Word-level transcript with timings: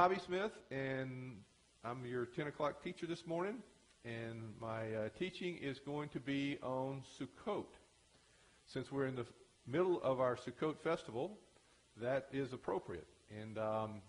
Bobby 0.00 0.16
Smith, 0.24 0.52
and 0.70 1.36
I'm 1.84 2.06
your 2.06 2.24
10 2.24 2.46
o'clock 2.46 2.82
teacher 2.82 3.06
this 3.06 3.26
morning, 3.26 3.56
and 4.06 4.54
my 4.58 4.94
uh, 4.94 5.08
teaching 5.18 5.58
is 5.58 5.78
going 5.78 6.08
to 6.08 6.18
be 6.18 6.56
on 6.62 7.02
Sukkot. 7.18 7.66
Since 8.64 8.90
we're 8.90 9.08
in 9.08 9.14
the 9.14 9.26
middle 9.66 10.00
of 10.02 10.18
our 10.18 10.36
Sukkot 10.36 10.78
festival, 10.78 11.36
that 12.00 12.28
is 12.32 12.54
appropriate. 12.54 13.06
And 13.42 13.58
um, 13.58 14.00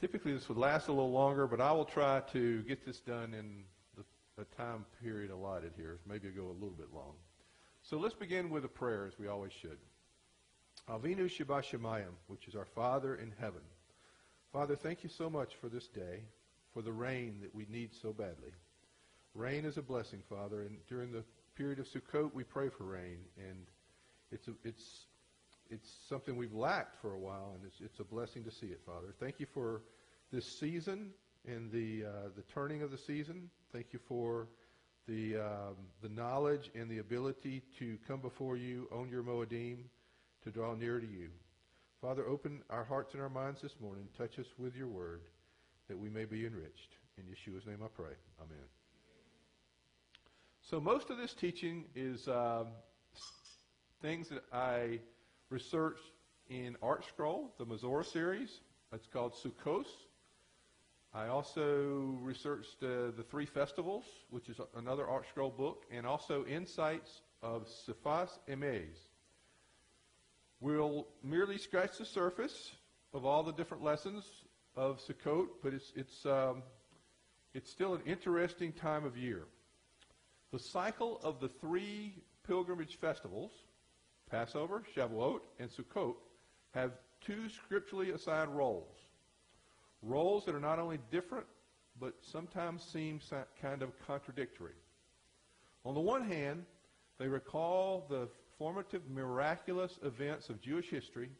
typically 0.00 0.32
this 0.32 0.48
would 0.48 0.56
last 0.56 0.88
a 0.88 0.92
little 0.92 1.12
longer, 1.12 1.46
but 1.46 1.60
I 1.60 1.72
will 1.72 1.84
try 1.84 2.20
to 2.32 2.62
get 2.62 2.86
this 2.86 3.00
done 3.00 3.34
in 3.34 3.64
the, 3.98 4.04
the 4.38 4.46
time 4.56 4.86
period 5.02 5.30
allotted 5.30 5.72
here. 5.76 5.98
Maybe 6.08 6.28
I'll 6.28 6.42
go 6.42 6.48
a 6.48 6.56
little 6.58 6.70
bit 6.70 6.88
long. 6.90 7.12
So 7.82 7.98
let's 7.98 8.14
begin 8.14 8.48
with 8.48 8.64
a 8.64 8.68
prayer, 8.68 9.04
as 9.06 9.18
we 9.18 9.28
always 9.28 9.52
should. 9.52 9.76
Avinu 10.88 11.28
Shabbat 11.28 12.06
which 12.28 12.48
is 12.48 12.54
our 12.54 12.64
Father 12.64 13.16
in 13.16 13.34
heaven. 13.38 13.60
Father, 14.52 14.76
thank 14.76 15.02
you 15.02 15.08
so 15.08 15.30
much 15.30 15.54
for 15.62 15.70
this 15.70 15.86
day, 15.88 16.24
for 16.74 16.82
the 16.82 16.92
rain 16.92 17.38
that 17.40 17.54
we 17.54 17.66
need 17.70 17.94
so 17.94 18.12
badly. 18.12 18.50
Rain 19.34 19.64
is 19.64 19.78
a 19.78 19.82
blessing, 19.82 20.22
Father, 20.28 20.60
and 20.60 20.76
during 20.90 21.10
the 21.10 21.24
period 21.56 21.78
of 21.78 21.86
Sukkot, 21.86 22.34
we 22.34 22.44
pray 22.44 22.68
for 22.68 22.84
rain, 22.84 23.16
and 23.38 23.66
it's 24.30 24.48
a, 24.48 24.52
it's 24.62 25.06
it's 25.70 25.88
something 26.06 26.36
we've 26.36 26.52
lacked 26.52 27.00
for 27.00 27.14
a 27.14 27.18
while, 27.18 27.52
and 27.54 27.64
it's 27.64 27.80
it's 27.80 27.98
a 28.00 28.04
blessing 28.04 28.44
to 28.44 28.50
see 28.50 28.66
it, 28.66 28.82
Father. 28.84 29.14
Thank 29.18 29.40
you 29.40 29.46
for 29.54 29.80
this 30.30 30.44
season 30.44 31.12
and 31.48 31.72
the 31.72 32.04
uh, 32.04 32.28
the 32.36 32.42
turning 32.52 32.82
of 32.82 32.90
the 32.90 32.98
season. 32.98 33.48
Thank 33.72 33.86
you 33.94 34.00
for 34.06 34.48
the 35.08 35.36
um, 35.36 35.76
the 36.02 36.10
knowledge 36.10 36.70
and 36.74 36.90
the 36.90 36.98
ability 36.98 37.62
to 37.78 37.96
come 38.06 38.20
before 38.20 38.58
you 38.58 38.86
on 38.92 39.08
your 39.08 39.22
Moedim, 39.22 39.84
to 40.44 40.50
draw 40.50 40.74
near 40.74 41.00
to 41.00 41.06
you. 41.06 41.30
Father, 42.02 42.26
open 42.26 42.64
our 42.68 42.82
hearts 42.82 43.14
and 43.14 43.22
our 43.22 43.28
minds 43.28 43.62
this 43.62 43.76
morning. 43.80 44.08
Touch 44.18 44.36
us 44.40 44.46
with 44.58 44.74
your 44.74 44.88
word 44.88 45.20
that 45.86 45.96
we 45.96 46.08
may 46.10 46.24
be 46.24 46.44
enriched. 46.44 46.96
In 47.16 47.22
Yeshua's 47.26 47.64
name 47.64 47.78
I 47.80 47.86
pray. 47.94 48.14
Amen. 48.40 48.64
So 50.62 50.80
most 50.80 51.10
of 51.10 51.16
this 51.16 51.32
teaching 51.32 51.84
is 51.94 52.26
um, 52.26 52.66
things 54.00 54.28
that 54.30 54.42
I 54.52 54.98
researched 55.48 56.02
in 56.50 56.76
Art 56.82 57.04
Scroll, 57.06 57.54
the 57.56 57.66
Mesorah 57.66 58.04
series. 58.04 58.62
It's 58.92 59.06
called 59.06 59.34
Sukkos. 59.34 59.86
I 61.14 61.28
also 61.28 62.18
researched 62.20 62.82
uh, 62.82 63.12
the 63.16 63.24
three 63.30 63.46
festivals, 63.46 64.06
which 64.28 64.48
is 64.48 64.60
another 64.76 65.06
Art 65.06 65.28
Scroll 65.28 65.50
book, 65.50 65.84
and 65.88 66.04
also 66.04 66.44
Insights 66.46 67.20
of 67.44 67.68
Sifas 67.68 68.40
Emes, 68.48 68.96
We'll 70.62 71.08
merely 71.24 71.58
scratch 71.58 71.98
the 71.98 72.04
surface 72.04 72.70
of 73.12 73.24
all 73.26 73.42
the 73.42 73.52
different 73.52 73.82
lessons 73.82 74.24
of 74.76 75.00
Sukkot, 75.00 75.48
but 75.60 75.74
it's, 75.74 75.92
it's, 75.96 76.24
um, 76.24 76.62
it's 77.52 77.68
still 77.68 77.94
an 77.94 78.02
interesting 78.06 78.70
time 78.72 79.04
of 79.04 79.16
year. 79.16 79.42
The 80.52 80.60
cycle 80.60 81.20
of 81.24 81.40
the 81.40 81.48
three 81.48 82.14
pilgrimage 82.46 83.00
festivals, 83.00 83.50
Passover, 84.30 84.84
Shavuot, 84.96 85.40
and 85.58 85.68
Sukkot, 85.68 86.14
have 86.74 86.92
two 87.20 87.48
scripturally 87.48 88.10
assigned 88.10 88.56
roles. 88.56 88.94
Roles 90.00 90.44
that 90.44 90.54
are 90.54 90.60
not 90.60 90.78
only 90.78 91.00
different, 91.10 91.46
but 91.98 92.14
sometimes 92.20 92.84
seem 92.84 93.18
kind 93.60 93.82
of 93.82 93.90
contradictory. 94.06 94.76
On 95.84 95.94
the 95.94 96.00
one 96.00 96.22
hand, 96.22 96.64
they 97.18 97.26
recall 97.26 98.06
the 98.08 98.28
formative, 98.58 99.02
miraculous 99.10 99.98
events 100.02 100.48
of 100.48 100.60
Jewish 100.60 100.88
history 100.88 101.30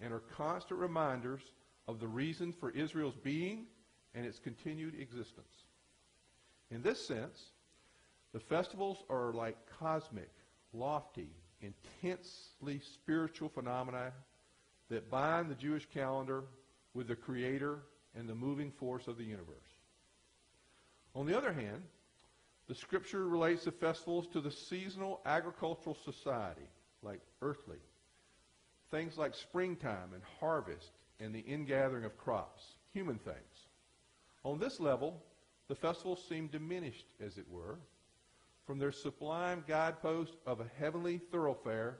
and 0.00 0.12
are 0.12 0.22
constant 0.36 0.80
reminders 0.80 1.42
of 1.88 2.00
the 2.00 2.08
reason 2.08 2.52
for 2.52 2.70
Israel's 2.70 3.16
being 3.22 3.66
and 4.14 4.26
its 4.26 4.38
continued 4.38 4.94
existence. 5.00 5.64
In 6.70 6.82
this 6.82 7.04
sense, 7.06 7.50
the 8.32 8.40
festivals 8.40 9.04
are 9.10 9.32
like 9.32 9.56
cosmic, 9.78 10.30
lofty, 10.72 11.28
intensely 11.60 12.80
spiritual 12.80 13.48
phenomena 13.48 14.12
that 14.88 15.10
bind 15.10 15.50
the 15.50 15.54
Jewish 15.54 15.86
calendar 15.86 16.44
with 16.94 17.08
the 17.08 17.16
Creator 17.16 17.78
and 18.14 18.28
the 18.28 18.34
moving 18.34 18.70
force 18.70 19.06
of 19.06 19.16
the 19.16 19.24
universe. 19.24 19.56
On 21.14 21.26
the 21.26 21.36
other 21.36 21.52
hand, 21.52 21.82
the 22.72 22.78
scripture 22.78 23.28
relates 23.28 23.66
the 23.66 23.70
festivals 23.70 24.26
to 24.28 24.40
the 24.40 24.50
seasonal 24.50 25.20
agricultural 25.26 25.94
society, 25.94 26.66
like 27.02 27.20
earthly. 27.42 27.76
Things 28.90 29.18
like 29.18 29.34
springtime 29.34 30.14
and 30.14 30.22
harvest 30.40 30.92
and 31.20 31.34
the 31.34 31.40
ingathering 31.40 32.06
of 32.06 32.16
crops, 32.16 32.62
human 32.94 33.18
things. 33.18 33.66
On 34.42 34.58
this 34.58 34.80
level, 34.80 35.22
the 35.68 35.74
festivals 35.74 36.24
seem 36.26 36.46
diminished, 36.46 37.04
as 37.20 37.36
it 37.36 37.44
were, 37.50 37.78
from 38.66 38.78
their 38.78 38.90
sublime 38.90 39.64
guidepost 39.68 40.32
of 40.46 40.60
a 40.60 40.70
heavenly 40.78 41.18
thoroughfare 41.18 41.98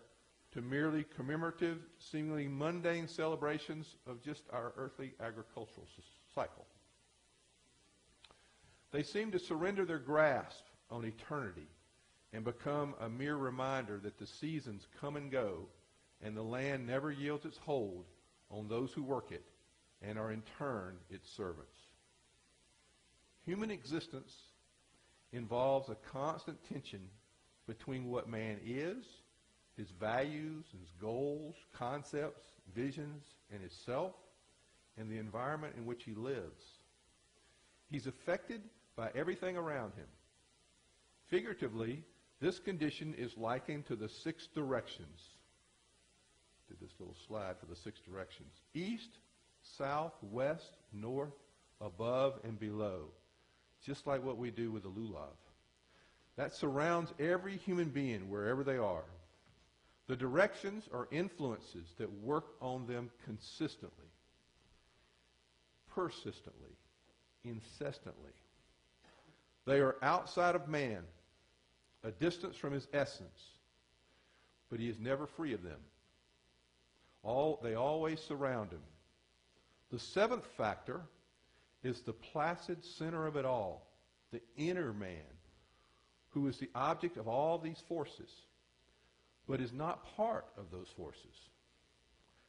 to 0.53 0.63
merely 0.63 1.05
commemorative, 1.15 1.81
seemingly 1.99 2.49
mundane 2.49 3.07
celebrations 3.07 3.97
of 4.07 4.23
just 4.23 4.45
our 4.51 4.73
earthly 4.79 5.13
agricultural 5.21 5.87
cycle. 6.35 6.65
They 8.93 9.03
seem 9.03 9.33
to 9.33 9.39
surrender 9.39 9.85
their 9.85 9.99
grasp 9.99 10.65
on 10.91 11.05
eternity 11.05 11.69
and 12.33 12.45
become 12.45 12.95
a 13.01 13.09
mere 13.09 13.37
reminder 13.37 13.99
that 13.99 14.19
the 14.19 14.27
seasons 14.27 14.87
come 15.01 15.17
and 15.17 15.31
go 15.31 15.67
and 16.23 16.37
the 16.37 16.43
land 16.43 16.87
never 16.87 17.11
yields 17.11 17.45
its 17.45 17.59
hold 17.59 18.05
on 18.51 18.69
those 18.69 18.93
who 18.93 19.03
work 19.03 19.33
it 19.33 19.45
and 20.03 20.19
are 20.19 20.31
in 20.31 20.43
turn 20.59 20.97
its 21.11 21.31
servants. 21.31 21.77
Human 23.45 23.71
existence 23.71 24.37
involves 25.33 25.89
a 25.89 25.97
constant 26.13 26.59
tension 26.69 27.01
between 27.67 28.11
what 28.11 28.29
man 28.29 28.59
is, 28.65 29.05
his 29.77 29.91
values, 29.91 30.65
his 30.79 30.91
goals, 31.01 31.55
concepts, 31.73 32.45
visions, 32.75 33.25
and 33.51 33.63
his 33.63 33.73
self, 33.73 34.13
and 34.99 35.11
the 35.11 35.19
environment 35.19 35.75
in 35.77 35.87
which 35.87 36.05
he 36.05 36.13
lives. 36.15 36.63
He's 37.91 38.07
affected 38.07 38.61
by 38.97 39.11
everything 39.15 39.57
around 39.57 39.95
him. 39.95 40.07
Figuratively, 41.29 42.03
this 42.41 42.59
condition 42.59 43.15
is 43.17 43.37
likened 43.37 43.87
to 43.87 43.97
the 43.97 44.09
six 44.09 44.49
directions. 44.55 45.21
Did 46.69 46.81
this 46.81 46.95
little 46.99 47.17
slide 47.27 47.57
for 47.61 47.67
the 47.67 47.77
six 47.77 48.01
directions. 48.01 48.53
East, 48.75 49.19
south, 49.63 50.13
west, 50.23 50.77
north, 50.93 51.35
above, 51.81 52.41
and 52.45 52.59
below. 52.59 53.05
Just 53.85 54.07
like 54.07 54.25
what 54.25 54.39
we 54.39 54.51
do 54.51 54.71
with 54.71 54.83
the 54.83 54.91
lulav. 54.91 55.37
That 56.37 56.55
surrounds 56.55 57.13
every 57.19 57.57
human 57.57 57.91
being 57.91 58.31
wherever 58.31 58.65
they 58.65 58.79
are. 58.79 59.05
The 60.09 60.17
directions 60.17 60.89
are 60.93 61.09
influences 61.11 61.87
that 61.99 62.11
work 62.23 62.47
on 62.61 62.87
them 62.87 63.11
consistently, 63.25 64.11
persistently, 65.95 66.77
incessantly. 67.45 68.33
They 69.65 69.81
are 69.81 69.97
outside 70.03 70.55
of 70.55 70.69
man, 70.69 71.03
a 72.03 72.11
distance 72.11 72.57
from 72.57 72.73
his 72.73 72.89
essence, 72.93 73.41
but 74.71 74.81
he 74.81 74.89
is 74.89 74.99
never 74.99 75.27
free 75.27 75.53
of 75.53 75.63
them. 75.63 75.79
All, 77.23 77.61
they 77.63 77.75
always 77.75 78.21
surround 78.21 78.73
him. 78.73 78.83
The 79.91 79.99
seventh 79.99 80.47
factor 80.57 81.03
is 81.85 82.01
the 82.01 82.13
placid 82.13 82.85
center 82.85 83.27
of 83.27 83.37
it 83.37 83.45
all, 83.45 83.87
the 84.33 84.41
inner 84.57 84.93
man, 84.93 85.19
who 86.31 86.49
is 86.49 86.59
the 86.59 86.71
object 86.75 87.17
of 87.17 87.29
all 87.29 87.59
these 87.59 87.83
forces, 87.89 88.31
but 89.47 89.61
is 89.61 89.73
not 89.73 90.17
part 90.17 90.47
of 90.57 90.71
those 90.73 90.89
forces. 90.97 91.51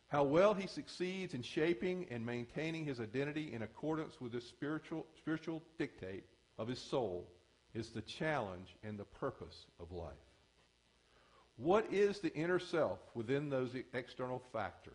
How 0.07 0.23
well 0.23 0.53
he 0.53 0.67
succeeds 0.67 1.33
in 1.33 1.41
shaping 1.41 2.07
and 2.09 2.25
maintaining 2.25 2.85
his 2.85 2.99
identity 2.99 3.51
in 3.51 3.63
accordance 3.63 4.21
with 4.21 4.31
this 4.31 4.47
spiritual, 4.47 5.05
spiritual 5.17 5.61
dictate 5.77 6.23
of 6.57 6.67
his 6.67 6.79
soul 6.79 7.27
is 7.73 7.89
the 7.89 8.01
challenge 8.01 8.75
and 8.83 8.97
the 8.97 9.05
purpose 9.05 9.65
of 9.79 9.91
life. 9.91 10.13
What 11.57 11.91
is 11.91 12.19
the 12.19 12.33
inner 12.33 12.59
self 12.59 12.99
within 13.13 13.49
those 13.49 13.71
external 13.93 14.41
factors? 14.51 14.93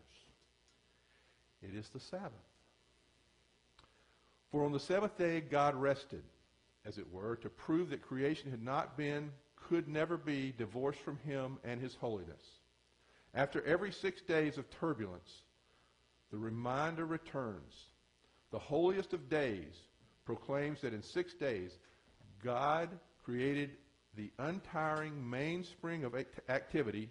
It 1.61 1.75
is 1.75 1.89
the 1.89 1.99
Sabbath. 1.99 2.31
For 4.51 4.65
on 4.65 4.71
the 4.71 4.79
seventh 4.79 5.17
day 5.17 5.41
God 5.41 5.75
rested, 5.75 6.23
as 6.85 6.97
it 6.97 7.11
were, 7.11 7.35
to 7.37 7.49
prove 7.49 7.89
that 7.89 8.01
creation 8.01 8.49
had 8.51 8.63
not 8.63 8.97
been, 8.97 9.31
could 9.55 9.87
never 9.87 10.17
be, 10.17 10.53
divorced 10.57 10.99
from 10.99 11.17
him 11.17 11.57
and 11.63 11.79
his 11.79 11.95
holiness. 11.95 12.41
After 13.33 13.63
every 13.65 13.91
six 13.91 14.21
days 14.21 14.57
of 14.57 14.69
turbulence, 14.79 15.43
the 16.31 16.37
reminder 16.37 17.05
returns. 17.05 17.73
The 18.51 18.59
holiest 18.59 19.13
of 19.13 19.29
days 19.29 19.75
proclaims 20.29 20.81
that 20.81 20.93
in 20.93 21.01
six 21.01 21.33
days 21.33 21.71
God 22.43 22.87
created 23.25 23.71
the 24.15 24.29
untiring 24.37 25.27
mainspring 25.27 26.03
of 26.03 26.13
activity, 26.47 27.09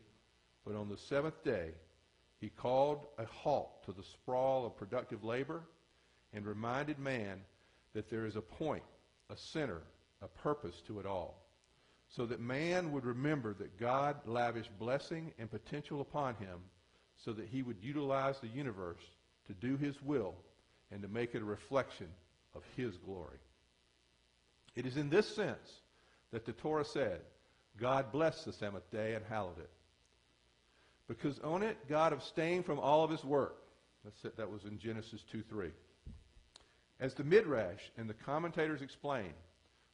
but 0.65 0.77
on 0.77 0.89
the 0.89 0.97
seventh 0.97 1.43
day, 1.43 1.71
he 2.41 2.49
called 2.49 3.09
a 3.19 3.25
halt 3.25 3.85
to 3.87 3.93
the 3.93 4.05
sprawl 4.05 4.65
of 4.65 4.77
productive 4.77 5.25
labor 5.25 5.65
and 6.33 6.47
reminded 6.47 7.01
man 7.01 7.41
that 7.93 8.09
there 8.09 8.25
is 8.25 8.37
a 8.37 8.41
point, 8.41 8.85
a 9.31 9.37
center, 9.37 9.83
a 10.23 10.29
purpose 10.29 10.81
to 10.87 11.01
it 11.01 11.07
all, 11.07 11.45
so 12.07 12.25
that 12.25 12.39
man 12.39 12.93
would 12.93 13.05
remember 13.05 13.53
that 13.55 13.81
God 13.81 14.17
lavished 14.27 14.79
blessing 14.79 15.33
and 15.41 15.51
potential 15.51 16.01
upon 16.01 16.37
him 16.37 16.61
so 17.17 17.33
that 17.33 17.49
he 17.49 17.63
would 17.63 17.83
utilize 17.83 18.39
the 18.39 18.47
universe 18.47 19.03
to 19.49 19.55
do 19.55 19.77
his 19.77 20.01
will 20.03 20.37
and 20.93 21.03
to 21.03 21.09
make 21.09 21.35
it 21.35 21.43
a 21.43 21.45
reflection 21.45 22.07
of 22.55 22.63
his 22.77 22.97
glory. 22.97 23.39
It 24.75 24.87
is 24.87 24.97
in 24.97 25.11
this 25.11 25.29
sense 25.35 25.81
that 26.33 26.47
the 26.47 26.53
Torah 26.53 26.85
said, 26.85 27.21
God 27.81 28.13
blessed 28.13 28.45
the 28.45 28.53
seventh 28.53 28.91
day 28.91 29.15
and 29.15 29.25
hallowed 29.29 29.59
it. 29.59 29.71
Because 31.09 31.39
on 31.41 31.63
it, 31.63 31.77
God 31.89 32.13
abstained 32.13 32.67
from 32.67 32.79
all 32.79 33.03
of 33.03 33.11
his 33.11 33.25
work. 33.25 33.57
That's. 34.05 34.37
That 34.37 34.51
was 34.51 34.65
in 34.65 34.79
Genesis 34.79 35.25
2.3. 35.35 35.71
As 37.01 37.15
the 37.15 37.25
Midrash 37.25 37.83
and 37.97 38.09
the 38.09 38.15
commentators 38.15 38.83
explain, 38.83 39.33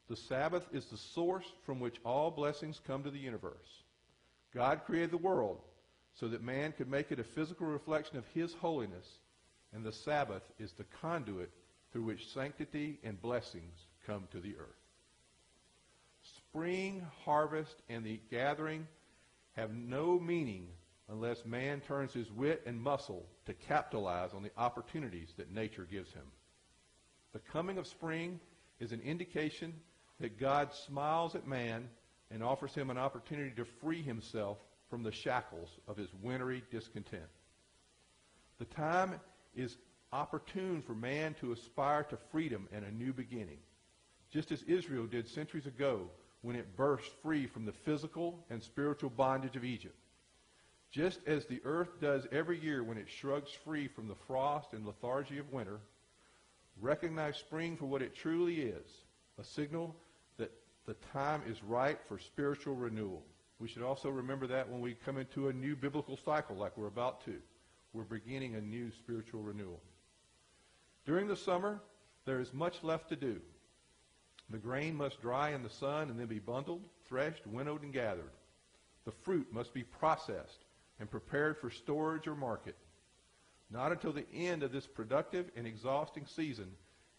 the 0.08 0.16
Sabbath 0.16 0.66
is 0.72 0.86
the 0.86 0.96
source 0.96 1.46
from 1.64 1.80
which 1.80 2.00
all 2.04 2.30
blessings 2.30 2.80
come 2.86 3.02
to 3.04 3.10
the 3.10 3.18
universe. 3.18 3.82
God 4.54 4.82
created 4.86 5.10
the 5.10 5.18
world 5.18 5.60
so 6.14 6.28
that 6.28 6.42
man 6.42 6.72
could 6.72 6.90
make 6.90 7.10
it 7.10 7.18
a 7.18 7.24
physical 7.24 7.66
reflection 7.66 8.16
of 8.16 8.26
his 8.34 8.54
holiness, 8.54 9.18
and 9.72 9.84
the 9.84 9.92
Sabbath 9.92 10.42
is 10.58 10.72
the 10.72 10.84
conduit 11.00 11.50
through 11.94 12.02
which 12.02 12.28
sanctity 12.34 12.98
and 13.04 13.22
blessings 13.22 13.86
come 14.04 14.24
to 14.32 14.40
the 14.40 14.56
earth. 14.56 14.82
Spring, 16.22 17.06
harvest, 17.24 17.76
and 17.88 18.04
the 18.04 18.20
gathering 18.32 18.88
have 19.52 19.72
no 19.72 20.18
meaning 20.18 20.66
unless 21.08 21.46
man 21.46 21.80
turns 21.80 22.12
his 22.12 22.32
wit 22.32 22.62
and 22.66 22.80
muscle 22.80 23.24
to 23.46 23.54
capitalize 23.54 24.30
on 24.34 24.42
the 24.42 24.50
opportunities 24.56 25.34
that 25.36 25.54
nature 25.54 25.86
gives 25.88 26.12
him. 26.12 26.24
The 27.32 27.38
coming 27.38 27.78
of 27.78 27.86
spring 27.86 28.40
is 28.80 28.90
an 28.90 29.00
indication 29.00 29.72
that 30.18 30.40
God 30.40 30.74
smiles 30.74 31.36
at 31.36 31.46
man 31.46 31.88
and 32.28 32.42
offers 32.42 32.74
him 32.74 32.90
an 32.90 32.98
opportunity 32.98 33.52
to 33.54 33.64
free 33.64 34.02
himself 34.02 34.58
from 34.90 35.04
the 35.04 35.12
shackles 35.12 35.68
of 35.86 35.96
his 35.96 36.08
wintry 36.20 36.64
discontent. 36.72 37.22
The 38.58 38.64
time 38.64 39.14
is 39.54 39.76
opportune 40.14 40.80
for 40.80 40.94
man 40.94 41.34
to 41.40 41.52
aspire 41.52 42.04
to 42.04 42.16
freedom 42.30 42.68
and 42.72 42.84
a 42.84 42.92
new 42.92 43.12
beginning, 43.12 43.58
just 44.32 44.52
as 44.52 44.62
Israel 44.62 45.06
did 45.06 45.28
centuries 45.28 45.66
ago 45.66 46.08
when 46.42 46.54
it 46.54 46.76
burst 46.76 47.10
free 47.20 47.46
from 47.46 47.66
the 47.66 47.72
physical 47.72 48.38
and 48.48 48.62
spiritual 48.62 49.10
bondage 49.10 49.56
of 49.56 49.64
Egypt. 49.64 49.96
Just 50.92 51.18
as 51.26 51.44
the 51.46 51.60
earth 51.64 52.00
does 52.00 52.28
every 52.30 52.60
year 52.60 52.84
when 52.84 52.96
it 52.96 53.08
shrugs 53.08 53.50
free 53.64 53.88
from 53.88 54.06
the 54.06 54.14
frost 54.28 54.72
and 54.72 54.86
lethargy 54.86 55.38
of 55.38 55.52
winter, 55.52 55.80
recognize 56.80 57.36
spring 57.36 57.76
for 57.76 57.86
what 57.86 58.02
it 58.02 58.14
truly 58.14 58.60
is, 58.60 58.86
a 59.40 59.44
signal 59.44 59.96
that 60.38 60.52
the 60.86 60.94
time 61.12 61.42
is 61.48 61.60
right 61.64 61.98
for 62.06 62.20
spiritual 62.20 62.76
renewal. 62.76 63.24
We 63.58 63.66
should 63.66 63.82
also 63.82 64.10
remember 64.10 64.46
that 64.46 64.70
when 64.70 64.80
we 64.80 64.94
come 65.04 65.18
into 65.18 65.48
a 65.48 65.52
new 65.52 65.74
biblical 65.74 66.16
cycle 66.24 66.54
like 66.54 66.76
we're 66.76 66.86
about 66.86 67.24
to. 67.24 67.34
We're 67.92 68.04
beginning 68.04 68.54
a 68.54 68.60
new 68.60 68.90
spiritual 68.92 69.42
renewal. 69.42 69.80
During 71.06 71.28
the 71.28 71.36
summer, 71.36 71.80
there 72.24 72.40
is 72.40 72.52
much 72.52 72.82
left 72.82 73.08
to 73.10 73.16
do. 73.16 73.40
The 74.50 74.58
grain 74.58 74.94
must 74.94 75.20
dry 75.20 75.50
in 75.50 75.62
the 75.62 75.70
sun 75.70 76.10
and 76.10 76.18
then 76.18 76.26
be 76.26 76.38
bundled, 76.38 76.82
threshed, 77.06 77.46
winnowed, 77.46 77.82
and 77.82 77.92
gathered. 77.92 78.30
The 79.04 79.12
fruit 79.12 79.52
must 79.52 79.74
be 79.74 79.82
processed 79.82 80.64
and 80.98 81.10
prepared 81.10 81.58
for 81.58 81.70
storage 81.70 82.26
or 82.26 82.34
market. 82.34 82.76
Not 83.70 83.92
until 83.92 84.12
the 84.12 84.30
end 84.32 84.62
of 84.62 84.72
this 84.72 84.86
productive 84.86 85.50
and 85.56 85.66
exhausting 85.66 86.26
season 86.26 86.70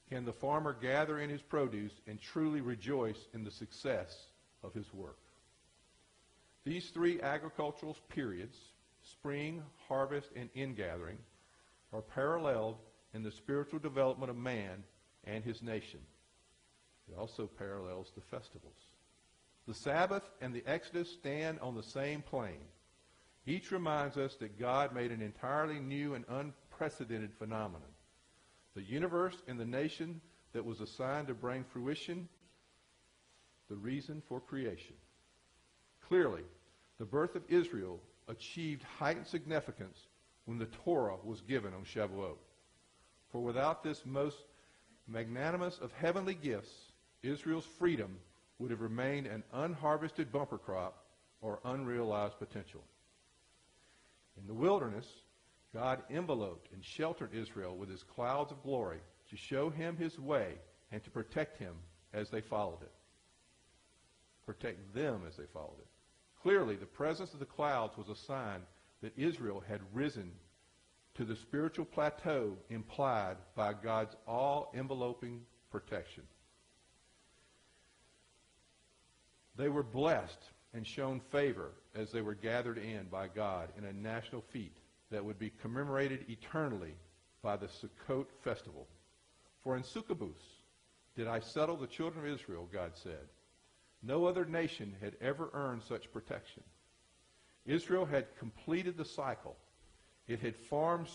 can 0.10 0.26
the 0.26 0.34
farmer 0.34 0.74
gather 0.80 1.20
in 1.20 1.30
his 1.30 1.42
produce 1.42 1.94
and 2.08 2.20
truly 2.22 2.62
rejoice 2.62 3.28
in 3.34 3.44
the 3.44 3.52
success 3.52 4.28
of 4.64 4.74
his 4.74 4.94
work. 4.94 5.18
These 6.64 6.90
three 6.90 7.22
agricultural 7.22 7.98
periods, 8.10 8.58
spring, 9.04 9.64
harvest, 9.88 10.30
and 10.36 10.50
ingathering, 10.56 11.18
are 11.92 12.02
paralleled 12.02 12.78
in 13.16 13.24
the 13.24 13.32
spiritual 13.32 13.80
development 13.80 14.30
of 14.30 14.36
man 14.36 14.84
and 15.24 15.44
his 15.44 15.64
nation. 15.64 16.02
It 17.10 17.18
also 17.18 17.48
parallels 17.48 18.12
the 18.14 18.22
festivals. 18.22 18.78
The 19.68 19.74
Sabbath 19.74 20.24
and 20.42 20.54
the 20.54 20.64
Exodus 20.68 21.12
stand 21.12 21.60
on 21.62 21.76
the 21.76 21.84
same 21.84 22.22
plane. 22.22 22.68
Each 23.48 23.72
reminds 23.72 24.18
us 24.18 24.36
that 24.36 24.60
God 24.60 24.94
made 24.94 25.12
an 25.12 25.22
entirely 25.22 25.80
new 25.80 26.14
and 26.14 26.26
unprecedented 26.28 27.32
phenomenon. 27.34 27.88
The 28.76 28.84
universe 28.84 29.38
and 29.48 29.60
the 29.60 29.66
nation 29.66 30.20
that 30.54 30.66
was 30.66 30.82
assigned 30.82 31.28
to 31.28 31.34
bring 31.34 31.64
fruition 31.64 32.28
the 33.70 33.76
reason 33.76 34.22
for 34.28 34.40
creation. 34.40 34.96
Clearly, 36.08 36.44
the 37.00 37.06
birth 37.06 37.36
of 37.36 37.44
Israel 37.50 38.00
achieved 38.28 38.84
heightened 38.84 39.28
significance 39.28 40.08
when 40.46 40.58
the 40.58 40.66
Torah 40.66 41.18
was 41.24 41.42
given 41.42 41.74
on 41.74 41.84
Shavuot. 41.84 42.38
For 43.32 43.42
without 43.42 43.84
this 43.84 44.06
most 44.06 44.38
magnanimous 45.08 45.80
of 45.80 45.92
heavenly 45.94 46.36
gifts, 46.36 46.72
Israel's 47.24 47.66
freedom 47.66 48.18
would 48.60 48.72
have 48.72 48.82
remained 48.82 49.28
an 49.28 49.44
unharvested 49.54 50.32
bumper 50.32 50.58
crop 50.58 51.06
or 51.42 51.60
unrealized 51.66 52.40
potential. 52.40 52.84
In 54.40 54.48
the 54.48 54.54
wilderness, 54.54 55.08
God 55.74 56.04
enveloped 56.10 56.72
and 56.74 56.84
sheltered 56.84 57.34
Israel 57.34 57.76
with 57.76 57.90
his 57.90 58.04
clouds 58.04 58.52
of 58.52 58.64
glory 58.64 59.00
to 59.30 59.38
show 59.38 59.70
him 59.70 59.98
his 59.98 60.18
way 60.20 60.54
and 60.92 61.04
to 61.04 61.10
protect 61.10 61.58
him 61.58 61.76
as 62.14 62.30
they 62.30 62.42
followed 62.42 62.82
it. 62.82 62.92
Protect 64.46 64.94
them 64.94 65.24
as 65.28 65.36
they 65.36 65.46
followed 65.54 65.80
it. 65.80 65.88
Clearly, 66.42 66.76
the 66.76 66.86
presence 66.86 67.34
of 67.34 67.40
the 67.40 67.46
clouds 67.46 67.98
was 67.98 68.08
a 68.08 68.16
sign 68.16 68.62
that 69.02 69.18
Israel 69.18 69.64
had 69.68 69.82
risen 69.94 70.32
to 71.16 71.24
the 71.24 71.36
spiritual 71.36 71.86
plateau 71.86 72.58
implied 72.70 73.38
by 73.56 73.74
God's 73.74 74.16
all-enveloping 74.28 75.42
protection. 75.72 76.24
They 79.56 79.70
were 79.70 79.84
blessed 79.84 80.44
and 80.74 80.86
shown 80.86 81.22
favor 81.32 81.72
as 81.96 82.12
they 82.12 82.22
were 82.22 82.36
gathered 82.36 82.78
in 82.78 83.06
by 83.10 83.28
God 83.30 83.70
in 83.78 83.86
a 83.86 83.94
national 83.94 84.42
feat 84.42 84.76
that 85.10 85.24
would 85.24 85.40
be 85.40 85.52
commemorated 85.62 86.26
eternally 86.28 86.94
by 87.42 87.56
the 87.56 87.68
Sukkot 87.68 88.26
festival. 88.44 88.88
For 89.64 89.78
in 89.78 89.84
Sukkot 89.84 90.34
did 91.16 91.28
I 91.28 91.40
settle 91.40 91.78
the 91.78 91.88
children 91.88 92.26
of 92.26 92.34
Israel, 92.34 92.68
God 92.74 92.92
said. 92.96 93.30
No 94.04 94.26
other 94.26 94.46
nation 94.46 94.94
had 95.02 95.16
ever 95.22 95.50
earned 95.54 95.84
such 95.84 96.12
protection. 96.12 96.64
Israel 97.66 98.06
had 98.06 98.38
completed 98.38 98.98
the 98.98 99.06
cycle. 99.06 99.56
It 100.28 100.40
had 100.40 100.56
formed 100.56 101.08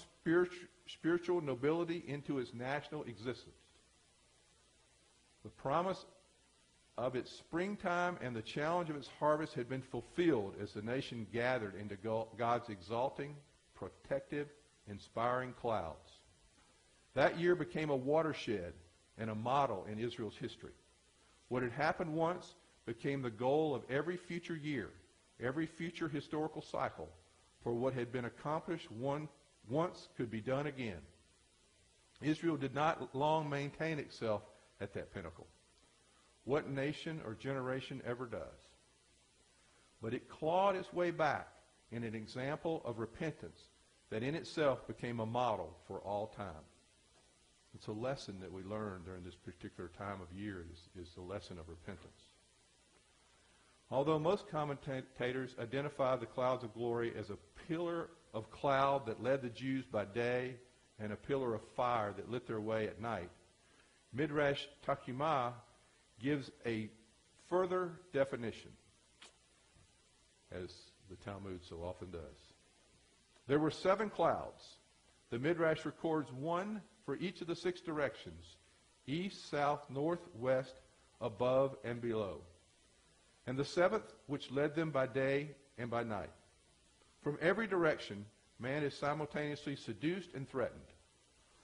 spiritual 0.86 1.40
nobility 1.40 2.04
into 2.06 2.38
its 2.38 2.54
national 2.54 3.04
existence. 3.04 3.56
The 5.42 5.50
promise 5.50 6.04
of 6.98 7.16
its 7.16 7.32
springtime 7.32 8.18
and 8.20 8.36
the 8.36 8.42
challenge 8.42 8.90
of 8.90 8.96
its 8.96 9.08
harvest 9.18 9.54
had 9.54 9.68
been 9.68 9.82
fulfilled 9.82 10.54
as 10.62 10.72
the 10.72 10.82
nation 10.82 11.26
gathered 11.32 11.74
into 11.74 11.96
God's 12.36 12.68
exalting, 12.68 13.34
protective, 13.74 14.48
inspiring 14.86 15.54
clouds. 15.60 16.18
That 17.14 17.38
year 17.40 17.54
became 17.54 17.90
a 17.90 17.96
watershed 17.96 18.74
and 19.18 19.30
a 19.30 19.34
model 19.34 19.86
in 19.90 19.98
Israel's 19.98 20.36
history. 20.36 20.72
What 21.48 21.62
had 21.62 21.72
happened 21.72 22.14
once 22.14 22.54
became 22.86 23.22
the 23.22 23.30
goal 23.30 23.74
of 23.74 23.82
every 23.90 24.16
future 24.16 24.56
year, 24.56 24.90
every 25.42 25.66
future 25.66 26.08
historical 26.08 26.62
cycle, 26.62 27.08
for 27.62 27.72
what 27.72 27.94
had 27.94 28.12
been 28.12 28.24
accomplished 28.24 28.90
one, 28.90 29.28
once 29.68 30.08
could 30.16 30.30
be 30.30 30.40
done 30.40 30.66
again. 30.66 31.00
Israel 32.22 32.56
did 32.56 32.74
not 32.74 33.14
long 33.14 33.48
maintain 33.48 33.98
itself 33.98 34.42
at 34.80 34.94
that 34.94 35.12
pinnacle. 35.14 35.46
What 36.44 36.70
nation 36.70 37.20
or 37.24 37.34
generation 37.34 38.02
ever 38.06 38.26
does? 38.26 38.68
But 40.02 40.14
it 40.14 40.28
clawed 40.28 40.76
its 40.76 40.92
way 40.92 41.10
back 41.10 41.48
in 41.92 42.04
an 42.04 42.14
example 42.14 42.82
of 42.84 42.98
repentance 42.98 43.60
that 44.10 44.22
in 44.22 44.34
itself 44.34 44.86
became 44.86 45.20
a 45.20 45.26
model 45.26 45.76
for 45.86 45.98
all 46.00 46.28
time. 46.28 46.64
It's 47.74 47.86
a 47.86 47.92
lesson 47.92 48.40
that 48.40 48.52
we 48.52 48.62
learn 48.62 49.02
during 49.04 49.22
this 49.22 49.36
particular 49.36 49.90
time 49.96 50.20
of 50.20 50.36
year 50.36 50.64
is, 50.72 51.06
is 51.06 51.14
the 51.14 51.20
lesson 51.20 51.58
of 51.58 51.68
repentance. 51.68 52.22
Although 53.90 54.18
most 54.18 54.48
commentators 54.48 55.54
identify 55.60 56.16
the 56.16 56.26
clouds 56.26 56.64
of 56.64 56.74
glory 56.74 57.12
as 57.16 57.30
a 57.30 57.36
pillar 57.70 58.08
of 58.34 58.50
cloud 58.50 59.06
that 59.06 59.22
led 59.22 59.42
the 59.42 59.48
Jews 59.48 59.84
by 59.86 60.04
day 60.04 60.56
and 60.98 61.12
a 61.12 61.16
pillar 61.16 61.54
of 61.54 61.60
fire 61.76 62.12
that 62.16 62.28
lit 62.28 62.44
their 62.48 62.60
way 62.60 62.88
at 62.88 63.00
night, 63.00 63.30
Midrash 64.12 64.64
Tanchuma 64.84 65.52
gives 66.20 66.50
a 66.66 66.90
further 67.48 67.92
definition, 68.12 68.72
as 70.50 70.68
the 71.08 71.14
Talmud 71.24 71.60
so 71.62 71.76
often 71.76 72.10
does. 72.10 72.20
There 73.46 73.60
were 73.60 73.70
seven 73.70 74.10
clouds. 74.10 74.64
The 75.30 75.38
Midrash 75.38 75.84
records 75.84 76.32
one 76.32 76.82
for 77.06 77.16
each 77.16 77.40
of 77.40 77.46
the 77.46 77.54
six 77.54 77.80
directions, 77.80 78.56
east, 79.06 79.48
south, 79.48 79.88
north, 79.88 80.26
west, 80.34 80.74
above, 81.20 81.76
and 81.84 82.00
below. 82.00 82.40
And 83.46 83.56
the 83.56 83.64
seventh, 83.64 84.12
which 84.26 84.50
led 84.50 84.74
them 84.74 84.90
by 84.90 85.06
day 85.06 85.50
and 85.78 85.88
by 85.88 86.02
night. 86.02 86.30
From 87.22 87.38
every 87.40 87.66
direction, 87.66 88.24
man 88.58 88.82
is 88.82 88.94
simultaneously 88.94 89.76
seduced 89.76 90.34
and 90.34 90.48
threatened. 90.48 90.80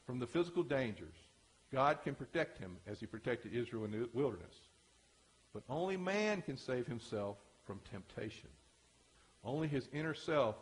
From 0.05 0.19
the 0.19 0.27
physical 0.27 0.63
dangers, 0.63 1.15
God 1.73 2.03
can 2.03 2.15
protect 2.15 2.59
him 2.59 2.77
as 2.87 3.01
he 3.01 3.07
protected 3.07 3.55
Israel 3.55 3.85
in 3.85 3.91
the 3.91 4.09
wilderness. 4.13 4.55
But 5.53 5.65
only 5.69 5.97
man 5.97 6.43
can 6.43 6.57
save 6.57 6.87
himself 6.87 7.39
from 7.67 7.81
temptation. 7.91 8.51
Only 9.43 9.69
his 9.69 9.89
inner 9.93 10.15
self 10.15 10.57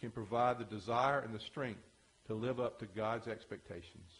can 0.00 0.10
provide 0.10 0.58
the 0.58 0.64
desire 0.64 1.20
and 1.20 1.34
the 1.34 1.40
strength 1.40 1.86
to 2.26 2.34
live 2.34 2.60
up 2.60 2.78
to 2.80 2.86
God's 2.86 3.28
expectations. 3.28 4.10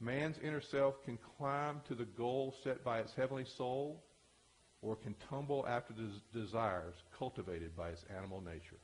Man's 0.00 0.38
inner 0.42 0.60
self 0.60 1.02
can 1.04 1.18
climb 1.38 1.80
to 1.86 1.94
the 1.94 2.04
goal 2.04 2.54
set 2.64 2.82
by 2.82 2.98
its 2.98 3.14
heavenly 3.14 3.44
soul 3.44 4.02
or 4.80 4.96
can 4.96 5.14
tumble 5.30 5.64
after 5.68 5.94
the 5.94 6.10
desires 6.38 6.94
cultivated 7.16 7.76
by 7.76 7.90
its 7.90 8.04
animal 8.16 8.40
nature. 8.40 8.80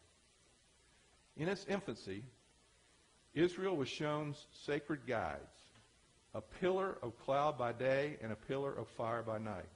In 1.39 1.49
its 1.49 1.65
infancy, 1.69 2.25
Israel 3.33 3.77
was 3.77 3.89
shown 3.89 4.35
sacred 4.67 5.07
guides, 5.07 5.39
a 6.35 6.41
pillar 6.41 6.99
of 7.01 7.17
cloud 7.21 7.57
by 7.57 7.73
day 7.73 8.17
and 8.21 8.33
a 8.33 8.37
pillar 8.37 8.73
of 8.73 8.89
fire 8.89 9.23
by 9.23 9.39
night. 9.39 9.69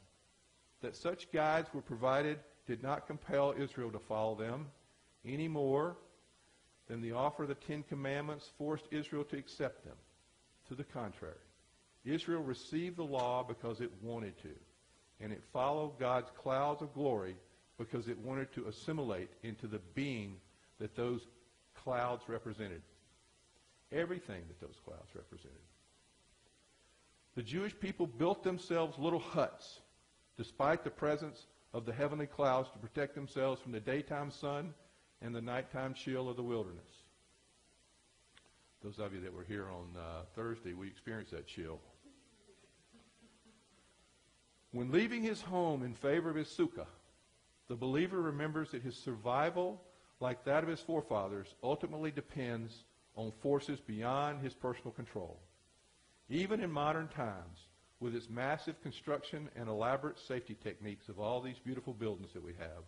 That 0.80 0.96
such 0.96 1.30
guides 1.30 1.72
were 1.72 1.80
provided 1.80 2.40
did 2.66 2.82
not 2.82 3.06
compel 3.06 3.54
Israel 3.56 3.92
to 3.92 4.00
follow 4.00 4.34
them 4.34 4.66
any 5.24 5.46
more 5.46 5.96
than 6.88 7.00
the 7.00 7.12
offer 7.12 7.44
of 7.44 7.48
the 7.48 7.54
Ten 7.54 7.84
Commandments 7.84 8.50
forced 8.58 8.84
Israel 8.90 9.24
to 9.24 9.38
accept 9.38 9.84
them. 9.84 9.96
To 10.68 10.74
the 10.74 10.84
contrary, 10.84 11.34
Israel 12.04 12.42
received 12.42 12.96
the 12.96 13.04
law 13.04 13.44
because 13.44 13.80
it 13.80 13.90
wanted 14.02 14.36
to, 14.42 14.54
and 15.20 15.32
it 15.32 15.42
followed 15.52 16.00
God's 16.00 16.30
clouds 16.36 16.82
of 16.82 16.92
glory 16.94 17.36
because 17.78 18.08
it 18.08 18.18
wanted 18.18 18.52
to 18.54 18.66
assimilate 18.66 19.30
into 19.44 19.68
the 19.68 19.80
being 19.94 20.36
that 20.80 20.96
those 20.96 21.20
clouds 21.82 22.24
represented. 22.28 22.82
Everything 23.90 24.42
that 24.48 24.60
those 24.60 24.80
clouds 24.84 25.14
represented. 25.14 25.58
The 27.34 27.42
Jewish 27.42 27.78
people 27.78 28.06
built 28.06 28.42
themselves 28.42 28.98
little 28.98 29.18
huts 29.18 29.80
despite 30.36 30.84
the 30.84 30.90
presence 30.90 31.46
of 31.74 31.86
the 31.86 31.92
heavenly 31.92 32.26
clouds 32.26 32.70
to 32.70 32.78
protect 32.78 33.14
themselves 33.14 33.60
from 33.60 33.72
the 33.72 33.80
daytime 33.80 34.30
sun 34.30 34.74
and 35.20 35.34
the 35.34 35.40
nighttime 35.40 35.94
chill 35.94 36.28
of 36.28 36.36
the 36.36 36.42
wilderness. 36.42 37.02
Those 38.82 38.98
of 38.98 39.14
you 39.14 39.20
that 39.20 39.32
were 39.32 39.44
here 39.44 39.68
on 39.68 39.96
uh, 39.96 40.22
Thursday, 40.34 40.72
we 40.74 40.88
experienced 40.88 41.32
that 41.32 41.46
chill. 41.46 41.78
When 44.72 44.90
leaving 44.90 45.22
his 45.22 45.40
home 45.40 45.82
in 45.82 45.94
favor 45.94 46.30
of 46.30 46.36
his 46.36 46.48
sukkah, 46.48 46.86
the 47.68 47.76
believer 47.76 48.20
remembers 48.20 48.70
that 48.70 48.82
his 48.82 48.96
survival, 48.96 49.80
like 50.22 50.44
that 50.44 50.62
of 50.62 50.70
his 50.70 50.80
forefathers, 50.80 51.54
ultimately 51.62 52.12
depends 52.12 52.84
on 53.16 53.32
forces 53.42 53.80
beyond 53.80 54.40
his 54.40 54.54
personal 54.54 54.92
control. 54.92 55.38
Even 56.30 56.60
in 56.60 56.70
modern 56.70 57.08
times, 57.08 57.66
with 58.00 58.14
its 58.14 58.30
massive 58.30 58.80
construction 58.82 59.50
and 59.56 59.68
elaborate 59.68 60.18
safety 60.18 60.56
techniques 60.62 61.08
of 61.08 61.18
all 61.18 61.40
these 61.40 61.58
beautiful 61.58 61.92
buildings 61.92 62.32
that 62.32 62.44
we 62.44 62.52
have, 62.58 62.84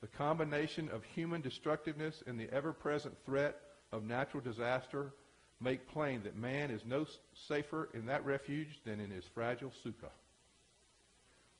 the 0.00 0.08
combination 0.08 0.90
of 0.90 1.04
human 1.04 1.40
destructiveness 1.40 2.22
and 2.26 2.38
the 2.38 2.52
ever-present 2.52 3.14
threat 3.24 3.56
of 3.92 4.04
natural 4.04 4.42
disaster 4.42 5.12
make 5.60 5.88
plain 5.88 6.20
that 6.24 6.36
man 6.36 6.70
is 6.70 6.84
no 6.84 7.06
safer 7.32 7.88
in 7.94 8.06
that 8.06 8.24
refuge 8.26 8.80
than 8.84 8.98
in 8.98 9.10
his 9.10 9.24
fragile 9.24 9.72
sukkah. 9.84 10.10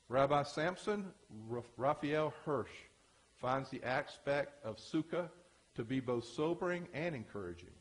Rabbi 0.09 0.43
Samson 0.43 1.05
Raphael 1.77 2.33
Hirsch 2.45 2.67
finds 3.43 3.69
the 3.69 3.83
aspect 3.83 4.53
of 4.63 4.77
sukkah 4.77 5.29
to 5.75 5.83
be 5.83 5.99
both 5.99 6.23
sobering 6.23 6.87
and 6.93 7.13
encouraging. 7.13 7.73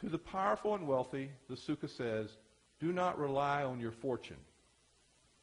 To 0.00 0.10
the 0.10 0.18
powerful 0.18 0.74
and 0.74 0.86
wealthy, 0.86 1.30
the 1.48 1.54
sukkah 1.54 1.88
says, 1.88 2.28
do 2.78 2.92
not 2.92 3.18
rely 3.18 3.62
on 3.62 3.80
your 3.80 3.92
fortune. 3.92 4.36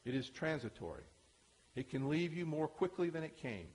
It 0.04 0.14
is 0.14 0.30
transitory. 0.30 1.02
It 1.74 1.90
can 1.90 2.08
leave 2.08 2.32
you 2.32 2.46
more 2.46 2.68
quickly 2.68 3.10
than 3.10 3.24
it 3.24 3.36
came. 3.36 3.66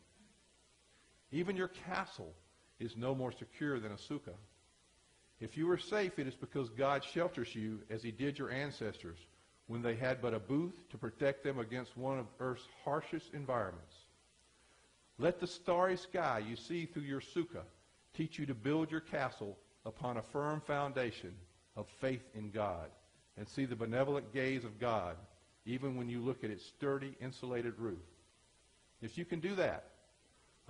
Even 1.34 1.58
your 1.58 1.68
castle 1.68 2.34
is 2.80 2.96
no 2.96 3.14
more 3.14 3.34
secure 3.34 3.82
than 3.82 3.92
a 3.92 3.96
sukkah. 3.96 4.38
If 5.42 5.58
you 5.58 5.70
are 5.72 5.78
safe, 5.78 6.18
it 6.18 6.28
is 6.28 6.36
because 6.36 6.70
God 6.70 7.04
shelters 7.04 7.54
you 7.54 7.80
as 7.90 8.02
he 8.02 8.12
did 8.12 8.40
your 8.40 8.50
ancestors 8.50 9.18
when 9.68 9.82
they 9.82 9.96
had 9.96 10.22
but 10.22 10.34
a 10.34 10.40
booth 10.40 10.74
to 10.92 10.98
protect 10.98 11.44
them 11.44 11.60
against 11.60 11.98
one 11.98 12.18
of 12.18 12.28
Earth's 12.40 12.68
harshest 12.86 13.34
environments. 13.34 13.94
Let 15.20 15.42
the 15.42 15.48
starry 15.48 15.98
sky 15.98 16.42
you 16.48 16.56
see 16.56 16.86
through 16.86 17.04
your 17.04 17.20
sukkah 17.20 17.66
teach 18.16 18.40
you 18.40 18.46
to 18.46 18.54
build 18.54 18.90
your 18.90 19.02
castle 19.02 19.58
upon 19.86 20.18
a 20.18 20.22
firm 20.22 20.62
foundation 20.62 21.34
of 21.76 21.88
faith 22.00 22.24
in 22.34 22.52
God 22.52 22.90
and 23.38 23.48
see 23.48 23.66
the 23.66 23.76
benevolent 23.76 24.34
gaze 24.34 24.64
of 24.64 24.80
God 24.80 25.18
even 25.66 25.98
when 25.98 26.10
you 26.10 26.20
look 26.20 26.44
at 26.44 26.50
its 26.50 26.66
sturdy, 26.66 27.16
insulated 27.22 27.78
roof. 27.78 28.00
If 29.02 29.18
you 29.18 29.26
can 29.26 29.40
do 29.40 29.56
that, 29.56 29.84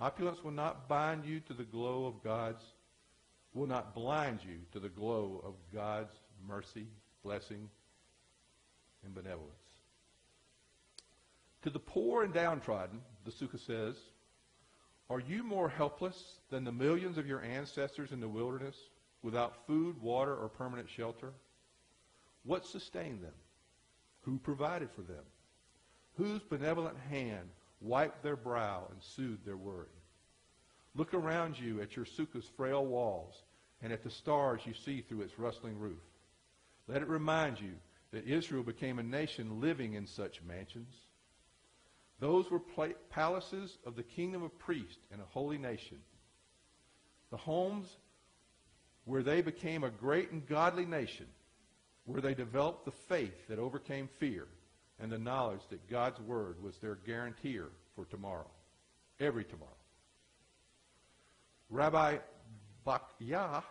opulence 0.00 0.42
will 0.42 0.50
not 0.50 0.88
bind 0.88 1.24
you 1.24 1.40
to 1.40 1.54
the 1.54 1.64
glow 1.64 2.06
of 2.06 2.22
God's, 2.22 2.62
will 3.54 3.66
not 3.66 3.94
blind 3.94 4.40
you 4.42 4.58
to 4.72 4.80
the 4.80 4.88
glow 4.88 5.40
of 5.44 5.54
God's 5.72 6.12
mercy, 6.46 6.86
blessing, 7.22 7.68
and 9.04 9.14
benevolence. 9.14 9.46
To 11.62 11.70
the 11.70 11.78
poor 11.78 12.24
and 12.24 12.34
downtrodden, 12.34 13.00
the 13.24 13.30
Sukkah 13.30 13.64
says, 13.64 13.96
are 15.10 15.20
you 15.20 15.42
more 15.42 15.68
helpless 15.68 16.36
than 16.50 16.62
the 16.62 16.70
millions 16.70 17.18
of 17.18 17.26
your 17.26 17.42
ancestors 17.42 18.12
in 18.12 18.20
the 18.20 18.28
wilderness 18.28 18.76
without 19.22 19.66
food, 19.66 20.00
water, 20.00 20.34
or 20.34 20.48
permanent 20.48 20.88
shelter? 20.88 21.32
What 22.44 22.64
sustained 22.64 23.20
them? 23.20 23.34
Who 24.22 24.38
provided 24.38 24.88
for 24.92 25.02
them? 25.02 25.24
Whose 26.16 26.40
benevolent 26.42 26.96
hand 27.10 27.48
wiped 27.80 28.22
their 28.22 28.36
brow 28.36 28.86
and 28.90 29.02
soothed 29.02 29.44
their 29.44 29.56
worry? 29.56 29.86
Look 30.94 31.12
around 31.12 31.58
you 31.58 31.80
at 31.80 31.96
your 31.96 32.04
sukkah's 32.04 32.48
frail 32.56 32.86
walls 32.86 33.34
and 33.82 33.92
at 33.92 34.04
the 34.04 34.10
stars 34.10 34.60
you 34.64 34.74
see 34.74 35.00
through 35.00 35.22
its 35.22 35.38
rustling 35.38 35.78
roof. 35.78 36.02
Let 36.86 37.02
it 37.02 37.08
remind 37.08 37.60
you 37.60 37.72
that 38.12 38.26
Israel 38.26 38.62
became 38.62 38.98
a 38.98 39.04
nation 39.04 39.60
living 39.60 39.94
in 39.94 40.06
such 40.06 40.42
mansions. 40.42 40.94
Those 42.20 42.50
were 42.50 42.60
palaces 43.08 43.76
of 43.86 43.96
the 43.96 44.02
kingdom 44.02 44.42
of 44.42 44.58
priests 44.58 44.98
and 45.10 45.20
a 45.20 45.26
holy 45.32 45.56
nation. 45.56 45.98
The 47.30 47.38
homes 47.38 47.86
where 49.04 49.22
they 49.22 49.40
became 49.40 49.84
a 49.84 49.90
great 49.90 50.30
and 50.30 50.46
godly 50.46 50.84
nation 50.84 51.26
where 52.04 52.20
they 52.20 52.34
developed 52.34 52.84
the 52.84 52.92
faith 53.08 53.34
that 53.48 53.58
overcame 53.58 54.08
fear 54.18 54.46
and 54.98 55.10
the 55.10 55.18
knowledge 55.18 55.60
that 55.70 55.88
God's 55.90 56.20
word 56.20 56.62
was 56.62 56.74
their 56.78 56.96
guarantor 57.06 57.70
for 57.94 58.04
tomorrow, 58.04 58.50
every 59.18 59.44
tomorrow. 59.44 59.70
Rabbi 61.70 62.18
Bachya 62.86 63.62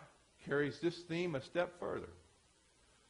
carries 0.45 0.79
this 0.81 0.97
theme 1.07 1.35
a 1.35 1.43
step 1.43 1.79
further. 1.79 2.09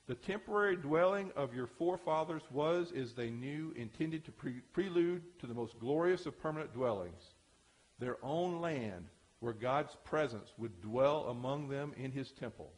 The 0.09 0.15
temporary 0.15 0.75
dwelling 0.75 1.31
of 1.35 1.53
your 1.53 1.67
forefathers 1.67 2.41
was, 2.49 2.91
as 2.93 3.13
they 3.13 3.29
knew, 3.29 3.75
intended 3.75 4.25
to 4.25 4.31
pre- 4.31 4.61
prelude 4.73 5.21
to 5.37 5.45
the 5.45 5.53
most 5.53 5.79
glorious 5.79 6.25
of 6.25 6.41
permanent 6.41 6.73
dwellings, 6.73 7.21
their 7.99 8.17
own 8.25 8.59
land 8.59 9.05
where 9.39 9.53
God's 9.53 9.95
presence 10.05 10.51
would 10.57 10.81
dwell 10.81 11.25
among 11.25 11.69
them 11.69 11.93
in 11.95 12.11
his 12.11 12.31
temple. 12.31 12.73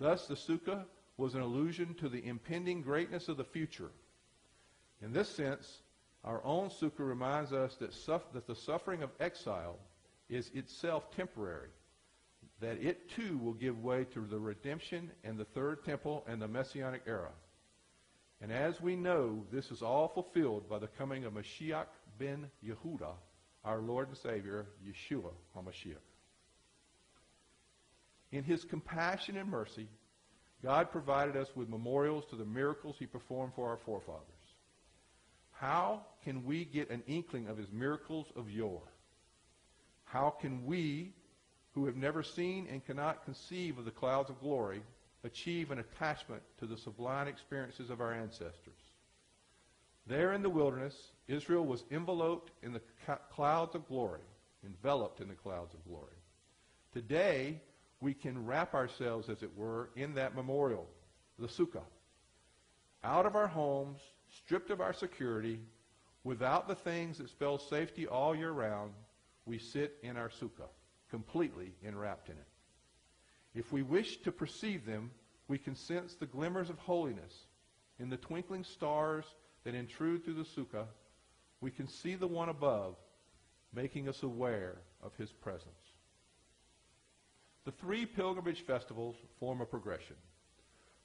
Thus 0.00 0.26
the 0.26 0.34
Sukkah 0.34 0.86
was 1.16 1.36
an 1.36 1.42
allusion 1.42 1.94
to 1.94 2.08
the 2.08 2.26
impending 2.26 2.82
greatness 2.82 3.28
of 3.28 3.36
the 3.36 3.44
future. 3.44 3.92
In 5.00 5.12
this 5.12 5.28
sense, 5.28 5.82
our 6.24 6.44
own 6.44 6.70
sukkah 6.70 7.06
reminds 7.06 7.52
us 7.52 7.76
that, 7.76 7.92
that 8.32 8.48
the 8.48 8.56
suffering 8.56 9.04
of 9.04 9.10
exile 9.20 9.78
is 10.28 10.50
itself 10.54 11.08
temporary, 11.14 11.70
that 12.60 12.78
it 12.80 13.10
too 13.10 13.38
will 13.38 13.52
give 13.52 13.82
way 13.82 14.04
to 14.14 14.20
the 14.20 14.38
redemption 14.38 15.10
and 15.24 15.38
the 15.38 15.44
third 15.44 15.84
temple 15.84 16.24
and 16.26 16.40
the 16.40 16.48
messianic 16.48 17.02
era. 17.06 17.32
And 18.40 18.52
as 18.52 18.80
we 18.80 18.96
know, 18.96 19.44
this 19.52 19.70
is 19.70 19.82
all 19.82 20.08
fulfilled 20.08 20.68
by 20.68 20.78
the 20.78 20.88
coming 20.98 21.24
of 21.24 21.34
Mashiach 21.34 21.86
ben 22.18 22.50
Yehuda, 22.64 23.12
our 23.64 23.80
Lord 23.80 24.08
and 24.08 24.16
Savior, 24.18 24.66
Yeshua 24.86 25.32
HaMashiach. 25.56 25.96
In 28.32 28.44
his 28.44 28.64
compassion 28.64 29.36
and 29.36 29.48
mercy, 29.50 29.88
God 30.62 30.90
provided 30.90 31.36
us 31.36 31.48
with 31.54 31.68
memorials 31.68 32.24
to 32.30 32.36
the 32.36 32.44
miracles 32.44 32.96
he 32.98 33.06
performed 33.06 33.52
for 33.54 33.68
our 33.68 33.78
forefathers. 33.84 34.22
How 35.52 36.02
can 36.24 36.44
we 36.44 36.64
get 36.64 36.90
an 36.90 37.02
inkling 37.06 37.48
of 37.48 37.56
his 37.56 37.70
miracles 37.72 38.26
of 38.36 38.50
yore? 38.50 38.82
How 40.04 40.30
can 40.30 40.66
we, 40.66 41.14
who 41.76 41.84
have 41.84 41.96
never 41.96 42.22
seen 42.22 42.66
and 42.72 42.84
cannot 42.86 43.26
conceive 43.26 43.76
of 43.76 43.84
the 43.84 43.90
clouds 43.90 44.30
of 44.30 44.40
glory 44.40 44.82
achieve 45.24 45.70
an 45.70 45.78
attachment 45.78 46.42
to 46.58 46.66
the 46.66 46.76
sublime 46.78 47.28
experiences 47.28 47.90
of 47.90 48.00
our 48.00 48.14
ancestors. 48.14 48.80
There 50.06 50.32
in 50.32 50.42
the 50.42 50.48
wilderness, 50.48 50.96
Israel 51.28 51.66
was 51.66 51.84
enveloped 51.90 52.50
in 52.62 52.72
the 52.72 52.80
clouds 53.30 53.74
of 53.74 53.86
glory, 53.88 54.22
enveloped 54.64 55.20
in 55.20 55.28
the 55.28 55.34
clouds 55.34 55.74
of 55.74 55.84
glory. 55.84 56.16
Today, 56.94 57.60
we 58.00 58.14
can 58.14 58.46
wrap 58.46 58.72
ourselves, 58.72 59.28
as 59.28 59.42
it 59.42 59.50
were, 59.54 59.90
in 59.96 60.14
that 60.14 60.34
memorial, 60.34 60.86
the 61.38 61.48
sukkah. 61.48 61.84
Out 63.04 63.26
of 63.26 63.36
our 63.36 63.48
homes, 63.48 63.98
stripped 64.44 64.70
of 64.70 64.80
our 64.80 64.94
security, 64.94 65.60
without 66.24 66.68
the 66.68 66.74
things 66.74 67.18
that 67.18 67.28
spell 67.28 67.58
safety 67.58 68.06
all 68.06 68.34
year 68.34 68.52
round, 68.52 68.92
we 69.44 69.58
sit 69.58 69.98
in 70.02 70.16
our 70.16 70.30
sukkah, 70.30 70.70
completely 71.10 71.72
enwrapped 71.82 72.28
in 72.28 72.36
it. 72.36 72.46
If 73.54 73.72
we 73.72 73.82
wish 73.82 74.18
to 74.18 74.32
perceive 74.32 74.84
them, 74.84 75.10
we 75.48 75.58
can 75.58 75.74
sense 75.74 76.14
the 76.14 76.26
glimmers 76.26 76.70
of 76.70 76.78
holiness 76.78 77.46
in 77.98 78.10
the 78.10 78.16
twinkling 78.16 78.64
stars 78.64 79.24
that 79.64 79.74
intrude 79.74 80.24
through 80.24 80.34
the 80.34 80.42
sukkah. 80.42 80.86
We 81.60 81.70
can 81.70 81.88
see 81.88 82.14
the 82.14 82.26
one 82.26 82.48
above, 82.48 82.96
making 83.72 84.08
us 84.08 84.22
aware 84.22 84.76
of 85.02 85.14
his 85.16 85.32
presence. 85.32 85.72
The 87.64 87.72
three 87.72 88.06
pilgrimage 88.06 88.60
festivals 88.60 89.16
form 89.40 89.60
a 89.60 89.66
progression. 89.66 90.16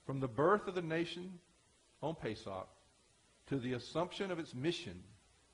From 0.05 0.19
the 0.19 0.27
birth 0.27 0.67
of 0.67 0.75
the 0.75 0.81
nation 0.81 1.39
on 2.03 2.15
Pesach 2.15 2.67
to 3.47 3.57
the 3.57 3.73
assumption 3.73 4.31
of 4.31 4.39
its 4.39 4.53
mission 4.53 5.01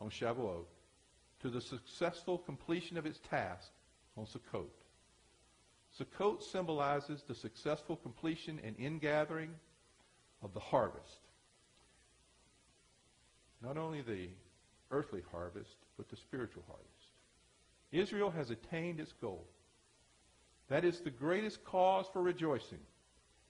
on 0.01 0.10
Shavuot 0.10 0.66
to 1.42 1.50
the 1.50 1.62
successful 1.62 2.38
completion 2.38 2.98
of 2.98 3.06
its 3.06 3.20
task 3.20 3.72
on 4.17 4.25
Sukkot. 4.25 4.69
Sukkot 6.00 6.43
symbolizes 6.43 7.24
the 7.27 7.36
successful 7.36 7.95
completion 7.95 8.59
and 8.63 8.75
ingathering 8.79 9.51
of 10.41 10.53
the 10.53 10.59
harvest. 10.59 11.19
Not 13.62 13.77
only 13.77 14.01
the 14.01 14.29
earthly 14.91 15.21
harvest, 15.31 15.75
but 15.97 16.09
the 16.09 16.15
spiritual 16.15 16.63
harvest. 16.67 16.88
Israel 17.91 18.29
has 18.31 18.51
attained 18.51 19.00
its 19.00 19.13
goal. 19.13 19.45
That 20.69 20.83
is 20.83 21.00
the 21.00 21.09
greatest 21.09 21.63
cause 21.63 22.05
for 22.12 22.21
rejoicing, 22.21 22.79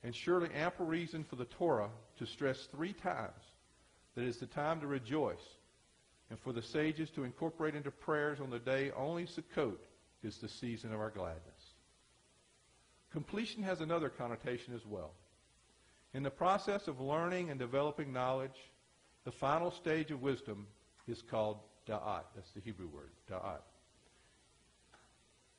and 0.04 0.16
surely 0.16 0.50
ample 0.54 0.86
reason 0.86 1.24
for 1.24 1.36
the 1.36 1.46
Torah 1.46 1.90
to 2.20 2.26
stress 2.26 2.68
three 2.68 2.94
times 2.94 3.44
that 4.16 4.24
it 4.24 4.28
is 4.28 4.38
the 4.38 4.46
time 4.46 4.80
to 4.82 4.88
rejoice, 4.88 5.58
and 6.30 6.40
for 6.40 6.54
the 6.54 6.62
sages 6.62 7.10
to 7.12 7.24
incorporate 7.24 7.76
into 7.76 7.92
prayers 7.92 8.40
on 8.40 8.50
the 8.50 8.60
day 8.60 8.92
only 8.96 9.26
Sukkot 9.26 9.78
is 10.28 10.38
the 10.38 10.48
season 10.48 10.94
of 10.94 11.00
our 11.00 11.10
gladness. 11.10 11.74
Completion 13.12 13.64
has 13.64 13.82
another 13.82 14.10
connotation 14.10 14.76
as 14.76 14.86
well. 14.86 15.14
In 16.14 16.22
the 16.22 16.30
process 16.30 16.88
of 16.88 17.02
learning 17.02 17.50
and 17.50 17.60
developing 17.60 18.14
knowledge, 18.14 18.72
the 19.24 19.32
final 19.32 19.72
stage 19.72 20.12
of 20.12 20.22
wisdom 20.22 20.68
is 21.08 21.22
called 21.22 21.58
da'at. 21.88 22.24
That's 22.36 22.52
the 22.52 22.62
Hebrew 22.62 22.88
word, 22.88 23.12
da'at. 23.32 23.62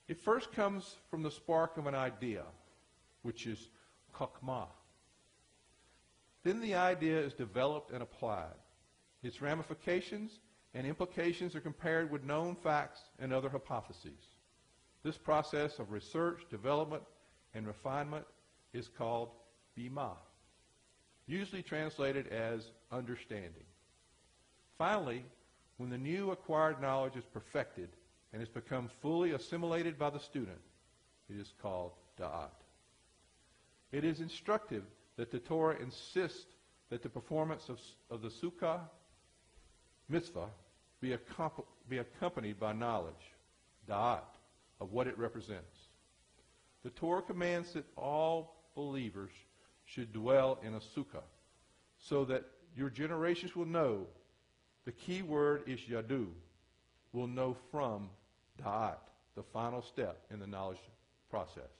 It 0.06 0.20
first 0.20 0.52
comes 0.52 0.96
from 1.10 1.22
the 1.22 1.30
spark 1.30 1.76
of 1.76 1.86
an 1.86 1.94
idea, 1.94 2.44
which 3.22 3.46
is 3.46 3.68
chokmah. 4.14 4.68
Then 6.44 6.60
the 6.60 6.74
idea 6.74 7.18
is 7.20 7.34
developed 7.34 7.92
and 7.92 8.02
applied. 8.02 8.54
Its 9.22 9.42
ramifications 9.42 10.38
and 10.74 10.86
implications 10.86 11.54
are 11.54 11.60
compared 11.60 12.10
with 12.10 12.24
known 12.24 12.54
facts 12.54 13.00
and 13.18 13.32
other 13.32 13.48
hypotheses. 13.48 14.37
This 15.08 15.16
process 15.16 15.78
of 15.78 15.90
research, 15.90 16.42
development, 16.50 17.02
and 17.54 17.66
refinement 17.66 18.26
is 18.74 18.88
called 18.88 19.30
binah, 19.74 20.18
usually 21.26 21.62
translated 21.62 22.26
as 22.26 22.72
understanding. 22.92 23.64
Finally, 24.76 25.24
when 25.78 25.88
the 25.88 25.96
new 25.96 26.30
acquired 26.30 26.82
knowledge 26.82 27.16
is 27.16 27.24
perfected 27.32 27.88
and 28.34 28.42
has 28.42 28.50
become 28.50 28.90
fully 29.00 29.30
assimilated 29.30 29.98
by 29.98 30.10
the 30.10 30.20
student, 30.20 30.60
it 31.30 31.40
is 31.40 31.54
called 31.62 31.92
da'at. 32.20 32.50
It 33.92 34.04
is 34.04 34.20
instructive 34.20 34.84
that 35.16 35.30
the 35.30 35.38
Torah 35.38 35.78
insists 35.80 36.54
that 36.90 37.02
the 37.02 37.08
performance 37.08 37.70
of, 37.70 37.80
of 38.10 38.20
the 38.20 38.28
sukkah 38.28 38.80
mitzvah 40.10 40.50
be, 41.00 41.16
be 41.88 41.96
accompanied 41.96 42.60
by 42.60 42.74
knowledge, 42.74 43.32
da'at, 43.88 44.37
of 44.80 44.92
what 44.92 45.06
it 45.06 45.18
represents. 45.18 45.88
The 46.84 46.90
Torah 46.90 47.22
commands 47.22 47.72
that 47.72 47.84
all 47.96 48.54
believers 48.74 49.32
should 49.84 50.12
dwell 50.12 50.58
in 50.62 50.74
a 50.74 50.80
sukkah 50.80 51.22
so 51.98 52.24
that 52.26 52.44
your 52.76 52.90
generations 52.90 53.56
will 53.56 53.66
know 53.66 54.06
the 54.84 54.92
key 54.92 55.22
word 55.22 55.62
is 55.66 55.80
yadu, 55.80 56.28
will 57.12 57.26
know 57.26 57.56
from 57.70 58.08
da'at, 58.62 58.98
the 59.34 59.42
final 59.42 59.82
step 59.82 60.24
in 60.30 60.38
the 60.38 60.46
knowledge 60.46 60.78
process. 61.30 61.70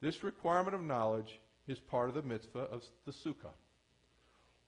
This 0.00 0.24
requirement 0.24 0.74
of 0.74 0.82
knowledge 0.82 1.38
is 1.66 1.78
part 1.78 2.08
of 2.08 2.14
the 2.14 2.22
mitzvah 2.22 2.68
of 2.70 2.82
the 3.06 3.12
sukkah. 3.12 3.54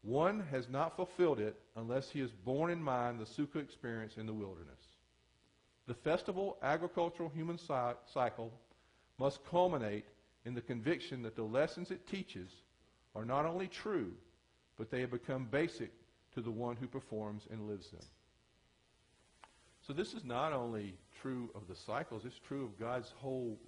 One 0.02 0.44
has 0.50 0.68
not 0.68 0.96
fulfilled 0.96 1.40
it 1.40 1.58
unless 1.74 2.10
he 2.10 2.20
has 2.20 2.30
borne 2.30 2.70
in 2.70 2.82
mind 2.82 3.18
the 3.18 3.24
sukkah 3.24 3.62
experience 3.62 4.16
in 4.16 4.26
the 4.26 4.32
wilderness. 4.32 4.95
The 5.86 5.94
festival 5.94 6.58
agricultural 6.62 7.28
human 7.28 7.58
cycle 7.58 8.52
must 9.18 9.44
culminate 9.46 10.06
in 10.44 10.54
the 10.54 10.60
conviction 10.60 11.22
that 11.22 11.36
the 11.36 11.42
lessons 11.42 11.90
it 11.90 12.06
teaches 12.06 12.50
are 13.14 13.24
not 13.24 13.46
only 13.46 13.68
true, 13.68 14.12
but 14.76 14.90
they 14.90 15.00
have 15.00 15.10
become 15.10 15.46
basic 15.50 15.90
to 16.34 16.40
the 16.40 16.50
one 16.50 16.76
who 16.76 16.86
performs 16.86 17.46
and 17.50 17.68
lives 17.68 17.90
them. 17.90 18.04
So 19.86 19.92
this 19.92 20.14
is 20.14 20.24
not 20.24 20.52
only 20.52 20.94
true 21.20 21.50
of 21.54 21.68
the 21.68 21.76
cycles, 21.76 22.24
it's 22.24 22.38
true 22.40 22.64
of 22.64 22.78
God's 22.78 23.12
whole 23.16 23.58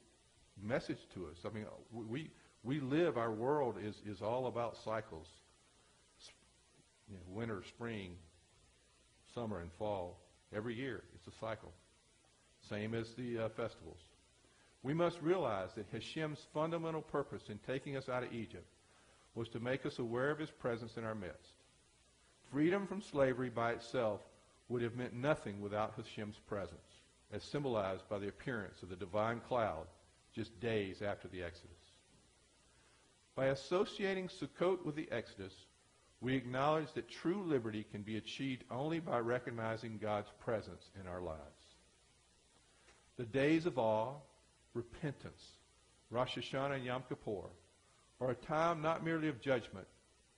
message 0.61 1.07
to 1.14 1.26
us. 1.26 1.38
I 1.46 1.54
mean, 1.54 1.66
we, 1.92 2.31
we 2.64 2.81
live, 2.81 3.16
our 3.16 3.31
world 3.31 3.76
is, 3.83 4.02
is 4.04 4.20
all 4.20 4.46
about 4.46 4.76
cycles 4.76 5.28
you 7.09 7.14
know, 7.14 7.22
winter, 7.28 7.62
spring, 7.66 8.16
summer, 9.35 9.61
and 9.61 9.70
fall. 9.78 10.20
Every 10.54 10.74
year, 10.74 11.04
it's 11.14 11.26
a 11.26 11.38
cycle. 11.40 11.72
Same 12.68 12.94
as 12.94 13.12
the 13.14 13.38
uh, 13.38 13.48
festivals. 13.50 13.98
We 14.83 14.94
must 14.94 15.20
realize 15.20 15.70
that 15.74 15.87
Hashem's 15.92 16.46
fundamental 16.54 17.02
purpose 17.02 17.42
in 17.48 17.59
taking 17.66 17.96
us 17.96 18.09
out 18.09 18.22
of 18.22 18.33
Egypt 18.33 18.66
was 19.35 19.48
to 19.50 19.61
make 19.61 19.87
us 19.87 19.98
aware 19.98 20.31
of 20.31 20.38
his 20.38 20.50
presence 20.50 20.96
in 20.96 21.04
our 21.04 21.14
midst. 21.14 21.52
Freedom 22.52 22.87
from 22.87 23.02
slavery 23.02 23.50
by 23.50 23.72
itself 23.72 24.20
would 24.68 24.83
have 24.83 24.96
meant 24.96 25.14
nothing 25.14 25.61
without 25.61 25.94
Hashem's 25.96 26.38
presence, 26.48 27.02
as 27.33 27.42
symbolized 27.42 28.09
by 28.09 28.18
the 28.18 28.28
appearance 28.28 28.83
of 28.83 28.88
the 28.88 28.96
divine 28.96 29.40
cloud 29.40 29.87
just 30.35 30.59
days 30.61 31.02
after 31.02 31.28
the 31.28 31.42
Exodus. 31.42 31.76
By 33.35 33.46
associating 33.46 34.28
Sukkot 34.28 34.85
with 34.85 34.96
the 34.96 35.11
Exodus, 35.11 35.54
we 36.20 36.35
acknowledge 36.35 36.92
that 36.94 37.09
true 37.09 37.42
liberty 37.46 37.85
can 37.92 38.02
be 38.02 38.16
achieved 38.16 38.64
only 38.70 38.98
by 38.98 39.18
recognizing 39.18 39.98
God's 39.98 40.31
presence 40.40 40.90
in 41.00 41.07
our 41.07 41.20
lives. 41.20 41.58
The 43.18 43.26
days 43.26 43.66
of 43.66 43.78
awe, 43.78 44.14
repentance, 44.74 45.42
Rosh 46.11 46.38
Hashanah 46.38 46.76
and 46.76 46.85
Yom 46.85 47.02
Kippur, 47.09 47.50
are 48.20 48.31
a 48.31 48.35
time 48.35 48.81
not 48.81 49.04
merely 49.04 49.28
of 49.28 49.40
judgment, 49.40 49.87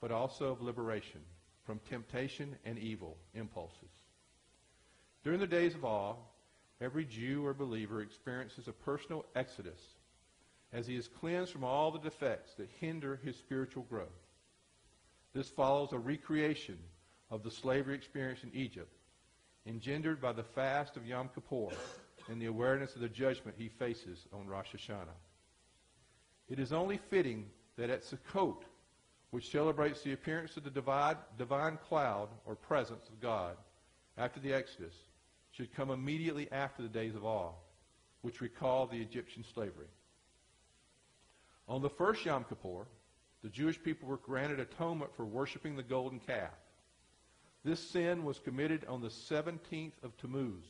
but 0.01 0.11
also 0.11 0.47
of 0.47 0.63
liberation 0.63 1.21
from 1.65 1.79
temptation 1.91 2.57
and 2.65 2.79
evil 2.79 3.19
impulses. 3.35 3.91
During 5.23 5.41
the 5.41 5.47
days 5.47 5.75
of 5.75 5.85
awe, 5.85 6.17
every 6.81 7.05
Jew 7.05 7.45
or 7.45 7.53
believer 7.53 8.01
experiences 8.01 8.67
a 8.67 8.73
personal 8.73 9.27
exodus 9.37 9.81
as 10.73 10.87
he 10.87 10.97
is 10.97 11.07
cleansed 11.07 11.53
from 11.53 11.65
all 11.65 11.91
the 11.91 11.99
defects 11.99 12.55
that 12.55 12.69
hinder 12.81 13.21
his 13.23 13.37
spiritual 13.37 13.83
growth. 13.85 14.09
This 15.35 15.51
follows 15.51 15.93
a 15.93 15.99
recreation 15.99 16.79
of 17.31 17.43
the 17.43 17.51
slavery 17.51 17.95
experience 17.95 18.43
in 18.43 18.51
Egypt, 18.55 18.97
engendered 19.67 20.21
by 20.21 20.33
the 20.33 20.43
fast 20.43 20.97
of 20.97 21.07
Yom 21.07 21.31
Kippur 21.35 21.75
and 22.29 22.41
the 22.41 22.47
awareness 22.47 22.95
of 22.95 23.01
the 23.01 23.09
judgment 23.09 23.57
he 23.59 23.69
faces 23.69 24.27
on 24.33 24.47
Rosh 24.47 24.75
Hashanah. 24.75 25.17
It 26.49 26.59
is 26.59 26.73
only 26.73 26.99
fitting 27.11 27.47
that 27.77 27.91
at 27.91 28.03
Sukkot, 28.03 28.63
which 29.31 29.51
celebrates 29.51 30.03
the 30.03 30.13
appearance 30.13 30.57
of 30.57 30.65
the 30.65 30.71
divine, 30.71 31.17
divine 31.39 31.79
cloud 31.89 32.29
or 32.47 32.55
presence 32.55 33.09
of 33.09 33.21
God 33.21 33.57
after 34.19 34.41
the 34.41 34.53
Exodus, 34.53 34.95
should 35.53 35.75
come 35.75 35.91
immediately 35.91 36.51
after 36.53 36.83
the 36.83 36.89
days 36.89 37.15
of 37.15 37.25
awe, 37.25 37.53
which 38.23 38.41
recall 38.41 38.87
the 38.87 39.01
Egyptian 39.01 39.45
slavery. 39.55 39.89
On 41.69 41.83
the 41.83 41.91
first 41.91 42.25
Yom 42.25 42.45
Kippur, 42.45 42.87
the 43.43 43.49
Jewish 43.49 43.81
people 43.83 44.09
were 44.09 44.17
granted 44.17 44.61
atonement 44.61 45.15
for 45.15 45.25
worshiping 45.25 45.77
the 45.77 45.83
golden 45.83 46.21
calf. 46.21 46.51
This 47.65 47.81
sin 47.81 48.25
was 48.25 48.39
committed 48.39 48.87
on 48.89 49.03
the 49.03 49.09
17th 49.09 49.93
of 50.03 50.17
Tammuz, 50.17 50.65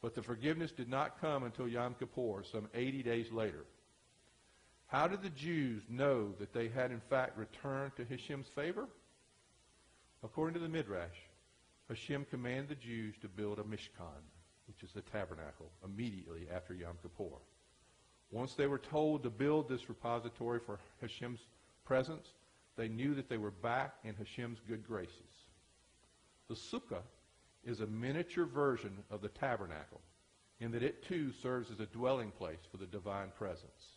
but 0.00 0.14
the 0.14 0.22
forgiveness 0.22 0.72
did 0.72 0.88
not 0.88 1.20
come 1.20 1.44
until 1.44 1.68
Yom 1.68 1.94
Kippur, 1.98 2.42
some 2.42 2.68
80 2.74 3.02
days 3.04 3.30
later. 3.30 3.64
How 4.86 5.06
did 5.06 5.22
the 5.22 5.30
Jews 5.30 5.82
know 5.88 6.32
that 6.38 6.52
they 6.52 6.68
had 6.68 6.90
in 6.90 7.00
fact 7.00 7.38
returned 7.38 7.92
to 7.96 8.04
Hashem's 8.04 8.48
favor? 8.48 8.88
According 10.24 10.54
to 10.54 10.60
the 10.60 10.68
Midrash, 10.68 11.18
Hashem 11.88 12.26
commanded 12.30 12.68
the 12.68 12.74
Jews 12.74 13.14
to 13.22 13.28
build 13.28 13.58
a 13.58 13.62
Mishkan, 13.62 14.22
which 14.66 14.82
is 14.82 14.92
the 14.92 15.02
tabernacle, 15.02 15.70
immediately 15.84 16.46
after 16.52 16.74
Yom 16.74 16.98
Kippur. 17.00 17.38
Once 18.30 18.54
they 18.54 18.66
were 18.66 18.78
told 18.78 19.22
to 19.22 19.30
build 19.30 19.68
this 19.68 19.88
repository 19.88 20.58
for 20.58 20.80
Hashem's 21.00 21.40
presence, 21.84 22.32
they 22.76 22.88
knew 22.88 23.14
that 23.14 23.28
they 23.28 23.36
were 23.36 23.50
back 23.50 23.94
in 24.04 24.14
Hashem's 24.14 24.58
good 24.66 24.86
graces. 24.86 25.41
The 26.52 26.58
sukkah 26.78 27.00
is 27.64 27.80
a 27.80 27.86
miniature 27.86 28.44
version 28.44 29.04
of 29.10 29.22
the 29.22 29.30
tabernacle 29.30 30.02
in 30.60 30.70
that 30.72 30.82
it 30.82 31.02
too 31.02 31.32
serves 31.42 31.70
as 31.70 31.80
a 31.80 31.86
dwelling 31.86 32.30
place 32.30 32.58
for 32.70 32.76
the 32.76 32.84
divine 32.84 33.32
presence. 33.38 33.96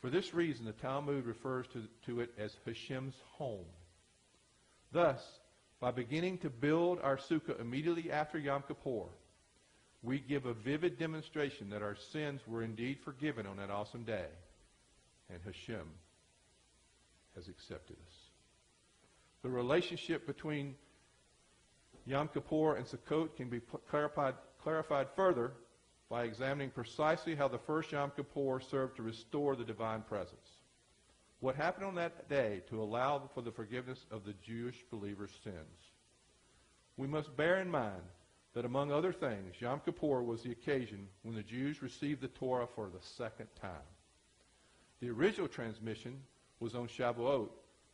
For 0.00 0.08
this 0.08 0.32
reason, 0.32 0.64
the 0.64 0.72
Talmud 0.72 1.26
refers 1.26 1.66
to, 1.74 1.82
to 2.06 2.20
it 2.20 2.30
as 2.38 2.56
Hashem's 2.64 3.16
home. 3.32 3.66
Thus, 4.92 5.22
by 5.78 5.90
beginning 5.90 6.38
to 6.38 6.48
build 6.48 7.00
our 7.02 7.18
sukkah 7.18 7.60
immediately 7.60 8.10
after 8.10 8.38
Yom 8.38 8.64
Kippur, 8.66 9.10
we 10.02 10.20
give 10.20 10.46
a 10.46 10.54
vivid 10.54 10.98
demonstration 10.98 11.68
that 11.68 11.82
our 11.82 11.96
sins 12.12 12.40
were 12.46 12.62
indeed 12.62 12.98
forgiven 13.04 13.46
on 13.46 13.58
that 13.58 13.68
awesome 13.68 14.04
day, 14.04 14.28
and 15.28 15.38
Hashem 15.44 15.86
has 17.34 17.48
accepted 17.48 17.96
us. 18.06 18.14
The 19.42 19.50
relationship 19.50 20.26
between 20.26 20.76
Yom 22.06 22.28
Kippur 22.28 22.76
and 22.76 22.86
Sukkot 22.86 23.36
can 23.36 23.48
be 23.48 23.60
clarified, 23.88 24.34
clarified 24.62 25.08
further 25.14 25.52
by 26.08 26.24
examining 26.24 26.70
precisely 26.70 27.34
how 27.34 27.48
the 27.48 27.58
first 27.58 27.92
Yom 27.92 28.10
Kippur 28.16 28.60
served 28.60 28.96
to 28.96 29.02
restore 29.02 29.54
the 29.54 29.64
divine 29.64 30.02
presence. 30.02 30.58
What 31.40 31.56
happened 31.56 31.86
on 31.86 31.94
that 31.94 32.28
day 32.28 32.62
to 32.68 32.82
allow 32.82 33.30
for 33.32 33.42
the 33.42 33.52
forgiveness 33.52 34.04
of 34.10 34.24
the 34.24 34.34
Jewish 34.42 34.84
believers' 34.90 35.38
sins? 35.42 35.90
We 36.96 37.06
must 37.06 37.36
bear 37.36 37.60
in 37.60 37.70
mind 37.70 38.02
that 38.54 38.64
among 38.64 38.92
other 38.92 39.12
things, 39.12 39.54
Yom 39.60 39.80
Kippur 39.84 40.22
was 40.22 40.42
the 40.42 40.52
occasion 40.52 41.06
when 41.22 41.34
the 41.34 41.42
Jews 41.42 41.80
received 41.80 42.20
the 42.20 42.28
Torah 42.28 42.66
for 42.74 42.88
the 42.88 43.00
second 43.00 43.46
time. 43.60 43.88
The 45.00 45.10
original 45.10 45.48
transmission 45.48 46.20
was 46.58 46.74
on 46.74 46.88
Shavuot, 46.88 47.48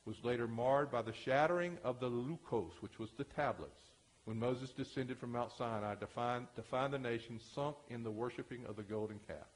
was 0.06 0.24
later 0.24 0.48
marred 0.48 0.90
by 0.90 1.02
the 1.02 1.12
shattering 1.12 1.78
of 1.84 2.00
the 2.00 2.08
Luchos, 2.08 2.72
which 2.80 2.98
was 2.98 3.10
the 3.12 3.24
tablets, 3.24 3.85
when 4.26 4.40
Moses 4.40 4.70
descended 4.70 5.18
from 5.18 5.32
Mount 5.32 5.52
Sinai 5.56 5.94
to 5.94 6.06
find, 6.08 6.46
to 6.56 6.62
find 6.62 6.92
the 6.92 6.98
nation 6.98 7.40
sunk 7.54 7.76
in 7.88 8.02
the 8.02 8.10
worshiping 8.10 8.66
of 8.68 8.74
the 8.74 8.82
golden 8.82 9.20
calf. 9.26 9.46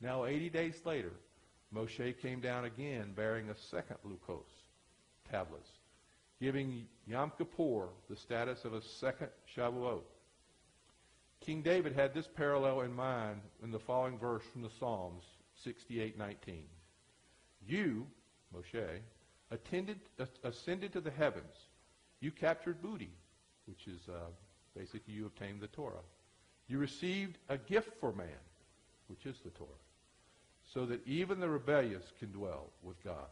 Now, 0.00 0.26
80 0.26 0.48
days 0.50 0.80
later, 0.84 1.12
Moshe 1.74 2.16
came 2.22 2.40
down 2.40 2.64
again 2.64 3.12
bearing 3.16 3.50
a 3.50 3.56
second 3.56 3.96
Luchos, 4.06 4.46
tablets, 5.28 5.70
giving 6.40 6.86
Yom 7.08 7.32
Kippur 7.36 7.88
the 8.08 8.14
status 8.14 8.64
of 8.64 8.74
a 8.74 8.80
second 8.80 9.28
Shavuot. 9.56 10.02
King 11.40 11.62
David 11.62 11.94
had 11.94 12.14
this 12.14 12.28
parallel 12.28 12.82
in 12.82 12.94
mind 12.94 13.40
in 13.64 13.72
the 13.72 13.80
following 13.80 14.18
verse 14.18 14.44
from 14.52 14.62
the 14.62 14.70
Psalms 14.78 15.24
68:19. 15.66 16.62
You, 17.66 18.06
Moshe, 18.54 19.00
attended, 19.50 19.98
ascended 20.44 20.92
to 20.92 21.00
the 21.00 21.10
heavens. 21.10 21.56
You 22.20 22.30
captured 22.30 22.80
booty, 22.80 23.10
which 23.68 23.86
is 23.86 24.00
uh, 24.08 24.18
basically 24.76 25.14
you 25.14 25.26
obtained 25.26 25.60
the 25.60 25.68
Torah. 25.68 26.02
You 26.68 26.78
received 26.78 27.38
a 27.48 27.58
gift 27.58 27.90
for 28.00 28.12
man, 28.12 28.44
which 29.08 29.26
is 29.26 29.36
the 29.44 29.50
Torah, 29.50 29.68
so 30.72 30.86
that 30.86 31.06
even 31.06 31.40
the 31.40 31.48
rebellious 31.48 32.04
can 32.18 32.32
dwell 32.32 32.70
with 32.82 33.02
God. 33.04 33.28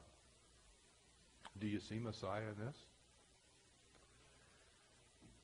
Do 1.59 1.67
you 1.67 1.81
see 1.81 1.99
Messiah 1.99 2.43
in 2.43 2.67
this? 2.67 2.77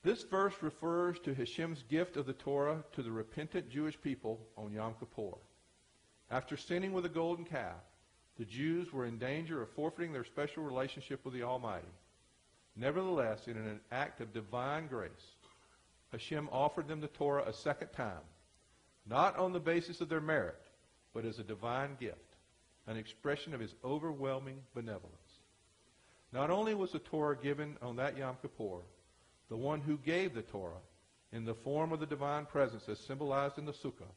This 0.02 0.22
verse 0.24 0.54
refers 0.62 1.18
to 1.20 1.34
Hashem's 1.34 1.84
gift 1.88 2.16
of 2.16 2.26
the 2.26 2.32
Torah 2.32 2.82
to 2.94 3.02
the 3.02 3.12
repentant 3.12 3.70
Jewish 3.70 4.00
people 4.00 4.40
on 4.56 4.72
Yom 4.72 4.94
Kippur. 4.98 5.38
After 6.30 6.56
sinning 6.56 6.92
with 6.92 7.04
a 7.04 7.10
golden 7.10 7.44
calf, 7.44 7.80
the 8.36 8.44
Jews 8.44 8.92
were 8.92 9.06
in 9.06 9.18
danger 9.18 9.62
of 9.62 9.70
forfeiting 9.70 10.12
their 10.12 10.24
special 10.24 10.64
relationship 10.64 11.24
with 11.24 11.34
the 11.34 11.44
Almighty. 11.44 11.86
Nevertheless, 12.76 13.46
in 13.46 13.56
an 13.56 13.80
act 13.90 14.20
of 14.20 14.32
divine 14.32 14.86
grace, 14.86 15.10
Hashem 16.10 16.48
offered 16.50 16.88
them 16.88 17.00
the 17.00 17.08
Torah 17.08 17.44
a 17.46 17.52
second 17.52 17.88
time, 17.88 18.24
not 19.06 19.36
on 19.38 19.52
the 19.52 19.60
basis 19.60 20.00
of 20.00 20.08
their 20.08 20.20
merit, 20.20 20.60
but 21.14 21.24
as 21.24 21.38
a 21.38 21.44
divine 21.44 21.96
gift, 22.00 22.36
an 22.86 22.96
expression 22.96 23.54
of 23.54 23.60
his 23.60 23.74
overwhelming 23.84 24.58
benevolence. 24.74 25.16
Not 26.32 26.50
only 26.50 26.74
was 26.74 26.92
the 26.92 26.98
Torah 26.98 27.36
given 27.36 27.76
on 27.82 27.96
that 27.96 28.16
Yom 28.16 28.36
Kippur, 28.40 28.80
the 29.48 29.56
one 29.56 29.80
who 29.80 29.98
gave 29.98 30.34
the 30.34 30.42
Torah, 30.42 30.80
in 31.32 31.44
the 31.44 31.54
form 31.54 31.92
of 31.92 32.00
the 32.00 32.06
divine 32.06 32.46
presence 32.46 32.88
as 32.88 32.98
symbolized 32.98 33.58
in 33.58 33.66
the 33.66 33.72
Sukkah, 33.72 34.12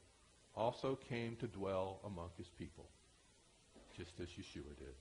also 0.55 0.97
came 1.09 1.35
to 1.37 1.47
dwell 1.47 1.99
among 2.05 2.29
his 2.37 2.47
people 2.57 2.85
just 3.97 4.19
as 4.19 4.27
Yeshua 4.29 4.75
did. 4.77 4.95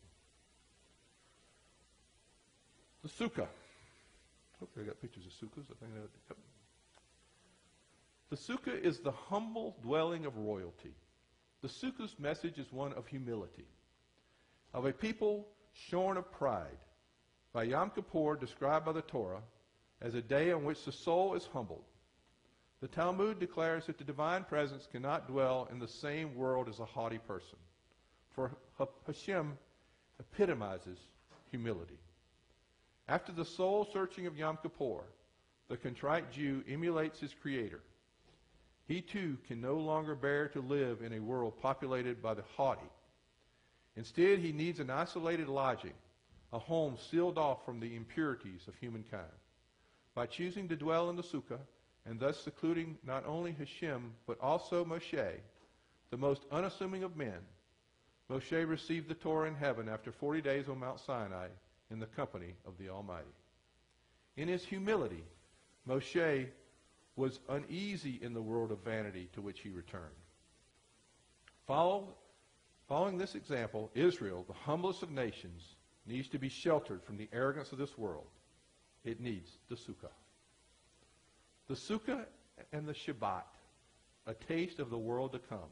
The 3.04 3.10
sukkah. 3.10 3.42
Oh, 3.42 3.48
Hopefully 4.60 4.86
I 4.86 4.88
got 4.88 5.00
pictures 5.02 5.24
of 5.26 5.32
sukkahs. 5.32 5.66
I 5.70 5.74
think 5.78 5.92
The 8.30 8.36
sukkah 8.36 8.82
is 8.82 9.00
the 9.00 9.12
humble 9.12 9.76
dwelling 9.82 10.24
of 10.24 10.36
royalty. 10.38 10.94
The 11.60 11.68
sukkah's 11.68 12.18
message 12.18 12.58
is 12.58 12.72
one 12.72 12.94
of 12.94 13.06
humility, 13.06 13.66
of 14.72 14.86
a 14.86 14.92
people 14.92 15.46
shorn 15.74 16.16
of 16.16 16.30
pride. 16.32 16.78
By 17.52 17.64
Yom 17.64 17.90
Kippur, 17.90 18.36
described 18.36 18.86
by 18.86 18.92
the 18.92 19.02
Torah 19.02 19.42
as 20.00 20.14
a 20.14 20.22
day 20.22 20.50
on 20.52 20.64
which 20.64 20.84
the 20.84 20.92
soul 20.92 21.34
is 21.34 21.46
humbled. 21.52 21.84
The 22.80 22.88
Talmud 22.88 23.38
declares 23.38 23.86
that 23.86 23.98
the 23.98 24.04
divine 24.04 24.44
presence 24.44 24.88
cannot 24.90 25.28
dwell 25.28 25.68
in 25.70 25.78
the 25.78 25.88
same 25.88 26.34
world 26.34 26.68
as 26.68 26.80
a 26.80 26.84
haughty 26.84 27.18
person. 27.18 27.58
For 28.30 28.50
Hashem 29.06 29.56
epitomizes 30.18 30.98
humility. 31.50 31.98
After 33.08 33.32
the 33.32 33.44
soul 33.44 33.86
searching 33.92 34.26
of 34.26 34.36
Yom 34.36 34.58
Kippur, 34.62 35.02
the 35.68 35.76
contrite 35.76 36.32
Jew 36.32 36.64
emulates 36.68 37.20
his 37.20 37.34
Creator. 37.34 37.80
He 38.86 39.02
too 39.02 39.38
can 39.46 39.60
no 39.60 39.76
longer 39.76 40.14
bear 40.14 40.48
to 40.48 40.60
live 40.60 41.02
in 41.02 41.12
a 41.12 41.20
world 41.20 41.60
populated 41.60 42.22
by 42.22 42.34
the 42.34 42.44
haughty. 42.56 42.88
Instead, 43.96 44.38
he 44.38 44.52
needs 44.52 44.80
an 44.80 44.90
isolated 44.90 45.48
lodging, 45.48 45.94
a 46.52 46.58
home 46.58 46.96
sealed 47.10 47.38
off 47.38 47.64
from 47.64 47.80
the 47.80 47.94
impurities 47.94 48.66
of 48.68 48.74
humankind. 48.76 49.24
By 50.14 50.26
choosing 50.26 50.68
to 50.68 50.76
dwell 50.76 51.10
in 51.10 51.16
the 51.16 51.22
sukkah, 51.22 51.60
and 52.06 52.18
thus 52.18 52.40
secluding 52.40 52.98
not 53.04 53.24
only 53.26 53.52
Hashem, 53.52 54.12
but 54.26 54.40
also 54.40 54.84
Moshe, 54.84 55.40
the 56.10 56.16
most 56.16 56.42
unassuming 56.50 57.02
of 57.02 57.16
men, 57.16 57.40
Moshe 58.30 58.68
received 58.68 59.08
the 59.08 59.14
Torah 59.14 59.48
in 59.48 59.54
heaven 59.54 59.88
after 59.88 60.10
40 60.12 60.40
days 60.40 60.68
on 60.68 60.78
Mount 60.78 61.00
Sinai 61.00 61.48
in 61.94 62.00
the 62.00 62.06
company 62.06 62.54
of 62.66 62.76
the 62.76 62.90
Almighty. 62.90 63.32
In 64.36 64.48
his 64.48 64.64
humility, 64.64 65.24
Moshe 65.88 66.48
was 67.14 67.38
uneasy 67.48 68.18
in 68.20 68.34
the 68.34 68.42
world 68.42 68.72
of 68.72 68.80
vanity 68.80 69.30
to 69.32 69.40
which 69.40 69.60
he 69.60 69.70
returned. 69.70 70.02
Follow, 71.68 72.08
following 72.88 73.16
this 73.16 73.36
example, 73.36 73.92
Israel, 73.94 74.44
the 74.48 74.52
humblest 74.52 75.04
of 75.04 75.12
nations, 75.12 75.76
needs 76.04 76.28
to 76.28 76.38
be 76.38 76.48
sheltered 76.48 77.02
from 77.04 77.16
the 77.16 77.28
arrogance 77.32 77.70
of 77.70 77.78
this 77.78 77.96
world. 77.96 78.26
It 79.04 79.20
needs 79.20 79.50
the 79.68 79.76
sukkah. 79.76 80.10
The 81.68 81.74
sukkah 81.74 82.24
and 82.72 82.88
the 82.88 82.92
Shabbat, 82.92 83.44
a 84.26 84.34
taste 84.34 84.80
of 84.80 84.90
the 84.90 84.98
world 84.98 85.32
to 85.32 85.38
come. 85.38 85.70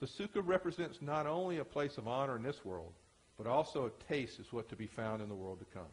The 0.00 0.06
sukkah 0.06 0.42
represents 0.42 1.02
not 1.02 1.26
only 1.26 1.58
a 1.58 1.64
place 1.64 1.98
of 1.98 2.08
honor 2.08 2.36
in 2.36 2.42
this 2.42 2.64
world, 2.64 2.94
but 3.40 3.50
also 3.50 3.86
a 3.86 4.12
taste 4.12 4.38
is 4.38 4.52
what 4.52 4.68
to 4.68 4.76
be 4.76 4.86
found 4.86 5.22
in 5.22 5.30
the 5.30 5.34
world 5.34 5.58
to 5.60 5.64
come. 5.72 5.88